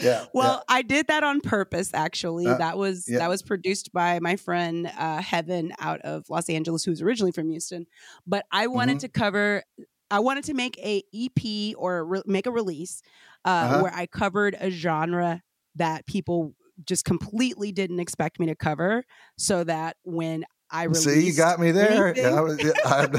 Yeah. 0.00 0.26
Well, 0.32 0.62
I 0.68 0.82
did 0.82 1.08
that 1.08 1.24
on 1.24 1.40
purpose. 1.40 1.92
Actually, 1.92 2.46
Uh, 2.46 2.58
that 2.58 2.78
was 2.78 3.06
yeah. 3.08 3.18
that 3.18 3.28
was 3.28 3.42
produced 3.42 3.92
by 3.92 4.20
my 4.20 4.36
friend 4.36 4.88
uh, 4.96 5.20
Heaven 5.20 5.72
out 5.80 6.00
of 6.02 6.30
Los 6.30 6.48
Angeles, 6.48 6.84
who's 6.84 7.02
originally 7.02 7.32
from 7.32 7.50
Houston. 7.50 7.86
But 8.24 8.44
I 8.52 8.68
wanted 8.68 8.98
Mhm. 8.98 9.00
to 9.00 9.08
cover. 9.08 9.64
I 10.10 10.20
wanted 10.20 10.44
to 10.44 10.54
make 10.54 10.78
a 10.78 11.02
EP 11.12 11.74
or 11.76 12.04
re- 12.04 12.22
make 12.26 12.46
a 12.46 12.50
release 12.50 13.02
uh, 13.44 13.68
Uh-huh. 13.68 13.82
where 13.82 13.92
I 13.94 14.06
covered 14.06 14.56
a 14.60 14.70
genre 14.70 15.42
that 15.76 16.06
people 16.06 16.54
just 16.84 17.04
completely 17.04 17.72
didn't 17.72 18.00
expect 18.00 18.38
me 18.40 18.46
to 18.46 18.54
cover, 18.56 19.04
so 19.36 19.64
that 19.64 19.96
when 20.04 20.44
I 20.70 20.84
yeah. 20.86 20.92
released, 20.92 21.00
See, 21.00 21.26
you 21.26 21.34
got 21.34 21.60
me 21.60 21.70
there. 21.72 22.16
Yeah, 22.20 22.40
was, 22.40 22.62
yeah, 22.62 22.72
I'm, 22.84 23.14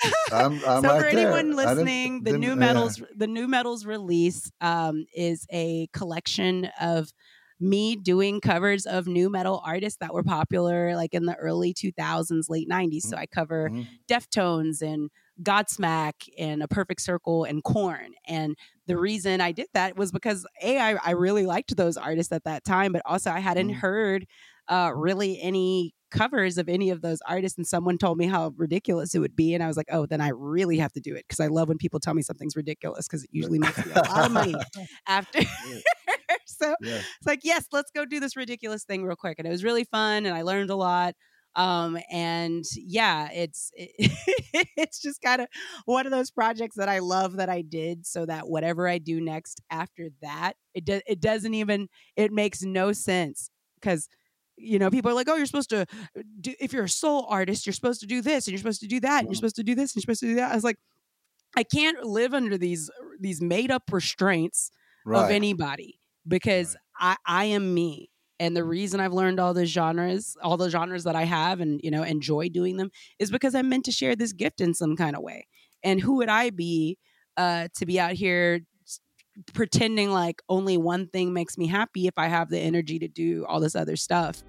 I'm, 0.30 0.64
I'm 0.64 0.84
so 0.84 0.88
right 0.88 1.04
for 1.04 1.04
anyone 1.04 1.52
there. 1.56 1.56
Listening, 1.56 2.24
the 2.24 2.32
new 2.32 2.56
yeah. 2.56 2.56
metals 2.56 3.00
the 3.14 3.26
new 3.26 3.48
metals 3.48 3.84
release 3.86 4.50
um, 4.60 5.06
is 5.14 5.46
a 5.52 5.88
collection 5.92 6.66
of 6.80 7.12
me 7.60 7.94
doing 7.94 8.40
covers 8.40 8.86
of 8.86 9.06
new 9.06 9.30
metal 9.30 9.62
artists 9.64 9.98
that 10.00 10.12
were 10.12 10.24
popular 10.24 10.96
like 10.96 11.14
in 11.14 11.26
the 11.26 11.36
early 11.36 11.72
2000s 11.72 12.48
late 12.48 12.66
90s 12.66 13.06
so 13.06 13.16
i 13.16 13.24
cover 13.26 13.70
Mhm. 13.70 14.00
deftones 14.10 14.82
and 14.82 15.10
godsmack 15.42 16.12
and 16.38 16.62
a 16.62 16.68
perfect 16.68 17.00
circle 17.00 17.44
and 17.44 17.64
korn 17.64 18.12
and 18.26 18.56
the 18.86 18.96
reason 18.98 19.40
i 19.40 19.50
did 19.52 19.66
that 19.72 19.96
was 19.96 20.12
because 20.12 20.46
a 20.62 20.78
i, 20.78 20.94
I 21.02 21.10
really 21.12 21.46
liked 21.46 21.76
those 21.76 21.96
artists 21.96 22.32
at 22.32 22.44
that 22.44 22.64
time 22.64 22.92
but 22.92 23.02
also 23.06 23.30
i 23.30 23.40
hadn't 23.40 23.70
Mhm. 23.70 23.76
heard 23.76 24.26
uh, 24.68 24.92
really 24.94 25.40
any 25.40 25.92
covers 26.10 26.56
of 26.58 26.68
any 26.68 26.90
of 26.90 27.00
those 27.00 27.18
artists 27.26 27.58
and 27.58 27.66
someone 27.66 27.98
told 27.98 28.16
me 28.18 28.26
how 28.26 28.52
ridiculous 28.56 29.14
it 29.14 29.18
would 29.18 29.34
be 29.34 29.54
and 29.54 29.62
i 29.62 29.66
was 29.66 29.76
like 29.76 29.88
oh 29.90 30.06
then 30.06 30.20
i 30.20 30.28
really 30.28 30.76
have 30.78 30.92
to 30.92 31.00
do 31.00 31.14
it 31.14 31.24
because 31.26 31.40
i 31.40 31.46
love 31.46 31.68
when 31.68 31.78
people 31.78 31.98
tell 31.98 32.14
me 32.14 32.22
something's 32.22 32.54
ridiculous 32.54 33.08
because 33.08 33.24
it 33.24 33.30
usually 33.32 33.58
makes 33.58 33.84
me 33.84 33.92
a 33.92 33.98
lot 34.08 34.26
of 34.26 34.32
money 34.32 34.54
after 35.08 35.40
so 36.46 36.74
Yeah. 36.80 36.98
it's 36.98 37.26
like 37.26 37.40
yes 37.42 37.66
let's 37.72 37.90
go 37.90 38.04
do 38.04 38.20
this 38.20 38.36
ridiculous 38.36 38.84
thing 38.84 39.04
real 39.04 39.16
quick 39.16 39.38
and 39.38 39.46
it 39.46 39.50
was 39.50 39.64
really 39.64 39.84
fun 39.84 40.26
and 40.26 40.34
i 40.34 40.42
learned 40.42 40.70
a 40.70 40.76
lot 40.76 41.14
um 41.54 41.98
and 42.10 42.64
yeah 42.74 43.28
it's 43.32 43.70
it, 43.74 43.90
it's 44.76 45.00
just 45.00 45.20
kind 45.22 45.42
of 45.42 45.48
one 45.84 46.06
of 46.06 46.12
those 46.12 46.30
projects 46.30 46.76
that 46.76 46.88
i 46.88 46.98
love 46.98 47.36
that 47.36 47.48
i 47.48 47.60
did 47.60 48.06
so 48.06 48.24
that 48.24 48.48
whatever 48.48 48.88
i 48.88 48.98
do 48.98 49.20
next 49.20 49.60
after 49.70 50.08
that 50.22 50.54
it 50.74 50.84
does 50.84 51.02
it 51.06 51.20
doesn't 51.20 51.54
even 51.54 51.88
it 52.16 52.32
makes 52.32 52.62
no 52.62 52.92
sense 52.92 53.50
because 53.80 54.08
you 54.56 54.78
know 54.78 54.90
people 54.90 55.10
are 55.10 55.14
like 55.14 55.28
oh 55.28 55.36
you're 55.36 55.46
supposed 55.46 55.70
to 55.70 55.86
do 56.40 56.54
if 56.60 56.72
you're 56.72 56.84
a 56.84 56.88
soul 56.88 57.26
artist 57.28 57.66
you're 57.66 57.72
supposed 57.72 58.00
to 58.00 58.06
do 58.06 58.22
this 58.22 58.46
and 58.46 58.52
you're 58.52 58.58
supposed 58.58 58.80
to 58.80 58.86
do 58.88 59.00
that 59.00 59.20
and 59.20 59.28
you're 59.28 59.34
supposed 59.34 59.56
to 59.56 59.62
do 59.62 59.74
this 59.74 59.92
and 59.92 59.96
you're 59.96 60.02
supposed 60.14 60.20
to 60.20 60.26
do 60.26 60.34
that. 60.36 60.52
I 60.52 60.54
was 60.54 60.64
like 60.64 60.76
i 61.56 61.62
can't 61.62 62.04
live 62.04 62.32
under 62.34 62.56
these 62.56 62.90
these 63.20 63.40
made 63.42 63.70
up 63.70 63.82
restraints 63.90 64.70
of 65.12 65.30
anybody 65.30 65.98
because 66.26 66.76
I, 66.98 67.16
I 67.26 67.44
am 67.46 67.74
me. 67.74 68.10
And 68.42 68.56
the 68.56 68.64
reason 68.64 68.98
I've 68.98 69.12
learned 69.12 69.38
all 69.38 69.54
the 69.54 69.66
genres, 69.66 70.36
all 70.42 70.56
the 70.56 70.68
genres 70.68 71.04
that 71.04 71.14
I 71.14 71.22
have 71.22 71.60
and, 71.60 71.80
you 71.80 71.92
know, 71.92 72.02
enjoy 72.02 72.48
doing 72.48 72.76
them 72.76 72.90
is 73.20 73.30
because 73.30 73.54
I'm 73.54 73.68
meant 73.68 73.84
to 73.84 73.92
share 73.92 74.16
this 74.16 74.32
gift 74.32 74.60
in 74.60 74.74
some 74.74 74.96
kind 74.96 75.14
of 75.14 75.22
way. 75.22 75.46
And 75.84 76.00
who 76.00 76.16
would 76.16 76.28
I 76.28 76.50
be 76.50 76.98
uh, 77.36 77.68
to 77.76 77.86
be 77.86 78.00
out 78.00 78.14
here 78.14 78.62
pretending 79.54 80.10
like 80.10 80.42
only 80.48 80.76
one 80.76 81.06
thing 81.06 81.32
makes 81.32 81.56
me 81.56 81.68
happy 81.68 82.08
if 82.08 82.14
I 82.16 82.26
have 82.26 82.50
the 82.50 82.58
energy 82.58 82.98
to 82.98 83.06
do 83.06 83.46
all 83.48 83.60
this 83.60 83.76
other 83.76 83.94
stuff? 83.94 84.42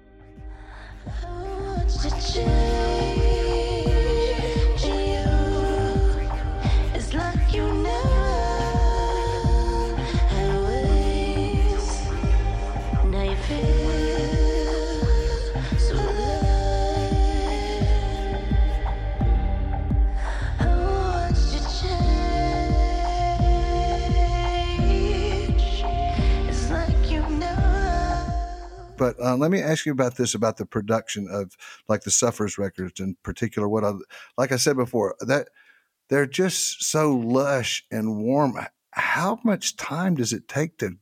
But 28.96 29.18
uh, 29.20 29.36
let 29.36 29.50
me 29.50 29.60
ask 29.60 29.86
you 29.86 29.92
about 29.92 30.16
this 30.16 30.34
about 30.34 30.56
the 30.56 30.66
production 30.66 31.28
of 31.30 31.56
like 31.88 32.02
the 32.02 32.10
Suffers 32.10 32.58
records 32.58 33.00
in 33.00 33.16
particular. 33.22 33.68
What 33.68 33.84
I 33.84 33.92
like 34.38 34.52
I 34.52 34.56
said 34.56 34.76
before 34.76 35.16
that 35.20 35.48
they're 36.08 36.26
just 36.26 36.84
so 36.84 37.14
lush 37.14 37.84
and 37.90 38.18
warm. 38.18 38.58
How 38.92 39.40
much 39.42 39.76
time 39.76 40.14
does 40.14 40.32
it 40.32 40.46
take 40.46 40.78
to 40.78 40.92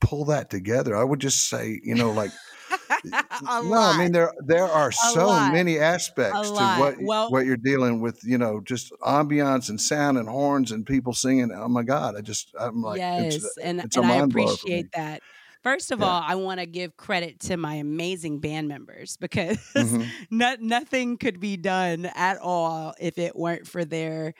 pull 0.00 0.26
that 0.26 0.50
together? 0.50 0.96
I 0.96 1.04
would 1.04 1.20
just 1.20 1.48
say, 1.48 1.80
you 1.82 1.94
know, 1.94 2.10
like 2.10 2.30
no, 3.04 3.20
I 3.42 3.96
mean 3.96 4.12
there 4.12 4.32
there 4.46 4.66
are 4.66 4.92
so 4.92 5.28
lot. 5.28 5.52
many 5.52 5.78
aspects 5.78 6.48
to 6.48 6.54
lot. 6.54 6.78
what 6.80 6.96
Well- 7.00 7.30
what 7.30 7.46
you're 7.46 7.56
dealing 7.56 8.00
with. 8.00 8.20
You 8.24 8.36
know, 8.38 8.60
just 8.60 8.92
ambiance 9.02 9.70
and 9.70 9.80
sound 9.80 10.18
and 10.18 10.28
horns 10.28 10.72
and 10.72 10.84
people 10.84 11.14
singing. 11.14 11.50
Oh 11.54 11.68
my 11.68 11.82
God! 11.82 12.16
I 12.16 12.20
just 12.20 12.54
I'm 12.58 12.82
like 12.82 12.98
yes, 12.98 13.36
it's, 13.36 13.56
and 13.62 13.80
it's 13.80 13.96
and 13.96 14.04
I 14.04 14.08
mind 14.18 14.32
blower 14.34 14.48
for 14.48 14.50
me. 14.50 14.54
appreciate 14.54 14.92
that. 14.92 15.22
First 15.62 15.90
of 15.90 16.00
Yeah. 16.00 16.02
all, 16.02 16.22
I 16.24 16.36
want 16.36 16.60
to 16.60 16.66
give 16.66 16.96
credit 16.96 17.40
to 17.40 17.56
my 17.56 17.74
amazing 17.74 18.40
band 18.40 18.68
members 18.68 19.16
because 19.18 19.58
Mhm. 19.76 20.12
no, 20.30 20.56
nothing 20.60 21.18
could 21.18 21.40
be 21.40 21.56
done 21.56 22.06
at 22.14 22.38
all 22.38 22.94
if 23.00 23.18
it 23.18 23.36
weren't 23.36 23.66
for 23.66 23.84
their 23.84 24.34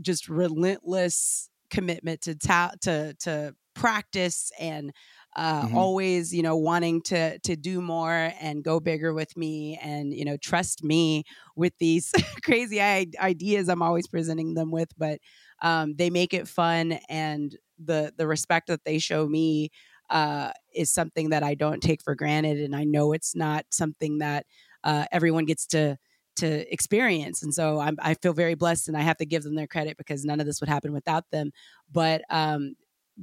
just 0.00 0.28
relentless 0.28 1.50
commitment 1.70 2.22
to 2.22 2.34
ta- 2.36 2.72
to 2.82 3.14
to 3.20 3.54
practice 3.74 4.50
and 4.60 4.92
uh, 5.36 5.66
Mhm. 5.66 5.72
always 5.72 6.34
you 6.34 6.42
know 6.42 6.56
wanting 6.56 7.02
to 7.02 7.38
to 7.40 7.56
do 7.56 7.80
more 7.80 8.32
and 8.40 8.64
go 8.64 8.80
bigger 8.80 9.12
with 9.14 9.36
me 9.36 9.78
and 9.82 10.12
you 10.14 10.24
know 10.24 10.36
trust 10.38 10.82
me 10.84 11.24
with 11.56 11.72
these 11.78 12.12
crazy 12.44 12.80
ideas 12.80 13.68
i'm 13.68 13.82
always 13.82 14.06
presenting 14.08 14.54
them 14.54 14.70
with 14.70 14.90
but 14.98 15.18
um, 15.62 15.94
they 15.96 16.10
make 16.10 16.34
it 16.34 16.48
fun 16.48 16.92
and 17.08 17.56
the 17.78 18.12
the 18.16 18.26
respect 18.26 18.68
that 18.68 18.84
they 18.84 18.98
show 18.98 19.26
me 19.26 19.70
uh, 20.10 20.50
is 20.74 20.90
something 20.90 21.30
that 21.30 21.42
i 21.42 21.54
don't 21.54 21.82
take 21.82 22.02
for 22.02 22.14
granted 22.14 22.58
and 22.58 22.74
i 22.74 22.84
know 22.84 23.12
it's 23.12 23.34
not 23.34 23.64
something 23.70 24.18
that 24.18 24.46
uh, 24.84 25.04
everyone 25.12 25.44
gets 25.44 25.66
to 25.66 25.96
to 26.36 26.72
experience 26.72 27.42
and 27.42 27.52
so 27.52 27.80
I'm, 27.80 27.96
i 28.00 28.14
feel 28.14 28.32
very 28.32 28.54
blessed 28.54 28.88
and 28.88 28.96
i 28.96 29.00
have 29.00 29.16
to 29.18 29.26
give 29.26 29.42
them 29.42 29.56
their 29.56 29.66
credit 29.66 29.96
because 29.96 30.24
none 30.24 30.40
of 30.40 30.46
this 30.46 30.60
would 30.60 30.68
happen 30.68 30.92
without 30.92 31.24
them 31.32 31.50
but 31.92 32.22
um, 32.30 32.74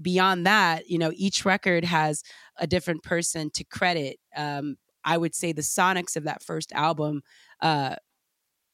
beyond 0.01 0.45
that, 0.45 0.89
you 0.89 0.97
know, 0.97 1.11
each 1.15 1.45
record 1.45 1.85
has 1.85 2.23
a 2.57 2.67
different 2.67 3.03
person 3.03 3.49
to 3.51 3.63
credit. 3.63 4.17
Um, 4.35 4.77
I 5.03 5.17
would 5.17 5.35
say 5.35 5.51
the 5.51 5.61
sonics 5.61 6.15
of 6.15 6.23
that 6.23 6.43
first 6.43 6.71
album, 6.73 7.21
uh, 7.61 7.95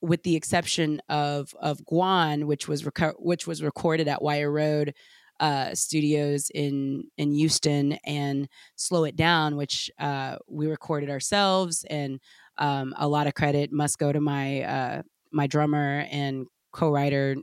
with 0.02 0.24
the 0.24 0.36
exception 0.36 1.02
of 1.10 1.54
of 1.60 1.86
Gwan, 1.86 2.48
which 2.48 2.68
was 2.68 2.84
reco- 2.84 3.20
which 3.20 3.46
was 3.46 3.62
recorded 3.62 4.08
at 4.08 4.22
Wire 4.22 4.52
Road 4.52 4.96
uh, 5.42 5.76
Studios 5.76 6.52
in 6.56 7.06
in 7.18 7.34
Houston, 7.34 7.94
and 8.06 8.48
Slow 8.78 9.06
It 9.06 9.18
Down, 9.18 9.58
which 9.58 9.92
uh, 10.00 10.38
we 10.48 10.68
recorded 10.68 11.10
ourselves, 11.10 11.86
and 11.90 12.22
um, 12.60 12.94
a 12.98 13.10
lot 13.10 13.28
of 13.28 13.36
credit 13.36 13.74
must 13.74 14.00
go 14.00 14.14
to 14.14 14.22
my 14.22 14.62
uh, 14.64 15.04
my 15.34 15.48
drummer 15.48 16.06
and 16.12 16.48
co-writer 16.74 17.36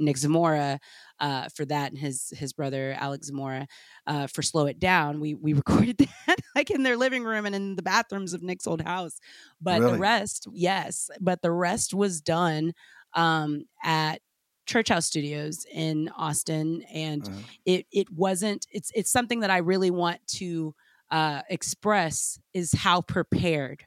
Nick 0.00 0.16
Zamora 0.18 0.78
uh, 1.18 1.48
for 1.56 1.64
that, 1.64 1.90
and 1.90 1.98
his 1.98 2.32
his 2.36 2.52
brother 2.52 2.96
Alex 2.98 3.26
Zamora 3.26 3.66
uh, 4.06 4.28
for 4.28 4.42
"Slow 4.42 4.66
It 4.66 4.78
Down." 4.78 5.20
We 5.20 5.34
we 5.34 5.52
recorded 5.54 5.98
that 5.98 6.38
like 6.54 6.70
in 6.70 6.84
their 6.84 6.96
living 6.96 7.24
room 7.24 7.46
and 7.46 7.54
in 7.54 7.76
the 7.76 7.82
bathrooms 7.82 8.32
of 8.34 8.42
Nick's 8.42 8.66
old 8.68 8.82
house. 8.82 9.18
But 9.60 9.80
Really? 9.80 9.92
the 9.94 9.98
rest, 9.98 10.46
yes, 10.52 11.10
but 11.20 11.42
the 11.42 11.50
rest 11.52 11.94
was 11.94 12.20
done 12.20 12.74
um, 13.14 13.64
at 13.82 14.20
Church 14.68 14.90
House 14.90 15.06
Studios 15.06 15.66
in 15.72 16.08
Austin, 16.10 16.82
and 16.92 17.26
Uh-huh. 17.28 17.38
it 17.64 17.86
it 17.90 18.10
wasn't. 18.12 18.66
It's 18.70 18.92
it's 18.94 19.10
something 19.10 19.40
that 19.40 19.50
I 19.50 19.58
really 19.58 19.90
want 19.90 20.24
to 20.38 20.74
uh, 21.10 21.42
express 21.48 22.38
is 22.54 22.72
how 22.72 23.00
prepared 23.00 23.84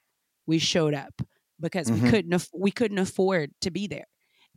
we 0.48 0.58
showed 0.58 0.96
up 0.96 1.22
because 1.60 1.90
Mhm. 1.90 2.02
we 2.02 2.10
couldn't 2.10 2.34
aff- 2.34 2.50
we 2.54 2.72
couldn't 2.72 2.98
afford 2.98 3.52
to 3.62 3.70
be 3.72 3.88
there 3.88 4.08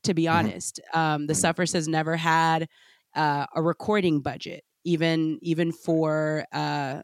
to 0.03 0.15
be 0.15 0.25
Mhm. 0.25 0.33
honest. 0.35 0.81
Um, 0.95 1.27
the 1.27 1.35
Mhm. 1.35 1.39
Suffers 1.41 1.73
has 1.75 1.87
never 1.89 2.17
had 2.17 2.69
uh, 3.15 3.47
a 3.55 3.63
recording 3.63 4.21
budget, 4.23 4.65
even 4.85 5.39
even 5.43 5.73
for 5.73 6.45
uh, 6.53 7.03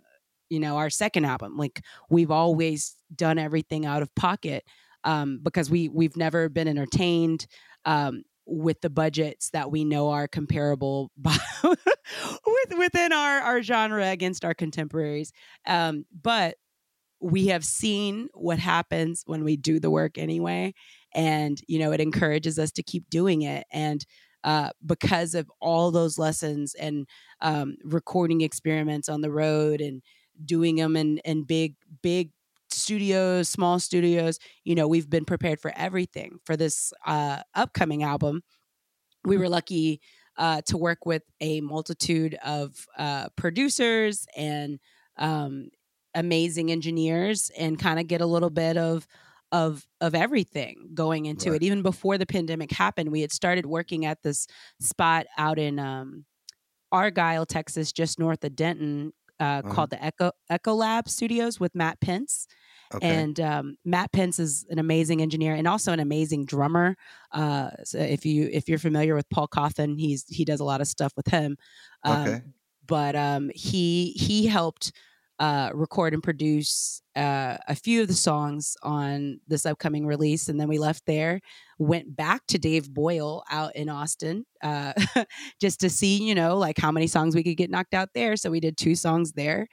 you 0.48 0.58
know 0.60 0.76
our 0.78 0.90
second 0.90 1.24
album. 1.26 1.56
Like 1.58 1.82
we've 2.08 2.30
always 2.32 2.96
done 3.14 3.38
everything 3.38 3.84
out 3.86 4.02
of 4.02 4.12
pocket 4.14 4.64
um, 5.04 5.40
because 5.42 5.70
we 5.70 5.88
we've 5.88 6.16
never 6.16 6.48
been 6.48 6.66
entertained 6.68 7.46
um, 7.84 8.22
with 8.50 8.80
the 8.80 8.90
budgets 8.90 9.50
that 9.50 9.70
we 9.70 9.84
know 9.84 10.10
are 10.10 10.26
comparable 10.26 11.10
with, 11.64 12.78
within 12.78 13.12
our 13.12 13.40
our 13.40 13.62
genre 13.62 14.10
against 14.10 14.44
our 14.44 14.54
contemporaries. 14.54 15.32
Um, 15.66 16.04
but 16.22 16.56
we 17.20 17.48
have 17.48 17.64
seen 17.64 18.28
what 18.34 18.58
happens 18.58 19.22
when 19.26 19.44
we 19.44 19.56
do 19.56 19.78
the 19.78 19.90
work 19.90 20.18
anyway 20.18 20.72
and 21.14 21.60
you 21.68 21.78
know 21.78 21.92
it 21.92 22.00
encourages 22.00 22.58
us 22.58 22.72
to 22.72 22.82
keep 22.82 23.08
doing 23.10 23.42
it 23.42 23.66
and 23.70 24.06
uh, 24.42 24.70
because 24.86 25.34
of 25.34 25.50
all 25.60 25.90
those 25.90 26.18
lessons 26.18 26.74
and 26.74 27.06
um, 27.42 27.76
recording 27.84 28.40
experiments 28.40 29.06
on 29.06 29.20
the 29.20 29.30
road 29.30 29.82
and 29.82 30.02
doing 30.46 30.76
them 30.76 30.96
in, 30.96 31.18
in 31.18 31.44
big 31.44 31.74
big 32.02 32.30
studios 32.80 33.48
small 33.48 33.78
studios 33.78 34.38
you 34.64 34.74
know 34.74 34.88
we've 34.88 35.10
been 35.10 35.24
prepared 35.24 35.60
for 35.60 35.72
everything 35.76 36.38
for 36.44 36.56
this 36.56 36.92
uh, 37.06 37.42
upcoming 37.54 38.02
album 38.02 38.42
we 39.24 39.36
were 39.36 39.48
lucky 39.48 40.00
uh, 40.36 40.62
to 40.62 40.78
work 40.78 41.04
with 41.04 41.22
a 41.40 41.60
multitude 41.60 42.34
of 42.44 42.86
uh, 42.98 43.28
producers 43.36 44.26
and 44.36 44.78
um, 45.18 45.68
amazing 46.14 46.70
engineers 46.70 47.50
and 47.58 47.78
kind 47.78 48.00
of 48.00 48.06
get 48.06 48.20
a 48.20 48.26
little 48.26 48.50
bit 48.50 48.76
of 48.76 49.06
of 49.52 49.86
of 50.00 50.14
everything 50.14 50.90
going 50.94 51.26
into 51.26 51.50
Right. 51.50 51.56
it 51.62 51.64
even 51.64 51.82
before 51.82 52.18
the 52.18 52.26
pandemic 52.26 52.70
happened 52.72 53.10
we 53.10 53.20
had 53.20 53.32
started 53.32 53.66
working 53.66 54.06
at 54.06 54.22
this 54.22 54.46
spot 54.80 55.26
out 55.38 55.58
in 55.58 55.78
um 55.78 56.24
argyle 56.92 57.46
texas 57.46 57.92
just 57.92 58.18
north 58.18 58.44
of 58.44 58.56
denton 58.56 59.12
uh, 59.40 59.62
Uh-huh. 59.64 59.74
called 59.74 59.90
the 59.90 60.02
echo 60.04 60.32
echo 60.50 60.74
lab 60.74 61.08
studios 61.08 61.60
with 61.60 61.74
matt 61.74 62.00
pence 62.00 62.46
Okay. 62.94 63.06
and 63.06 63.38
um, 63.40 63.76
Matt 63.84 64.12
Pence 64.12 64.38
is 64.38 64.66
an 64.68 64.78
amazing 64.78 65.22
engineer 65.22 65.54
and 65.54 65.68
also 65.68 65.92
an 65.92 66.00
amazing 66.00 66.44
drummer. 66.46 66.96
Uh, 67.32 67.70
so 67.84 67.98
if 67.98 68.26
you 68.26 68.48
if 68.52 68.68
you're 68.68 68.78
familiar 68.78 69.14
with 69.14 69.28
Paul 69.30 69.48
Cauthen, 69.48 69.98
he's 69.98 70.24
he 70.28 70.44
does 70.44 70.60
a 70.60 70.64
lot 70.64 70.80
of 70.80 70.88
stuff 70.88 71.12
with 71.16 71.28
him. 71.28 71.56
Um, 72.04 72.20
Okay. 72.26 72.42
But 72.86 73.14
um, 73.14 73.50
he 73.54 74.12
he 74.16 74.46
helped 74.48 74.92
uh, 75.38 75.70
record 75.72 76.12
and 76.12 76.22
produce 76.22 77.00
uh, 77.16 77.56
a 77.68 77.74
few 77.74 78.02
of 78.02 78.08
the 78.08 78.14
songs 78.14 78.76
on 78.82 79.40
this 79.48 79.64
upcoming 79.64 80.06
release, 80.06 80.48
and 80.48 80.60
then 80.60 80.68
we 80.68 80.78
left 80.78 81.06
there, 81.06 81.40
went 81.78 82.14
back 82.16 82.42
to 82.48 82.58
Dave 82.58 82.92
Boyle 82.92 83.42
out 83.50 83.74
in 83.76 83.88
Austin, 83.88 84.44
uh, 84.62 84.92
just 85.60 85.80
to 85.80 85.88
see 85.90 86.22
you 86.22 86.34
know 86.34 86.56
like 86.58 86.78
how 86.78 86.90
many 86.90 87.06
songs 87.06 87.34
we 87.34 87.44
could 87.44 87.56
get 87.56 87.70
knocked 87.70 87.94
out 87.94 88.10
there. 88.14 88.36
So 88.36 88.50
we 88.50 88.60
did 88.60 88.76
two 88.76 88.94
songs 88.96 89.32
there 89.32 89.66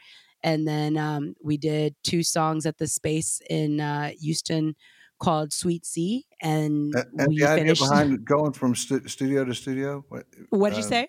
and 0.47 0.67
then 0.67 0.97
um, 0.97 1.35
we 1.43 1.57
did 1.57 1.95
two 2.03 2.23
songs 2.23 2.65
at 2.65 2.77
the 2.77 2.87
space 2.87 3.41
in 3.49 3.79
uh, 3.81 4.11
Houston 4.21 4.75
called 5.19 5.51
Sweet 5.51 5.85
Sea, 5.85 6.25
and 6.41 6.93
and 6.95 7.27
we 7.27 7.39
the 7.39 7.45
idea 7.45 7.63
finished. 7.75 7.81
behind 7.89 8.25
going 8.25 8.53
from 8.53 8.75
stu- 8.75 9.07
studio 9.07 9.43
to 9.45 9.53
studio. 9.53 10.05
What, 10.09 10.23
what 10.49 10.69
did 10.69 10.77
you 10.79 10.85
uh, 10.85 10.95
say? 10.95 11.07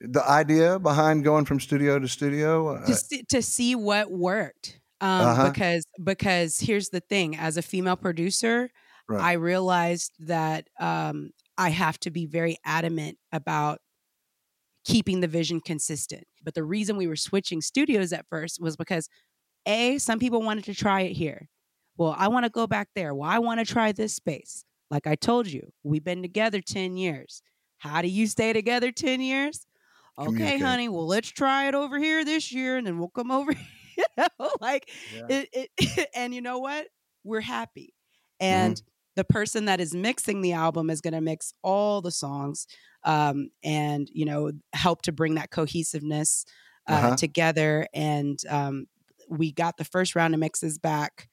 The 0.00 0.22
idea 0.42 0.78
behind 0.78 1.24
going 1.24 1.46
from 1.46 1.58
studio 1.58 1.98
to 1.98 2.06
studio. 2.06 2.68
Uh, 2.76 2.86
Just 2.86 3.10
to, 3.10 3.24
to 3.30 3.40
see 3.42 3.74
what 3.74 4.10
worked, 4.10 4.78
um, 5.00 5.26
Uh-huh. 5.26 5.50
because 5.50 5.84
because 6.12 6.60
here's 6.60 6.90
the 6.90 7.00
thing: 7.00 7.36
as 7.36 7.56
a 7.56 7.62
female 7.62 7.96
producer, 7.96 8.70
Right. 9.08 9.22
I 9.22 9.32
realized 9.34 10.12
that 10.26 10.68
um, 10.80 11.30
I 11.56 11.70
have 11.70 11.98
to 12.00 12.10
be 12.10 12.26
very 12.26 12.56
adamant 12.64 13.18
about 13.32 13.78
keeping 14.86 15.20
the 15.20 15.26
vision 15.26 15.60
consistent. 15.60 16.24
But 16.44 16.54
the 16.54 16.62
reason 16.64 16.96
we 16.96 17.08
were 17.08 17.16
switching 17.16 17.60
studios 17.60 18.12
at 18.12 18.24
first 18.30 18.60
was 18.60 18.76
because 18.76 19.08
A, 19.66 19.98
some 19.98 20.18
people 20.20 20.40
wanted 20.42 20.64
to 20.64 20.74
try 20.74 21.02
it 21.02 21.12
here. 21.12 21.48
Well, 21.98 22.14
I 22.16 22.28
want 22.28 22.44
to 22.44 22.50
go 22.50 22.66
back 22.66 22.88
there. 22.94 23.12
Well, 23.14 23.28
I 23.28 23.40
want 23.40 23.58
to 23.58 23.66
try 23.70 23.90
this 23.92 24.14
space. 24.14 24.64
Like 24.90 25.06
I 25.08 25.16
told 25.16 25.48
you, 25.48 25.72
we've 25.82 26.04
been 26.04 26.22
together 26.22 26.60
10 26.60 26.96
years. 26.96 27.42
How 27.78 28.00
do 28.00 28.08
you 28.08 28.26
stay 28.28 28.52
together 28.52 28.92
10 28.92 29.20
years? 29.20 29.66
Okay, 30.18 30.58
honey, 30.58 30.88
well, 30.88 31.06
let's 31.06 31.28
try 31.28 31.68
it 31.68 31.74
over 31.74 31.98
here 31.98 32.24
this 32.24 32.52
year 32.52 32.76
and 32.76 32.86
then 32.86 32.98
we'll 32.98 33.08
come 33.08 33.30
over. 33.30 33.52
you 33.96 34.04
know, 34.16 34.50
like 34.60 34.88
Yeah. 35.14 35.26
it, 35.28 35.70
it 35.76 36.10
and 36.14 36.32
you 36.32 36.40
know 36.40 36.58
what? 36.58 36.86
We're 37.24 37.40
happy. 37.40 37.92
Mm-hmm. 38.40 38.54
And 38.54 38.82
the 39.16 39.24
person 39.24 39.64
that 39.64 39.80
is 39.80 39.94
mixing 39.94 40.42
the 40.42 40.52
album 40.52 40.90
is 40.90 41.00
going 41.00 41.14
to 41.14 41.20
mix 41.20 41.52
all 41.62 42.00
the 42.02 42.10
songs 42.10 42.66
um, 43.06 43.50
and 43.64 44.08
you 44.12 44.26
know 44.26 44.52
help 44.74 45.02
to 45.04 45.12
bring 45.12 45.36
that 45.36 45.50
cohesiveness 45.52 46.46
uh, 46.88 47.10
Uh-huh. 47.10 47.16
together 47.16 47.88
and 47.94 48.40
um, 48.50 48.86
we 49.30 49.52
got 49.52 49.78
the 49.78 49.84
first 49.84 50.16
round 50.16 50.34
of 50.34 50.40
mixes 50.40 50.78
back 50.78 51.28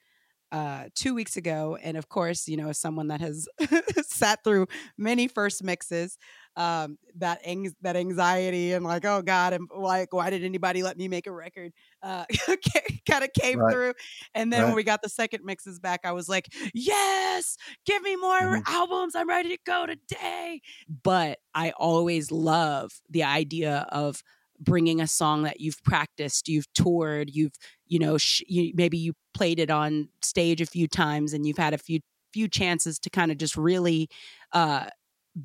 uh, 0.51 0.86
two 0.95 1.15
weeks 1.15 1.36
ago 1.36 1.78
and 1.82 1.97
of 1.97 2.09
course 2.09 2.47
you 2.47 2.57
know 2.57 2.69
as 2.69 2.78
someone 2.80 3.07
that 3.07 3.21
has 3.21 3.47
sat 4.07 4.43
through 4.43 4.67
many 4.97 5.28
first 5.28 5.63
mixes 5.63 6.17
um, 6.55 6.97
that 7.15 7.39
ang- 7.43 7.76
that 7.82 7.95
anxiety 7.95 8.74
and 8.74 8.86
like 8.86 9.03
oh 9.05 9.21
god 9.24 9.53
and 9.53 9.67
like 9.76 10.13
why 10.13 10.30
did 10.30 10.43
anybody 10.43 10.84
let 10.84 10.97
me 10.97 11.07
make 11.07 11.26
a 11.28 11.32
record 11.32 11.71
uh, 12.04 12.26
kind 13.10 13.24
of 13.24 13.32
came 13.34 13.60
Right. 13.60 13.74
through 13.74 13.93
and 14.36 14.51
then 14.54 14.66
when 14.66 14.76
we 14.76 14.84
got 14.84 15.01
the 15.01 15.10
second 15.10 15.43
mixes 15.45 15.80
back 15.80 16.01
i 16.04 16.12
was 16.12 16.30
like 16.30 16.47
yes 16.74 17.58
give 17.86 18.01
me 18.04 18.16
more 18.18 18.60
Mhm. 18.60 18.64
albums 18.68 19.16
i'm 19.16 19.30
ready 19.30 19.49
to 19.49 19.58
go 19.66 19.86
today 19.86 20.62
but 21.04 21.39
i 21.56 21.72
always 21.72 22.32
love 22.32 22.91
the 23.10 23.24
idea 23.24 23.88
of 23.91 24.22
bringing 24.60 25.01
a 25.01 25.08
song 25.08 25.43
that 25.43 25.60
you've 25.60 25.82
practiced 25.84 26.47
you've 26.47 26.72
toured 26.74 27.30
you've 27.34 27.54
you 27.88 27.99
know 27.99 28.18
sh- 28.18 28.43
you, 28.47 28.72
maybe 28.76 28.97
you 28.97 29.14
played 29.34 29.60
it 29.60 29.70
on 29.72 30.10
stage 30.22 30.62
a 30.62 30.66
few 30.66 30.88
times 30.88 31.34
and 31.34 31.45
you've 31.45 31.58
had 31.58 31.74
a 31.74 31.78
few 31.78 31.99
few 32.32 32.47
chances 32.47 32.97
to 32.99 33.10
kind 33.10 33.32
of 33.32 33.38
just 33.38 33.56
really 33.58 34.10
uh 34.54 34.88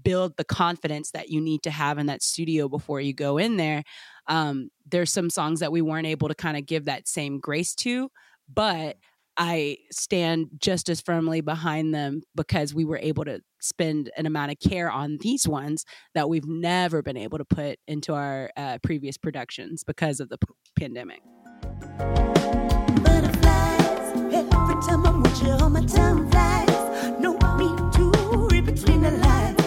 build 0.03 0.37
the 0.37 0.45
confidence 0.45 1.11
that 1.13 1.29
you 1.31 1.41
need 1.41 1.63
to 1.63 1.71
have 1.71 1.99
in 1.99 2.07
that 2.07 2.23
studio 2.23 2.69
before 2.69 3.01
you 3.01 3.13
go 3.13 3.39
in 3.39 3.57
there 3.57 3.83
um 4.27 4.69
there's 4.87 5.11
some 5.11 5.31
songs 5.31 5.61
that 5.61 5.73
we 5.73 5.81
weren't 5.81 6.07
able 6.07 6.29
to 6.29 6.35
kind 6.35 6.57
of 6.57 6.67
give 6.67 6.85
that 6.85 7.09
same 7.09 7.41
grace 7.41 7.75
to 7.75 8.11
but 8.53 8.97
I 9.41 9.79
stand 9.93 10.49
just 10.59 10.89
as 10.89 11.01
firmly 11.01 11.41
behind 11.41 11.95
them 11.95 12.23
because 12.35 12.75
we 12.75 12.85
were 12.85 12.99
able 12.99 13.25
to 13.25 13.41
spend 13.61 14.11
an 14.17 14.27
amount 14.27 14.51
of 14.51 14.59
care 14.59 14.91
on 14.91 15.19
these 15.21 15.47
ones 15.47 15.85
that 16.15 16.29
we've 16.29 16.47
never 16.47 17.03
been 17.03 17.17
able 17.17 17.39
to 17.39 17.45
put 17.45 17.79
into 17.87 18.15
our 18.15 18.51
uh, 18.57 18.79
previous 18.83 19.17
productions 19.17 19.85
because 19.85 20.19
of 20.19 20.29
the 20.29 20.39
p- 20.39 20.55
pandemic. 20.77 21.23
No 27.21 27.33
need 27.57 27.93
to 27.95 28.11
read 28.51 28.67
between 28.67 29.03
the 29.03 29.11
lines, 29.11 29.58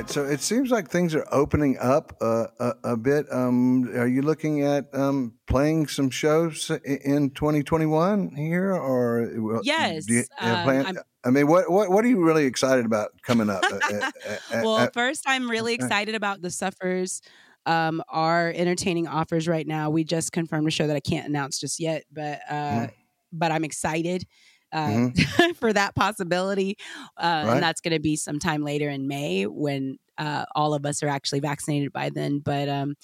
Right. 0.00 0.08
So 0.08 0.24
it 0.24 0.40
seems 0.40 0.70
like 0.70 0.88
things 0.88 1.14
are 1.14 1.26
opening 1.30 1.76
up 1.78 2.16
uh, 2.22 2.46
a, 2.58 2.74
a 2.92 2.96
bit. 2.96 3.26
Um, 3.30 3.84
are 3.98 4.06
you 4.08 4.22
looking 4.22 4.62
at 4.62 4.88
um, 4.94 5.34
playing 5.46 5.88
some 5.88 6.08
shows 6.08 6.70
in 6.84 7.28
2021 7.30 8.34
here, 8.34 8.72
or 8.72 9.60
Yes, 9.62 10.08
you 10.08 10.24
um, 10.40 10.68
I'm- 10.68 10.96
mean, 11.34 11.46
what, 11.48 11.70
what 11.70 11.90
what 11.90 12.02
are 12.02 12.08
you 12.08 12.24
really 12.24 12.46
excited 12.46 12.86
about 12.86 13.10
coming 13.22 13.50
up? 13.50 13.62
Uh, 13.70 13.78
uh, 14.26 14.60
well, 14.64 14.88
first, 14.94 15.24
I'm 15.26 15.50
really 15.50 15.74
excited 15.74 16.14
about 16.14 16.40
the 16.40 16.50
Suffers. 16.50 17.20
Um, 17.66 18.02
our 18.08 18.50
entertaining 18.56 19.06
offers 19.06 19.46
right 19.46 19.66
now. 19.66 19.90
We 19.90 20.02
just 20.04 20.32
confirmed 20.32 20.66
a 20.66 20.70
show 20.70 20.86
that 20.86 20.96
I 20.96 21.00
can't 21.00 21.28
announce 21.28 21.60
just 21.60 21.78
yet, 21.78 22.04
but 22.10 22.40
uh, 22.48 22.54
Mhm. 22.54 22.90
but 23.32 23.52
I'm 23.52 23.64
excited 23.64 24.24
uh, 24.72 25.00
for 25.56 25.72
that 25.72 25.94
possibility. 25.94 26.76
Uh, 27.16 27.46
Mm-hmm. 27.46 27.48
Right. 27.48 27.62
And 27.62 27.62
that's 27.62 27.80
going 27.80 27.94
to 27.94 28.00
be 28.00 28.16
sometime 28.16 28.62
later 28.62 28.88
in 28.88 29.08
May 29.08 29.44
when 29.46 29.98
uh, 30.18 30.44
all 30.54 30.74
of 30.74 30.84
us 30.86 31.02
are 31.02 31.08
actually 31.08 31.40
vaccinated 31.40 31.92
by 31.92 32.10
then. 32.10 32.40
But 32.40 32.68
um, 32.68 32.94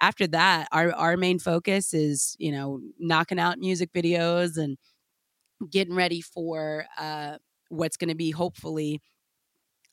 after 0.00 0.26
that, 0.28 0.68
our 0.72 0.92
our 0.92 1.16
main 1.16 1.38
focus 1.38 1.94
is 1.94 2.36
you 2.38 2.52
know 2.52 2.80
knocking 2.98 3.38
out 3.38 3.58
music 3.58 3.92
videos 3.92 4.56
and 4.56 4.76
getting 5.70 5.94
ready 5.94 6.20
for 6.20 6.86
uh, 6.98 7.38
what's 7.68 7.96
going 7.96 8.08
to 8.10 8.16
be 8.16 8.30
hopefully 8.30 9.00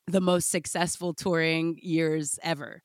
the 0.07 0.21
most 0.21 0.49
successful 0.49 1.13
touring 1.13 1.77
years 1.81 2.39
ever 2.43 2.81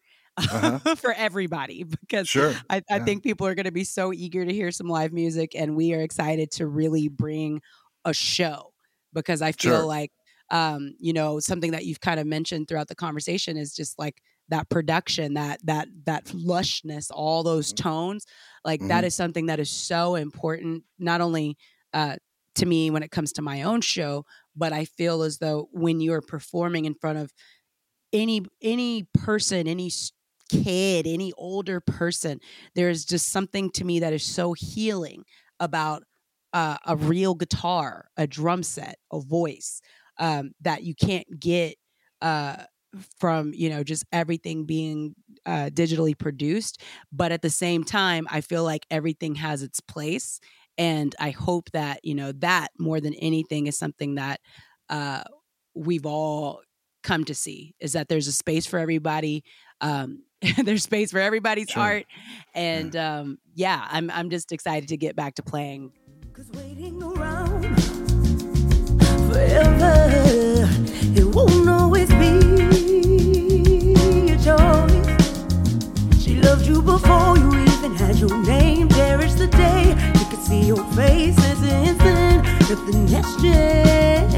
Uh-huh. 0.50 0.80
for 0.96 1.12
everybody 1.12 1.84
because 1.84 2.30
sure. 2.30 2.62
I, 2.70 2.82
I 2.90 2.98
Yeah. 2.98 3.00
think 3.00 3.22
people 3.22 3.46
are 3.46 3.54
going 3.54 3.66
to 3.66 3.72
be 3.72 3.84
so 3.84 4.12
eager 4.12 4.44
to 4.44 4.52
hear 4.52 4.70
some 4.70 4.88
live 4.88 5.12
music 5.12 5.54
and 5.54 5.76
we 5.76 5.92
are 5.94 6.00
excited 6.00 6.50
to 6.52 6.66
really 6.66 7.08
bring 7.08 7.60
a 8.08 8.14
show 8.14 8.72
because 9.12 9.42
I 9.42 9.52
feel 9.52 9.84
Sure. 9.84 9.86
like 9.86 10.12
um, 10.50 10.94
you 10.98 11.12
know 11.12 11.40
something 11.40 11.72
that 11.72 11.86
you've 11.86 12.00
kind 12.00 12.20
of 12.20 12.26
mentioned 12.26 12.68
throughout 12.68 12.88
the 12.88 12.96
conversation 12.96 13.56
is 13.56 13.74
just 13.74 13.98
like 13.98 14.22
that 14.48 14.68
production 14.70 15.34
that 15.34 15.60
that 15.64 15.88
that 16.06 16.24
lushness 16.26 17.10
all 17.12 17.42
those 17.42 17.72
Mm-hmm. 17.72 17.74
tones 17.74 18.26
like 18.64 18.86
that 18.88 19.04
is 19.04 19.14
something 19.14 19.46
that 19.46 19.60
is 19.60 19.70
so 19.70 20.14
important 20.16 20.84
not 20.98 21.20
only 21.20 21.56
uh, 21.94 22.16
to 22.54 22.66
me 22.66 22.90
when 22.90 23.02
it 23.02 23.10
comes 23.10 23.32
to 23.34 23.42
my 23.42 23.62
own 23.62 23.80
show 23.80 24.24
but 24.56 24.72
I 24.72 24.86
feel 24.86 25.22
as 25.22 25.38
though 25.38 25.68
when 25.72 26.00
you're 26.00 26.22
performing 26.22 26.86
in 26.86 26.94
front 26.94 27.18
of 27.18 27.32
any 28.12 28.42
any 28.62 29.06
person 29.14 29.66
any 29.66 29.90
kid 30.48 31.06
any 31.06 31.32
older 31.36 31.80
person 31.80 32.40
there's 32.74 33.04
just 33.04 33.28
something 33.28 33.70
to 33.70 33.84
me 33.84 34.00
that 34.00 34.12
is 34.12 34.24
so 34.24 34.54
healing 34.54 35.24
about 35.60 36.04
uh, 36.52 36.76
a 36.86 36.96
real 36.96 37.34
guitar 37.34 38.08
a 38.16 38.26
drum 38.26 38.62
set 38.62 38.96
a 39.12 39.20
voice 39.20 39.80
um, 40.18 40.52
that 40.60 40.82
you 40.82 40.94
can't 40.94 41.26
get 41.38 41.76
uh, 42.22 42.56
from 43.20 43.52
you 43.54 43.68
know 43.68 43.82
just 43.84 44.04
everything 44.12 44.64
being 44.64 45.14
uh, 45.46 45.70
digitally 45.72 46.16
produced 46.18 46.82
but 47.12 47.32
at 47.32 47.42
the 47.42 47.50
same 47.50 47.84
time 47.84 48.26
i 48.30 48.40
feel 48.40 48.64
like 48.64 48.86
everything 48.90 49.34
has 49.34 49.62
its 49.62 49.80
place 49.80 50.40
and 50.78 51.14
i 51.20 51.30
hope 51.30 51.70
that 51.72 52.00
you 52.02 52.14
know 52.14 52.32
that 52.32 52.68
more 52.78 53.00
than 53.00 53.14
anything 53.14 53.66
is 53.66 53.78
something 53.78 54.14
that 54.14 54.40
uh, 54.88 55.22
we've 55.74 56.06
all 56.06 56.62
come 57.02 57.24
to 57.24 57.34
see 57.34 57.74
is 57.78 57.92
that 57.92 58.08
there's 58.08 58.26
a 58.26 58.32
space 58.32 58.66
for 58.66 58.78
everybody 58.78 59.44
um, 59.80 60.22
there's 60.64 60.82
space 60.82 61.10
for 61.10 61.18
everybody's 61.20 61.70
Sure. 61.70 61.82
art 61.82 62.04
and 62.54 62.96
um, 62.96 63.38
yeah 63.54 63.86
I'm, 63.90 64.10
I'm 64.10 64.30
just 64.30 64.50
excited 64.52 64.88
to 64.88 64.96
get 64.96 65.14
back 65.14 65.34
to 65.34 65.42
playing 65.42 65.92
Cause 66.38 66.50
waiting 66.52 67.02
around 67.02 67.64
forever, 69.26 70.68
it 71.16 71.24
won't 71.34 71.68
always 71.68 72.08
be 72.10 72.38
a 74.30 74.36
choice. 74.38 76.22
She 76.22 76.36
loved 76.36 76.64
you 76.64 76.80
before 76.80 77.36
you 77.38 77.48
even 77.58 77.96
had 77.96 78.18
your 78.18 78.40
name. 78.44 78.88
Cherish 78.90 79.32
the 79.32 79.48
day 79.48 79.96
you 80.14 80.26
could 80.30 80.44
see 80.44 80.62
your 80.62 80.84
face 80.94 81.36
as 81.38 81.60
an 81.60 81.86
instant. 81.88 82.44
Nothing 82.70 83.08
has 83.08 83.26
changed. 83.42 84.36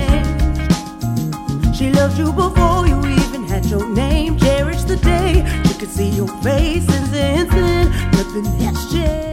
She 1.77 1.91
loved 1.91 2.17
you 2.17 2.33
before 2.33 2.87
you 2.89 2.99
even 3.05 3.45
had 3.45 3.67
your 3.67 3.87
name. 3.87 4.39
Cherish 4.39 4.85
the 4.85 4.97
day 4.97 5.45
you 5.69 5.75
could 5.75 5.91
see 5.91 6.09
your 6.09 6.29
face 6.43 6.89
as 6.89 7.13
an 7.13 7.41
instant. 7.41 7.91
Nothing 8.15 8.47
has 8.65 8.91
changed. 8.91 9.30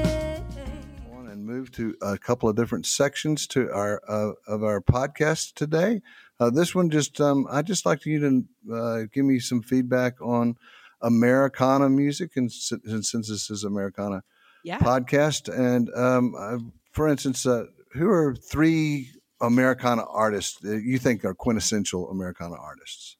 Move 1.57 1.71
to 1.71 1.95
a 2.01 2.17
couple 2.17 2.47
of 2.47 2.55
different 2.55 2.85
sections 2.85 3.47
to 3.47 3.71
our 3.71 4.01
uh, 4.07 4.31
of 4.47 4.63
our 4.63 4.79
podcast 4.79 5.53
today. 5.53 6.01
Uh, 6.39 6.49
this 6.49 6.75
one 6.75 6.89
just 6.89 7.19
um, 7.19 7.47
I 7.49 7.61
just 7.61 7.85
like 7.85 8.05
you 8.05 8.19
to 8.19 8.73
uh, 8.73 9.01
give 9.11 9.25
me 9.25 9.39
some 9.39 9.61
feedback 9.61 10.21
on 10.21 10.55
Americana 11.01 11.89
music, 11.89 12.37
and 12.37 12.51
si- 12.51 12.77
and 12.85 13.05
since 13.05 13.29
this 13.29 13.49
is 13.49 13.63
Americana 13.63 14.23
yeah 14.63 14.77
podcast, 14.79 15.49
and 15.53 15.89
um, 15.95 16.35
uh, 16.37 16.57
for 16.91 17.07
instance, 17.07 17.45
uh, 17.45 17.65
who 17.93 18.07
are 18.09 18.35
three 18.35 19.09
Americana 19.41 20.03
artists 20.07 20.59
that 20.59 20.83
you 20.83 20.97
think 20.99 21.25
are 21.25 21.33
quintessential 21.33 22.09
Americana 22.09 22.55
artists? 22.55 23.17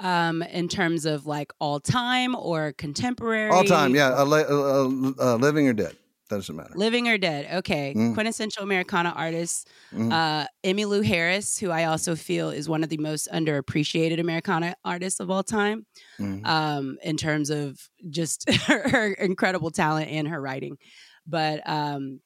um, 0.00 0.42
in 0.42 0.68
terms 0.68 1.06
of 1.06 1.26
like 1.26 1.52
all 1.60 1.80
time 1.80 2.36
or 2.36 2.72
contemporary 2.72 3.50
All 3.50 3.64
time, 3.64 3.96
yeah, 3.96 4.10
uh, 4.10 4.24
li- 4.24 4.44
uh, 4.48 5.32
uh, 5.32 5.36
living 5.36 5.68
or 5.68 5.72
dead, 5.72 5.96
doesn't 6.28 6.56
matter. 6.56 6.72
living 6.76 7.08
or 7.08 7.18
dead 7.18 7.58
okay 7.58 7.94
Mm. 7.96 8.14
quintessential 8.14 8.62
americana 8.62 9.10
artists 9.16 9.64
Mhm. 9.92 10.12
uh 10.12 10.46
emmylou 10.64 11.04
harris 11.04 11.58
who 11.58 11.70
i 11.70 11.84
also 11.84 12.14
feel 12.16 12.50
is 12.50 12.68
one 12.68 12.82
of 12.84 12.88
the 12.90 12.98
most 12.98 13.28
underappreciated 13.32 14.20
americana 14.20 14.74
artists 14.84 15.20
of 15.20 15.30
all 15.30 15.42
time 15.42 15.86
Mhm. 16.20 16.46
um 16.46 16.98
in 17.02 17.16
terms 17.16 17.50
of 17.50 17.78
just 18.10 18.48
her, 18.68 18.88
her 18.88 19.12
incredible 19.14 19.70
talent 19.70 20.08
and 20.10 20.28
her 20.28 20.40
writing 20.40 20.76
but 21.26 21.60
um 21.68 22.20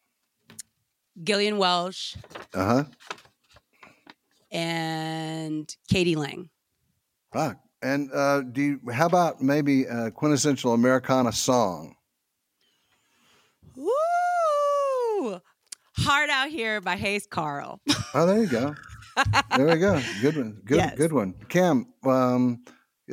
gillian 1.22 1.58
welch 1.58 2.16
Uh 2.54 2.64
huh. 2.64 2.84
and 4.50 5.76
k.d. 5.88 6.16
lang 6.16 6.48
Right. 7.34 7.56
And 7.80 8.12
uh, 8.12 8.42
do 8.42 8.60
you, 8.62 8.80
how 8.92 9.06
about 9.06 9.40
maybe 9.40 9.84
a 9.84 10.10
quintessential 10.10 10.74
Americana 10.74 11.32
song? 11.32 11.94
Woo! 13.76 15.40
Hard 15.98 16.30
Out 16.30 16.48
Here 16.48 16.80
by 16.80 16.96
Hayes 16.96 17.26
Carll. 17.26 17.80
Oh, 18.14 18.26
there 18.26 18.38
you 18.38 18.46
go. 18.46 18.74
there 19.56 19.66
we 19.66 19.76
go. 19.76 20.00
Good 20.20 20.36
one. 20.36 20.60
Good. 20.64 20.76
Yes. 20.76 20.96
Good 20.96 21.12
one. 21.12 21.34
Kam, 21.48 21.86
um, 22.04 22.64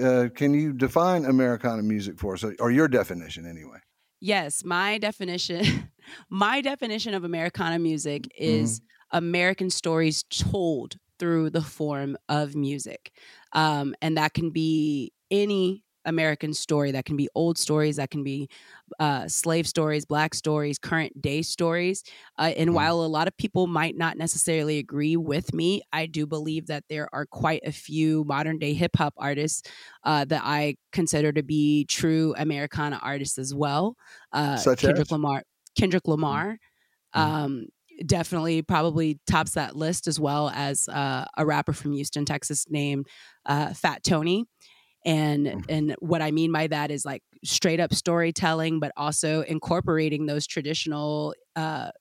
uh, 0.02 0.30
can 0.34 0.54
you 0.54 0.74
define 0.74 1.26
Americana 1.26 1.84
music 1.84 2.20
for 2.20 2.34
us, 2.34 2.44
or 2.60 2.72
your 2.72 2.88
definition 2.88 3.46
anyway? 3.46 3.80
yes, 4.22 4.66
my 4.66 4.98
definition 4.98 5.90
my 6.30 6.62
definition 6.62 7.14
of 7.14 7.24
Americana 7.24 7.80
music 7.80 8.28
is 8.38 8.82
American 9.12 9.70
stories 9.70 10.24
told 10.24 10.98
through 11.20 11.50
the 11.50 11.62
form 11.62 12.18
of 12.28 12.56
music. 12.56 13.12
Um, 13.54 13.96
and 14.02 14.18
that 14.18 14.34
can 14.34 14.52
be 14.52 15.14
any 15.32 15.84
American 16.06 16.54
story, 16.54 16.92
that 16.92 17.06
can 17.06 17.18
be 17.18 17.30
old 17.36 17.58
stories, 17.58 17.98
that 17.98 18.10
can 18.10 18.24
be 18.24 18.50
uh, 19.00 19.28
slave 19.28 19.68
stories, 19.68 20.06
black 20.06 20.34
stories, 20.34 20.80
current 20.80 21.22
day 21.22 21.42
stories. 21.42 22.04
Uh, 22.38 22.54
and 22.58 22.74
Mhm. 22.74 22.74
while 22.74 23.04
a 23.04 23.08
lot 23.08 23.28
of 23.28 23.36
people 23.38 23.68
might 23.68 23.96
not 23.98 24.18
necessarily 24.18 24.78
agree 24.80 25.16
with 25.18 25.54
me, 25.54 25.82
I 25.94 26.06
do 26.06 26.26
believe 26.26 26.68
that 26.68 26.86
there 26.90 27.08
are 27.14 27.26
quite 27.26 27.62
a 27.66 27.72
few 27.72 28.24
modern 28.26 28.58
day 28.60 28.74
hip 28.74 28.92
hop 28.98 29.14
artists 29.18 29.70
uh, 30.04 30.26
that 30.26 30.42
I 30.44 30.76
consider 30.92 31.32
to 31.34 31.44
be 31.44 31.86
true 31.86 32.34
Americana 32.38 33.00
artists 33.02 33.38
as 33.38 33.54
well. 33.54 33.96
Uh, 34.32 34.66
Such 34.66 34.84
Kendrick 34.84 35.12
as? 35.12 35.12
Lamar. 35.12 35.44
Kendrick 35.78 36.08
Lamar. 36.08 36.58
Mhm. 37.16 37.40
Um, 37.40 37.66
definitely 38.06 38.62
probably 38.62 39.20
tops 39.28 39.54
that 39.54 39.76
list 39.76 40.08
as 40.08 40.20
well 40.20 40.50
as 40.56 40.88
uh, 40.90 41.26
a 41.38 41.46
rapper 41.46 41.74
from 41.74 41.92
Houston, 41.94 42.26
Texas 42.26 42.66
named 42.70 43.08
uh, 43.46 43.74
Fat 43.74 44.04
Tony. 44.04 44.46
And 45.06 45.48
Mhm. 45.48 45.66
and 45.70 45.96
what 46.00 46.22
I 46.22 46.32
mean 46.32 46.52
by 46.52 46.68
that 46.68 46.92
is 46.92 47.06
like 47.06 47.24
straight 47.44 47.80
up 47.80 47.94
storytelling, 47.94 48.80
but 48.80 48.92
also 48.98 49.42
incorporating 49.42 50.26
those 50.26 50.46
traditional 50.48 51.34
uh, 51.56 51.92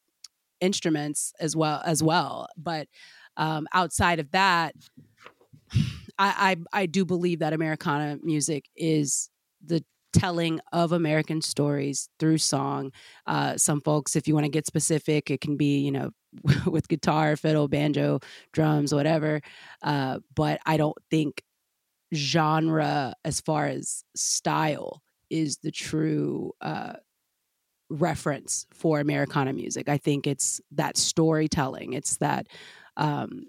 instruments 0.60 1.32
as 1.40 1.56
well 1.56 1.82
as 1.84 2.02
well. 2.02 2.48
But 2.56 2.88
um, 3.36 3.66
outside 3.74 4.20
of 4.20 4.32
that, 4.32 4.74
I, 6.18 6.56
I 6.72 6.82
I 6.82 6.86
do 6.86 7.04
believe 7.04 7.38
that 7.40 7.52
Americana 7.52 8.18
music 8.22 8.66
is 8.76 9.30
the 9.64 9.84
telling 10.12 10.58
of 10.72 10.92
American 10.92 11.42
stories 11.42 12.08
through 12.18 12.38
song. 12.38 12.92
Uh, 13.26 13.56
some 13.56 13.80
folks, 13.80 14.16
if 14.16 14.26
you 14.26 14.34
want 14.34 14.44
to 14.44 14.50
get 14.50 14.66
specific, 14.66 15.30
it 15.30 15.40
can 15.40 15.56
be 15.56 15.78
you 15.80 15.90
know 15.92 16.10
with 16.66 16.88
guitar, 16.88 17.36
fiddle, 17.36 17.68
banjo, 17.68 18.20
drums, 18.52 18.94
whatever. 18.94 19.40
Uh, 19.82 20.20
but 20.34 20.60
I 20.66 20.76
don't 20.76 20.96
think 21.10 21.42
genre 22.14 23.14
as 23.24 23.40
far 23.40 23.66
as 23.66 24.04
style 24.16 25.02
is 25.30 25.58
the 25.58 25.70
true 25.70 26.52
uh, 26.60 26.94
reference 27.90 28.66
for 28.72 29.00
Americana 29.00 29.52
music. 29.52 29.88
I 29.88 29.98
think 29.98 30.26
it's 30.26 30.60
that 30.72 30.96
storytelling. 30.96 31.92
It's 31.92 32.16
that 32.18 32.46
um, 32.96 33.46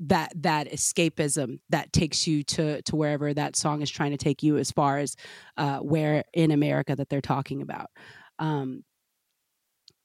that 0.00 0.32
that 0.36 0.70
escapism 0.72 1.60
that 1.70 1.92
takes 1.92 2.26
you 2.26 2.42
to 2.42 2.82
to 2.82 2.96
wherever 2.96 3.32
that 3.32 3.56
song 3.56 3.82
is 3.82 3.90
trying 3.90 4.10
to 4.10 4.16
take 4.16 4.42
you, 4.42 4.56
as 4.56 4.70
far 4.70 4.98
as 4.98 5.16
uh, 5.56 5.78
where 5.78 6.24
in 6.32 6.50
America 6.50 6.96
that 6.96 7.08
they're 7.08 7.20
talking 7.20 7.62
about. 7.62 7.90
Um, 8.38 8.84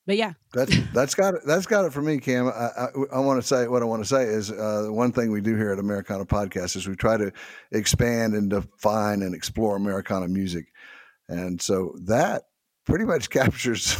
but 0.09 0.17
yeah, 0.17 0.33
That's 0.53 0.75
that's 0.93 1.13
got 1.13 1.35
it. 1.35 1.41
That's 1.45 1.67
got 1.67 1.85
it 1.85 1.93
for 1.93 2.01
me, 2.01 2.17
Kam. 2.17 2.47
I, 2.47 2.49
I, 2.49 2.87
I 3.13 3.19
want 3.19 3.39
to 3.39 3.47
say 3.47 3.67
what 3.67 3.83
I 3.83 3.85
want 3.85 4.01
to 4.01 4.09
say 4.09 4.23
is 4.23 4.49
uh, 4.49 4.87
one 4.89 5.11
thing 5.11 5.31
we 5.31 5.39
do 5.39 5.55
here 5.55 5.71
at 5.71 5.77
Americana 5.77 6.25
Podcast 6.25 6.75
is 6.75 6.87
we 6.87 6.95
try 6.95 7.15
to 7.15 7.31
expand 7.71 8.33
and 8.33 8.49
define 8.49 9.21
and 9.21 9.35
explore 9.35 9.75
Americana 9.75 10.27
music, 10.27 10.65
and 11.27 11.61
so 11.61 11.93
that 12.05 12.45
pretty 12.85 13.05
much 13.05 13.29
captures 13.29 13.97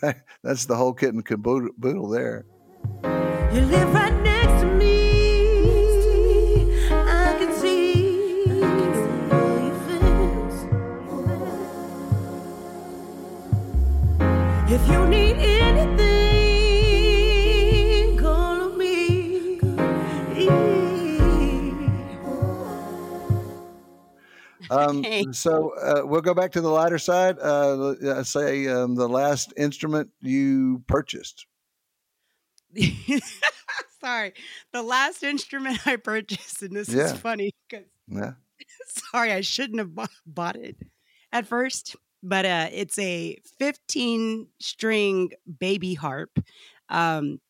that, 0.00 0.22
that's 0.42 0.64
the 0.64 0.74
whole 0.74 0.94
kit 0.94 1.12
and 1.12 1.22
caboodle 1.22 2.08
there. 2.08 2.46
Um, 24.80 25.32
so 25.32 25.74
uh, 25.76 26.02
we'll 26.06 26.20
go 26.22 26.34
back 26.34 26.52
to 26.52 26.60
the 26.60 26.68
lighter 26.70 26.98
side. 26.98 27.38
Uh, 27.38 27.90
uh, 27.90 28.22
say 28.24 28.68
um, 28.68 28.94
the 28.94 29.08
last 29.08 29.52
instrument 29.56 30.10
you 30.20 30.82
purchased. 30.86 31.46
sorry, 34.00 34.32
the 34.72 34.82
last 34.82 35.22
instrument 35.22 35.86
I 35.86 35.96
purchased, 35.96 36.62
and 36.62 36.74
this 36.74 36.88
Yeah. 36.88 37.12
is 37.12 37.12
funny 37.12 37.52
because 37.68 37.86
Yeah. 38.08 38.32
sorry, 39.12 39.32
I 39.32 39.40
shouldn't 39.40 39.78
have 39.78 39.94
bought, 39.94 40.10
bought 40.26 40.56
it 40.56 40.76
at 41.32 41.46
first, 41.46 41.96
but 42.22 42.44
uh, 42.44 42.68
it's 42.72 42.98
a 42.98 43.38
15 43.58 44.48
string 44.60 45.30
baby 45.58 45.94
harp 45.94 46.38
um, 46.88 47.40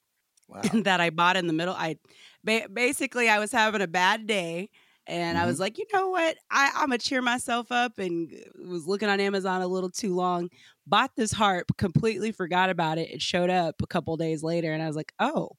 Wow. 0.48 0.62
that 0.84 1.00
I 1.00 1.10
bought 1.10 1.36
in 1.36 1.46
the 1.46 1.52
middle. 1.52 1.74
I 1.74 1.98
ba- 2.44 2.68
basically 2.72 3.28
I 3.28 3.38
was 3.38 3.52
having 3.52 3.82
a 3.82 3.86
bad 3.86 4.26
day. 4.26 4.70
And 5.06 5.36
I 5.36 5.46
was 5.46 5.58
like, 5.58 5.78
you 5.78 5.84
know 5.92 6.10
what? 6.10 6.36
I, 6.50 6.70
I'm 6.74 6.88
gonna 6.88 6.98
cheer 6.98 7.22
myself 7.22 7.72
up, 7.72 7.98
and 7.98 8.32
was 8.68 8.86
looking 8.86 9.08
on 9.08 9.20
Amazon 9.20 9.62
a 9.62 9.66
little 9.66 9.90
too 9.90 10.14
long. 10.14 10.48
Bought 10.86 11.12
this 11.16 11.32
harp, 11.32 11.72
completely 11.78 12.32
forgot 12.32 12.70
about 12.70 12.98
it. 12.98 13.10
It 13.10 13.22
showed 13.22 13.50
up 13.50 13.76
a 13.82 13.86
couple 13.86 14.16
days 14.16 14.42
later, 14.42 14.72
and 14.72 14.82
I 14.82 14.86
was 14.86 14.96
like, 14.96 15.12
oh, 15.18 15.50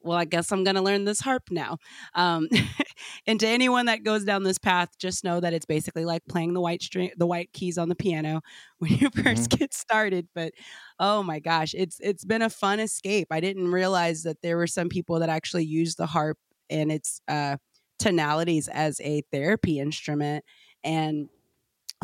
well, 0.00 0.16
I 0.16 0.24
guess 0.24 0.52
I'm 0.52 0.62
going 0.64 0.76
to 0.76 0.82
learn 0.82 1.04
this 1.04 1.20
harp 1.20 1.44
now. 1.50 1.78
Um, 2.14 2.48
and 3.26 3.40
to 3.40 3.48
anyone 3.48 3.86
that 3.86 4.04
goes 4.04 4.24
down 4.24 4.44
this 4.44 4.58
path, 4.58 4.90
just 4.98 5.24
know 5.24 5.40
that 5.40 5.52
it's 5.52 5.66
basically 5.66 6.04
like 6.04 6.22
playing 6.28 6.54
the 6.54 6.60
white 6.60 6.82
string, 6.82 7.10
the 7.16 7.26
white 7.26 7.52
keys 7.52 7.78
on 7.78 7.88
the 7.88 7.96
piano 7.96 8.40
when 8.78 8.92
you 8.92 9.10
1st 9.10 9.48
get 9.48 9.74
started. 9.74 10.28
But 10.34 10.52
oh 11.00 11.22
my 11.22 11.40
gosh, 11.40 11.74
it's 11.76 11.98
it's 12.00 12.24
been 12.24 12.42
a 12.42 12.50
fun 12.50 12.80
escape. 12.80 13.28
I 13.30 13.40
didn't 13.40 13.70
realize 13.72 14.22
that 14.22 14.40
there 14.42 14.56
were 14.56 14.66
some 14.68 14.88
people 14.88 15.18
that 15.20 15.28
actually 15.28 15.64
use 15.64 15.96
the 15.96 16.06
harp 16.06 16.38
and 16.70 16.92
its 16.92 17.20
uh, 17.28 17.56
tonalities 17.98 18.68
as 18.68 19.00
a 19.00 19.22
therapy 19.32 19.78
instrument. 19.78 20.44
And 20.84 21.28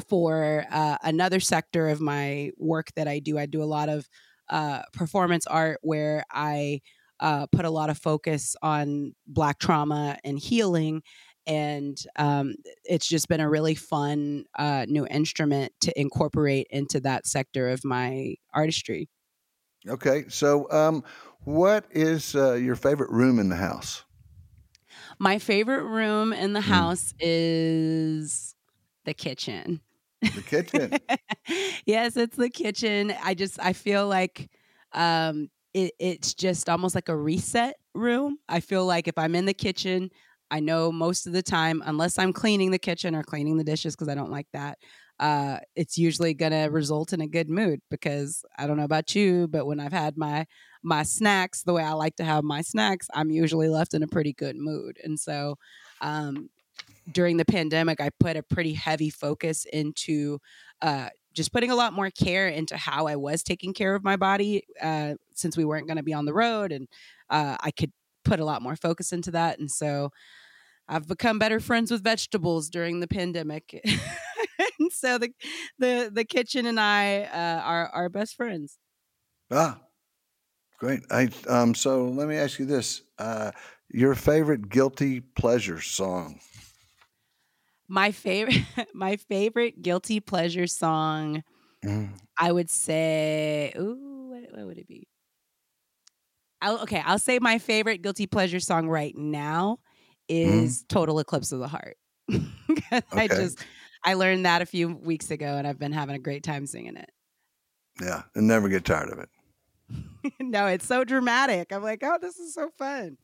for 0.08 0.66
uh, 0.70 0.96
another 1.02 1.40
sector 1.40 1.88
of 1.88 2.00
my 2.00 2.50
work 2.56 2.88
that 2.96 3.08
I 3.08 3.20
do, 3.20 3.38
I 3.38 3.46
do 3.46 3.62
a 3.62 3.64
lot 3.64 3.88
of 3.88 4.08
uh, 4.50 4.82
performance 4.92 5.46
art 5.46 5.78
where 5.82 6.24
I 6.30 6.80
uh, 7.20 7.46
put 7.52 7.64
a 7.64 7.70
lot 7.70 7.90
of 7.90 7.98
focus 7.98 8.56
on 8.62 9.14
Black 9.26 9.58
trauma 9.58 10.18
and 10.24 10.38
healing. 10.38 11.02
And 11.46 11.96
um, 12.16 12.54
it's 12.84 13.06
just 13.06 13.28
been 13.28 13.40
a 13.40 13.48
really 13.48 13.74
fun 13.74 14.44
uh, 14.58 14.86
new 14.88 15.06
instrument 15.06 15.72
to 15.82 15.98
incorporate 15.98 16.66
into 16.70 17.00
that 17.00 17.26
sector 17.26 17.68
of 17.68 17.84
my 17.84 18.34
artistry. 18.52 19.08
Okay. 19.86 20.24
So, 20.28 20.70
um, 20.70 21.04
what 21.40 21.84
is 21.90 22.34
uh, 22.34 22.54
your 22.54 22.74
favorite 22.74 23.10
room 23.10 23.38
in 23.38 23.50
the 23.50 23.56
house? 23.56 24.04
My 25.18 25.38
favorite 25.38 25.84
room 25.84 26.32
in 26.32 26.52
the 26.52 26.60
house 26.60 27.14
is 27.20 28.54
the 29.04 29.14
kitchen. 29.14 29.80
The 30.34 30.42
kitchen. 30.42 30.98
yes, 31.86 32.16
it's 32.16 32.36
the 32.36 32.50
kitchen. 32.50 33.14
I 33.22 33.34
just 33.34 33.58
I 33.60 33.72
feel 33.72 34.08
like 34.08 34.50
um 34.92 35.48
it, 35.72 35.92
it's 35.98 36.34
just 36.34 36.68
almost 36.68 36.94
like 36.94 37.08
a 37.08 37.16
reset 37.16 37.76
room. 37.94 38.38
I 38.48 38.60
feel 38.60 38.86
like 38.86 39.08
if 39.08 39.18
I'm 39.18 39.34
in 39.34 39.44
the 39.46 39.54
kitchen, 39.54 40.10
I 40.50 40.60
know 40.60 40.92
most 40.92 41.26
of 41.26 41.32
the 41.32 41.42
time, 41.42 41.82
unless 41.84 42.18
I'm 42.18 42.32
cleaning 42.32 42.70
the 42.70 42.78
kitchen 42.78 43.14
or 43.14 43.22
cleaning 43.22 43.56
the 43.56 43.64
dishes 43.64 43.94
because 43.94 44.08
I 44.08 44.14
don't 44.14 44.30
like 44.30 44.46
that, 44.52 44.78
uh, 45.18 45.58
it's 45.74 45.98
usually 45.98 46.34
gonna 46.34 46.70
result 46.70 47.12
in 47.12 47.20
a 47.20 47.26
good 47.26 47.48
mood 47.50 47.80
because 47.90 48.44
I 48.58 48.66
don't 48.66 48.76
know 48.76 48.84
about 48.84 49.14
you, 49.14 49.48
but 49.48 49.66
when 49.66 49.80
I've 49.80 49.92
had 49.92 50.16
my 50.16 50.46
my 50.84 51.02
snacks 51.02 51.62
the 51.62 51.72
way 51.72 51.82
I 51.82 51.92
like 51.92 52.16
to 52.16 52.24
have 52.24 52.44
my 52.44 52.62
snacks, 52.62 53.08
I'm 53.14 53.30
usually 53.30 53.68
left 53.68 53.94
in 53.94 54.02
a 54.02 54.06
pretty 54.08 54.32
good 54.32 54.56
mood. 54.56 54.98
And 55.02 55.18
so 55.18 55.56
um 56.00 56.50
during 57.10 57.36
the 57.36 57.44
pandemic, 57.44 58.00
I 58.00 58.10
put 58.18 58.36
a 58.36 58.42
pretty 58.42 58.72
heavy 58.74 59.10
focus 59.10 59.66
into 59.66 60.38
uh, 60.80 61.08
just 61.32 61.52
putting 61.52 61.70
a 61.70 61.74
lot 61.74 61.92
more 61.92 62.10
care 62.10 62.48
into 62.48 62.76
how 62.76 63.06
I 63.06 63.16
was 63.16 63.42
taking 63.42 63.74
care 63.74 63.94
of 63.94 64.04
my 64.04 64.16
body 64.16 64.64
uh, 64.80 65.14
since 65.34 65.56
we 65.56 65.64
weren't 65.64 65.86
going 65.86 65.96
to 65.96 66.02
be 66.02 66.14
on 66.14 66.24
the 66.24 66.34
road, 66.34 66.72
and 66.72 66.88
uh, 67.30 67.56
I 67.60 67.70
could 67.70 67.92
put 68.24 68.40
a 68.40 68.44
lot 68.44 68.62
more 68.62 68.76
focus 68.76 69.12
into 69.12 69.30
that. 69.32 69.58
And 69.58 69.70
so 69.70 70.10
I've 70.88 71.06
become 71.06 71.38
better 71.38 71.60
friends 71.60 71.90
with 71.90 72.02
vegetables 72.02 72.70
during 72.70 73.00
the 73.00 73.08
pandemic, 73.08 73.80
and 74.78 74.92
so 74.92 75.18
the 75.18 75.30
the 75.78 76.10
the 76.12 76.24
kitchen 76.24 76.66
and 76.66 76.80
I 76.80 77.22
uh, 77.22 77.60
are 77.62 77.88
are 77.88 78.08
best 78.08 78.36
friends. 78.36 78.78
ah, 79.50 79.80
great. 80.78 81.00
I 81.10 81.28
um. 81.48 81.74
So 81.74 82.06
let 82.08 82.28
me 82.28 82.36
ask 82.36 82.58
you 82.58 82.66
this: 82.66 83.02
uh, 83.18 83.52
your 83.90 84.14
favorite 84.14 84.68
guilty 84.68 85.20
pleasure 85.20 85.80
song? 85.80 86.40
My 87.88 88.12
favorite 88.12 88.64
my 88.94 89.16
favorite 89.16 89.82
guilty 89.82 90.20
pleasure 90.20 90.66
song. 90.66 91.42
Mm. 91.84 92.16
I 92.38 92.52
would 92.52 92.70
say, 92.70 93.72
ooh, 93.78 94.28
what, 94.30 94.52
what 94.58 94.66
would 94.66 94.78
it 94.78 94.88
be? 94.88 95.08
I'll, 96.60 96.80
okay, 96.82 97.02
I'll 97.04 97.18
say 97.18 97.38
my 97.38 97.58
favorite 97.58 98.02
guilty 98.02 98.26
pleasure 98.26 98.60
song 98.60 98.88
right 98.88 99.14
now 99.16 99.78
is 100.28 100.84
"Total 100.88 101.18
Eclipse 101.18 101.52
of 101.52 101.58
the 101.60 101.68
Heart." 101.68 101.96
'Cause 102.90 103.02
I 103.12 103.28
just 103.28 103.58
I 104.04 104.14
learned 104.14 104.46
that 104.46 104.62
a 104.62 104.66
few 104.66 104.88
weeks 104.96 105.30
ago, 105.30 105.56
and 105.56 105.66
I've 105.66 105.78
been 105.78 105.92
having 105.92 106.14
a 106.16 106.18
great 106.18 106.42
time 106.42 106.66
singing 106.66 106.96
it. 106.96 107.10
Yeah, 108.00 108.22
and 108.34 108.46
never 108.46 108.68
get 108.68 108.84
tired 108.84 109.10
of 109.10 109.18
it. 109.18 109.28
no, 110.40 110.66
it's 110.66 110.86
so 110.86 111.04
dramatic. 111.04 111.72
I'm 111.72 111.82
like, 111.82 112.02
oh, 112.02 112.18
this 112.20 112.38
is 112.38 112.54
so 112.54 112.70
fun. 112.78 113.16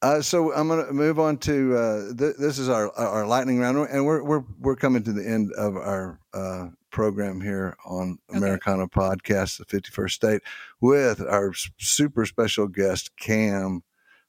Uh, 0.00 0.22
so 0.22 0.52
I'm 0.54 0.68
going 0.68 0.86
to 0.86 0.92
move 0.92 1.18
on 1.18 1.36
to 1.38 1.76
uh, 1.76 2.14
th- 2.16 2.36
this 2.38 2.58
is 2.58 2.70
our 2.70 2.90
our 2.96 3.26
lightning 3.26 3.58
round, 3.58 3.76
and 3.90 4.06
we're 4.06 4.22
we're 4.22 4.44
we're 4.58 4.76
coming 4.76 5.02
to 5.02 5.12
the 5.12 5.28
end 5.28 5.52
of 5.52 5.76
our 5.76 6.20
uh, 6.32 6.68
program 6.90 7.40
here 7.40 7.76
on 7.84 8.18
Okay. 8.30 8.38
Americana 8.38 8.88
Podcast, 8.88 9.58
the 9.58 9.66
51st 9.66 10.10
State, 10.10 10.42
with 10.80 11.20
our 11.20 11.52
super 11.76 12.24
special 12.24 12.66
guest 12.66 13.10
Kam 13.18 13.82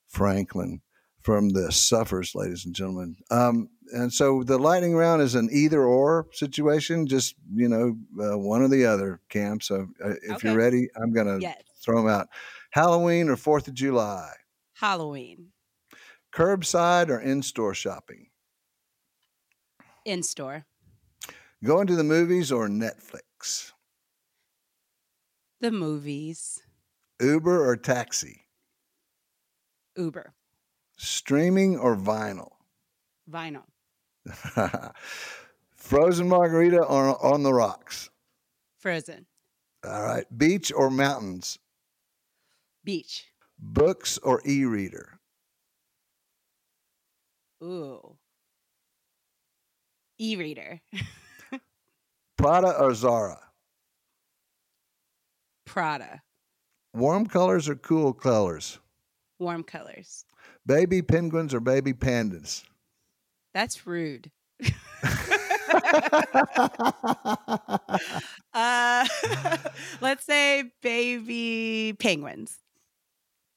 Franklin 0.07 0.81
from 1.23 1.49
the 1.49 1.71
Suffers, 1.71 2.33
ladies 2.35 2.65
and 2.65 2.73
gentlemen. 2.75 3.17
Um, 3.31 3.69
and 3.93 4.13
so 4.13 4.43
the 4.43 4.57
lightning 4.57 4.95
round 4.95 5.21
is 5.21 5.35
an 5.35 5.49
either 5.51 5.83
or 5.83 6.27
situation, 6.31 7.07
just 7.07 7.35
you 7.53 7.67
know 7.67 7.97
uh, 8.23 8.37
one 8.37 8.61
or 8.61 8.67
the 8.67 8.85
other, 8.85 9.21
Kam. 9.29 9.59
So 9.61 9.87
uh, 10.03 10.11
if 10.23 10.29
Okay. 10.35 10.39
you're 10.43 10.57
ready, 10.57 10.87
I'm 10.95 11.11
going 11.11 11.27
to 11.27 11.41
Yes, 11.41 11.63
throw 11.83 11.97
them 11.97 12.07
out. 12.09 12.27
Halloween 12.71 13.29
or 13.29 13.35
Fourth 13.35 13.67
of 13.67 13.73
July. 13.73 14.31
Halloween 14.73 15.51
Curbside 16.33 17.09
or 17.09 17.19
in 17.19 17.41
store 17.43 17.73
shopping? 17.73 18.29
in 20.05 20.23
store. 20.23 20.65
Going 21.63 21.87
to 21.87 21.95
the 21.95 22.03
movies 22.03 22.51
or 22.51 22.67
Netflix? 22.67 23.71
The 25.61 25.71
movies. 25.71 26.61
Uber 27.21 27.65
or 27.65 27.77
taxi? 27.77 28.47
Uber, 29.95 30.33
Streaming 31.01 31.77
or 31.77 31.95
vinyl? 31.95 32.51
vinyl, 33.31 33.63
Frozen 35.77 36.27
margarita 36.27 36.83
or 36.83 37.23
on 37.25 37.41
the 37.43 37.53
rocks? 37.53 38.09
frozen, 38.79 39.25
All 39.85 40.03
right. 40.03 40.25
Beach 40.37 40.71
or 40.75 40.89
mountains? 40.89 41.57
beach. 42.83 43.25
Books 43.57 44.17
or 44.19 44.41
e 44.45 44.65
reader? 44.65 45.19
Ooh. 47.63 48.17
E-reader, 50.21 50.81
Prada 52.37 52.77
or 52.77 52.93
Zara? 52.93 53.39
Prada, 55.65 56.21
Warm 56.93 57.25
colors 57.27 57.69
or 57.69 57.75
cool 57.75 58.11
colors? 58.13 58.79
warm 59.39 59.63
colors. 59.63 60.25
Baby 60.69 61.01
penguins 61.01 61.51
or 61.55 61.59
baby 61.59 61.93
pandas? 61.93 62.63
That's 63.55 63.87
rude. 63.87 64.29
Uh, 68.53 69.05
let's 70.01 70.25
say 70.25 70.63
baby 70.81 71.95
penguins. 71.99 72.57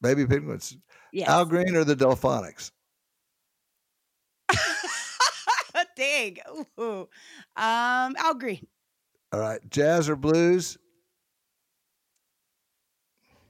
baby 0.01 0.27
penguins. 0.27 0.77
Yes. 1.13 1.29
Al 1.29 1.45
Green 1.47 1.75
or 1.75 1.85
the 1.85 1.97
Delfonics? 1.97 2.71
Dang. 5.97 6.37
Ooh. 6.79 7.09
Um, 7.57 8.15
Al 8.19 8.35
Green. 8.39 8.67
All 9.33 9.41
right. 9.41 9.61
Jazz 9.71 10.09
or 10.09 10.17
blues? 10.17 10.79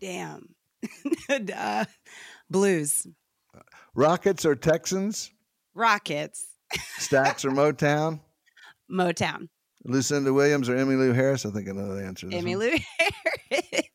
Damn. 0.00 0.54
uh, 1.28 1.84
blues. 2.50 3.06
Rockets 3.95 4.45
or 4.45 4.55
Texans? 4.55 5.30
Rockets. 5.74 6.47
Stax 6.99 7.45
or 7.45 7.51
Motown? 7.51 8.20
Motown. 8.90 9.49
Lucinda 9.84 10.32
Williams 10.32 10.68
or 10.68 10.76
Emmylou 10.76 11.14
Harris? 11.14 11.45
I 11.45 11.51
think 11.51 11.68
I 11.68 11.72
know 11.72 11.95
the 11.95 12.05
answer. 12.05 12.28
Emmy. 12.30 12.57
Lou 12.57 12.76
Harris. 12.99 13.88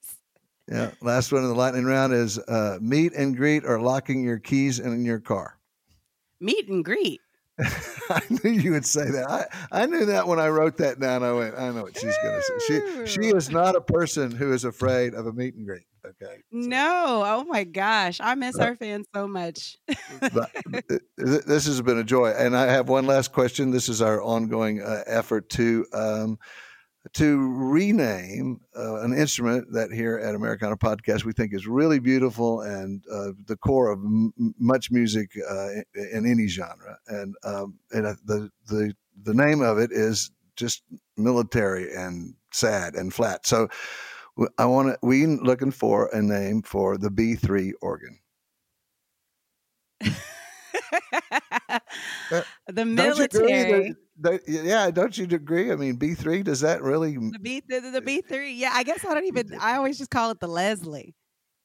Yeah. 0.69 0.91
Last 1.01 1.31
one 1.31 1.43
in 1.43 1.49
the 1.49 1.55
lightning 1.55 1.85
round 1.85 2.13
is 2.13 2.37
uh, 2.39 2.77
meet 2.81 3.13
and 3.13 3.35
greet 3.35 3.63
or 3.65 3.79
locking 3.79 4.23
your 4.23 4.37
keys 4.37 4.79
in 4.79 5.05
your 5.05 5.19
car. 5.19 5.57
Meet 6.41 6.67
and 6.67 6.83
greet. 6.83 7.21
I 8.09 8.21
knew 8.29 8.51
you 8.51 8.71
would 8.71 8.85
say 8.85 9.09
that. 9.09 9.29
I, 9.71 9.81
I 9.83 9.85
knew 9.85 10.05
that 10.05 10.27
when 10.27 10.39
I 10.39 10.47
wrote 10.49 10.77
that 10.77 10.99
down. 10.99 11.23
I 11.23 11.31
went, 11.33 11.55
I 11.57 11.69
know 11.71 11.83
what 11.83 11.97
she's 11.97 12.15
going 12.23 12.35
to 12.35 12.41
say. 12.41 13.05
She 13.05 13.11
she 13.13 13.27
is 13.29 13.49
not 13.49 13.75
a 13.75 13.81
person 13.81 14.31
who 14.31 14.53
is 14.53 14.63
afraid 14.63 15.13
of 15.13 15.25
a 15.27 15.33
meet 15.33 15.55
and 15.55 15.65
greet. 15.65 15.83
Okay. 16.05 16.35
So- 16.37 16.41
No. 16.51 17.23
Oh 17.25 17.43
my 17.45 17.63
gosh. 17.63 18.19
I 18.21 18.35
miss 18.35 18.57
Uh, 18.59 18.63
our 18.63 18.75
fans 18.75 19.07
so 19.13 19.27
much. 19.27 19.77
th- 19.87 21.01
this 21.17 21.65
has 21.65 21.81
been 21.81 21.97
a 21.97 22.03
joy. 22.03 22.29
And 22.29 22.55
I 22.55 22.67
have 22.67 22.89
one 22.89 23.05
last 23.05 23.31
question. 23.33 23.71
This 23.71 23.89
is 23.89 24.01
our 24.01 24.21
ongoing 24.21 24.81
uh, 24.81 25.03
effort 25.05 25.49
to 25.51 25.85
um, 25.93 26.39
to 27.13 27.53
rename 27.53 28.61
uh, 28.75 29.01
an 29.01 29.13
instrument 29.13 29.71
that 29.73 29.91
here 29.91 30.17
at 30.17 30.35
Americana 30.35 30.77
Podcast 30.77 31.23
we 31.23 31.33
think 31.33 31.53
is 31.53 31.67
really 31.67 31.99
beautiful 31.99 32.61
and 32.61 33.03
uh, 33.11 33.31
the 33.45 33.57
core 33.57 33.91
of 33.91 33.99
m- 33.99 34.33
much 34.59 34.91
music 34.91 35.31
uh, 35.49 35.69
in, 35.69 35.85
in 36.13 36.25
any 36.25 36.47
genre. 36.47 36.97
And 37.07 37.35
um, 37.43 37.79
and 37.91 38.05
uh, 38.05 38.15
the 38.25 38.49
the 38.67 38.93
the 39.23 39.33
name 39.33 39.61
of 39.61 39.77
it 39.77 39.91
is 39.91 40.31
just 40.55 40.83
military 41.15 41.93
and 41.93 42.35
sad 42.51 42.95
and 42.95 43.13
flat. 43.13 43.45
So. 43.45 43.67
I 44.59 44.65
want 44.65 44.89
to. 44.89 44.99
We 45.01 45.25
looking 45.25 45.71
for 45.71 46.09
a 46.13 46.21
name 46.21 46.61
for 46.61 46.99
the 46.99 47.09
B 47.09 47.33
three 47.33 47.73
organ. 47.81 48.19
the 52.67 52.85
Don't 52.95 53.17
you 53.17 53.23
agree 53.23 53.65
military. 53.65 53.95
Yeah, 54.47 54.89
don't 54.91 55.17
you 55.17 55.25
agree? 55.25 55.71
I 55.71 55.75
mean, 55.75 55.95
B 55.95 56.13
three 56.13 56.43
does 56.43 56.61
that 56.61 56.81
really? 56.81 57.17
The 57.17 57.39
B 57.39 57.61
the, 57.67 57.79
the 57.79 57.97
eh, 57.97 57.99
B 58.01 58.21
three. 58.21 58.53
Yeah, 58.53 58.71
I 58.73 58.83
guess 58.83 59.05
I 59.05 59.13
don't 59.13 59.25
even 59.25 59.53
I 59.59 59.75
always 59.77 59.97
just 59.97 60.09
call 60.09 60.31
it 60.31 60.39
the 60.39 60.47
Leslie. 60.47 61.15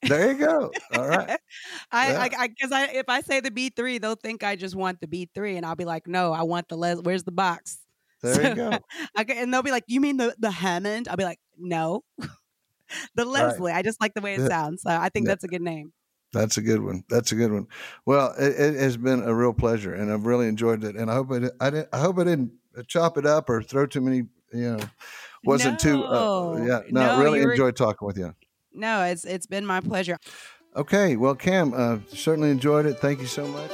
There 0.01 0.31
you 0.31 0.37
go. 0.37 0.71
All 0.95 1.07
right. 1.07 1.39
I 1.91 2.11
Yeah. 2.11 2.19
I 2.19 2.29
I 2.37 2.47
because 2.47 2.71
I 2.71 2.85
if 2.87 3.05
I 3.07 3.21
say 3.21 3.39
the 3.39 3.51
B 3.51 3.69
three, 3.69 3.97
they'll 3.97 4.15
think 4.15 4.43
I 4.43 4.55
just 4.55 4.75
want 4.75 4.99
the 5.01 5.07
B 5.07 5.29
three, 5.33 5.57
and 5.57 5.65
I'll 5.65 5.75
be 5.75 5.85
like, 5.85 6.07
no, 6.07 6.33
I 6.33 6.43
want 6.43 6.67
the 6.67 6.77
Les. 6.77 6.99
Where's 7.01 7.23
the 7.23 7.31
box? 7.31 7.79
There 8.21 8.49
you 8.49 8.55
go. 8.55 8.71
I, 9.15 9.25
and 9.29 9.53
they'll 9.53 9.63
be 9.63 9.71
like, 9.71 9.85
you 9.87 10.01
mean 10.01 10.17
the 10.17 10.35
the 10.39 10.51
Hammond? 10.51 11.07
I'll 11.07 11.17
be 11.17 11.23
like, 11.23 11.39
no, 11.57 12.03
the 13.15 13.25
Leslie. 13.25 13.71
I 13.71 13.81
just 13.81 14.01
like 14.01 14.13
the 14.13 14.21
way 14.21 14.35
it 14.35 14.43
sounds. 14.47 14.83
So 14.83 14.89
I 14.89 15.09
think 15.09 15.25
Yeah. 15.25 15.31
that's 15.31 15.43
a 15.43 15.47
good 15.47 15.61
name. 15.61 15.93
That's 16.33 16.57
a 16.57 16.61
good 16.61 16.81
one. 16.83 17.03
That's 17.09 17.31
a 17.31 17.35
good 17.35 17.51
one. 17.51 17.67
Well, 18.05 18.33
it, 18.37 18.59
it 18.59 18.75
has 18.75 18.97
been 18.97 19.23
a 19.23 19.33
real 19.33 19.53
pleasure, 19.53 19.93
and 19.93 20.11
I've 20.11 20.25
really 20.25 20.47
enjoyed 20.47 20.83
it. 20.83 20.95
And 20.95 21.09
I 21.09 21.13
hope 21.13 21.31
I, 21.31 21.35
I, 21.61 21.69
didn't, 21.69 21.89
I 21.93 21.99
hope 21.99 22.17
I 22.19 22.23
didn't 22.25 22.51
chop 22.87 23.17
it 23.17 23.25
up 23.25 23.49
or 23.49 23.61
throw 23.61 23.85
too 23.85 24.01
many. 24.01 24.23
You 24.51 24.77
know, 24.77 24.79
wasn't 25.45 25.79
too. 25.79 26.03
Uh, 26.03 26.57
yeah. 26.57 26.81
No, 26.89 27.15
No, 27.15 27.23
really 27.23 27.41
enjoyed 27.41 27.75
talking 27.75 28.05
with 28.05 28.17
you. 28.17 28.35
No, 28.73 29.03
it's 29.03 29.23
it's 29.25 29.45
been 29.45 29.65
my 29.65 29.79
pleasure. 29.79 30.17
Okay. 30.75 31.15
Well, 31.15 31.35
Kam, 31.35 31.73
uh, 31.75 31.99
certainly 32.09 32.49
enjoyed 32.49 32.85
it. 32.85 32.99
Thank 32.99 33.19
you 33.21 33.27
so 33.27 33.47
much. 33.47 33.71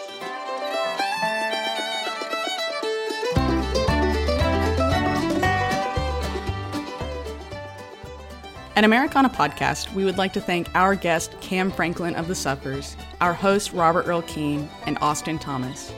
At 8.76 8.86
Americana 8.86 9.30
Podcast, 9.30 9.93
we 9.93 10.05
would 10.05 10.17
like 10.17 10.32
to 10.34 10.41
thank 10.41 10.70
our 10.74 10.95
guest, 10.95 11.36
Kam 11.41 11.70
Franklin 11.72 12.15
of 12.15 12.28
The 12.28 12.36
Suffers, 12.36 12.95
our 13.20 13.34
host, 13.34 13.74
Robert 13.74 14.07
Earl 14.07 14.22
Keen, 14.22 14.70
and 14.86 14.97
Austin 15.01 15.38
Thomas. 15.38 15.91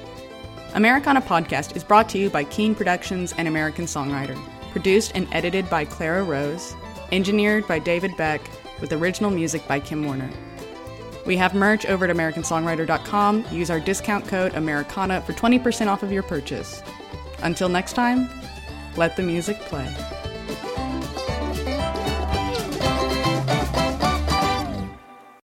Americana 0.73 1.21
Podcast 1.21 1.75
is 1.75 1.83
brought 1.83 2.09
to 2.09 2.17
you 2.17 2.29
by 2.29 2.43
Keen 2.45 2.73
Productions 2.73 3.33
and 3.37 3.47
American 3.47 3.85
Songwriter, 3.85 4.39
produced 4.71 5.11
and 5.15 5.27
edited 5.31 5.69
by 5.69 5.85
Clara 5.85 6.23
Rose, 6.23 6.73
engineered 7.11 7.67
by 7.67 7.77
David 7.77 8.15
Beck, 8.17 8.41
with 8.79 8.93
original 8.93 9.29
music 9.29 9.67
by 9.67 9.79
Kim 9.79 10.03
Warner. 10.05 10.29
We 11.25 11.37
have 11.37 11.53
merch 11.53 11.85
over 11.85 12.05
at 12.05 12.15
AmericanSongwriter.com. 12.15 13.45
Use 13.51 13.69
our 13.69 13.79
discount 13.79 14.27
code 14.27 14.55
Americana 14.55 15.21
for 15.21 15.33
20% 15.33 15.87
off 15.87 16.01
of 16.01 16.11
your 16.11 16.23
purchase. 16.23 16.81
Until 17.43 17.69
next 17.69 17.93
time, 17.93 18.27
let 18.97 19.15
the 19.15 19.23
music 19.23 19.59
play. 19.59 20.20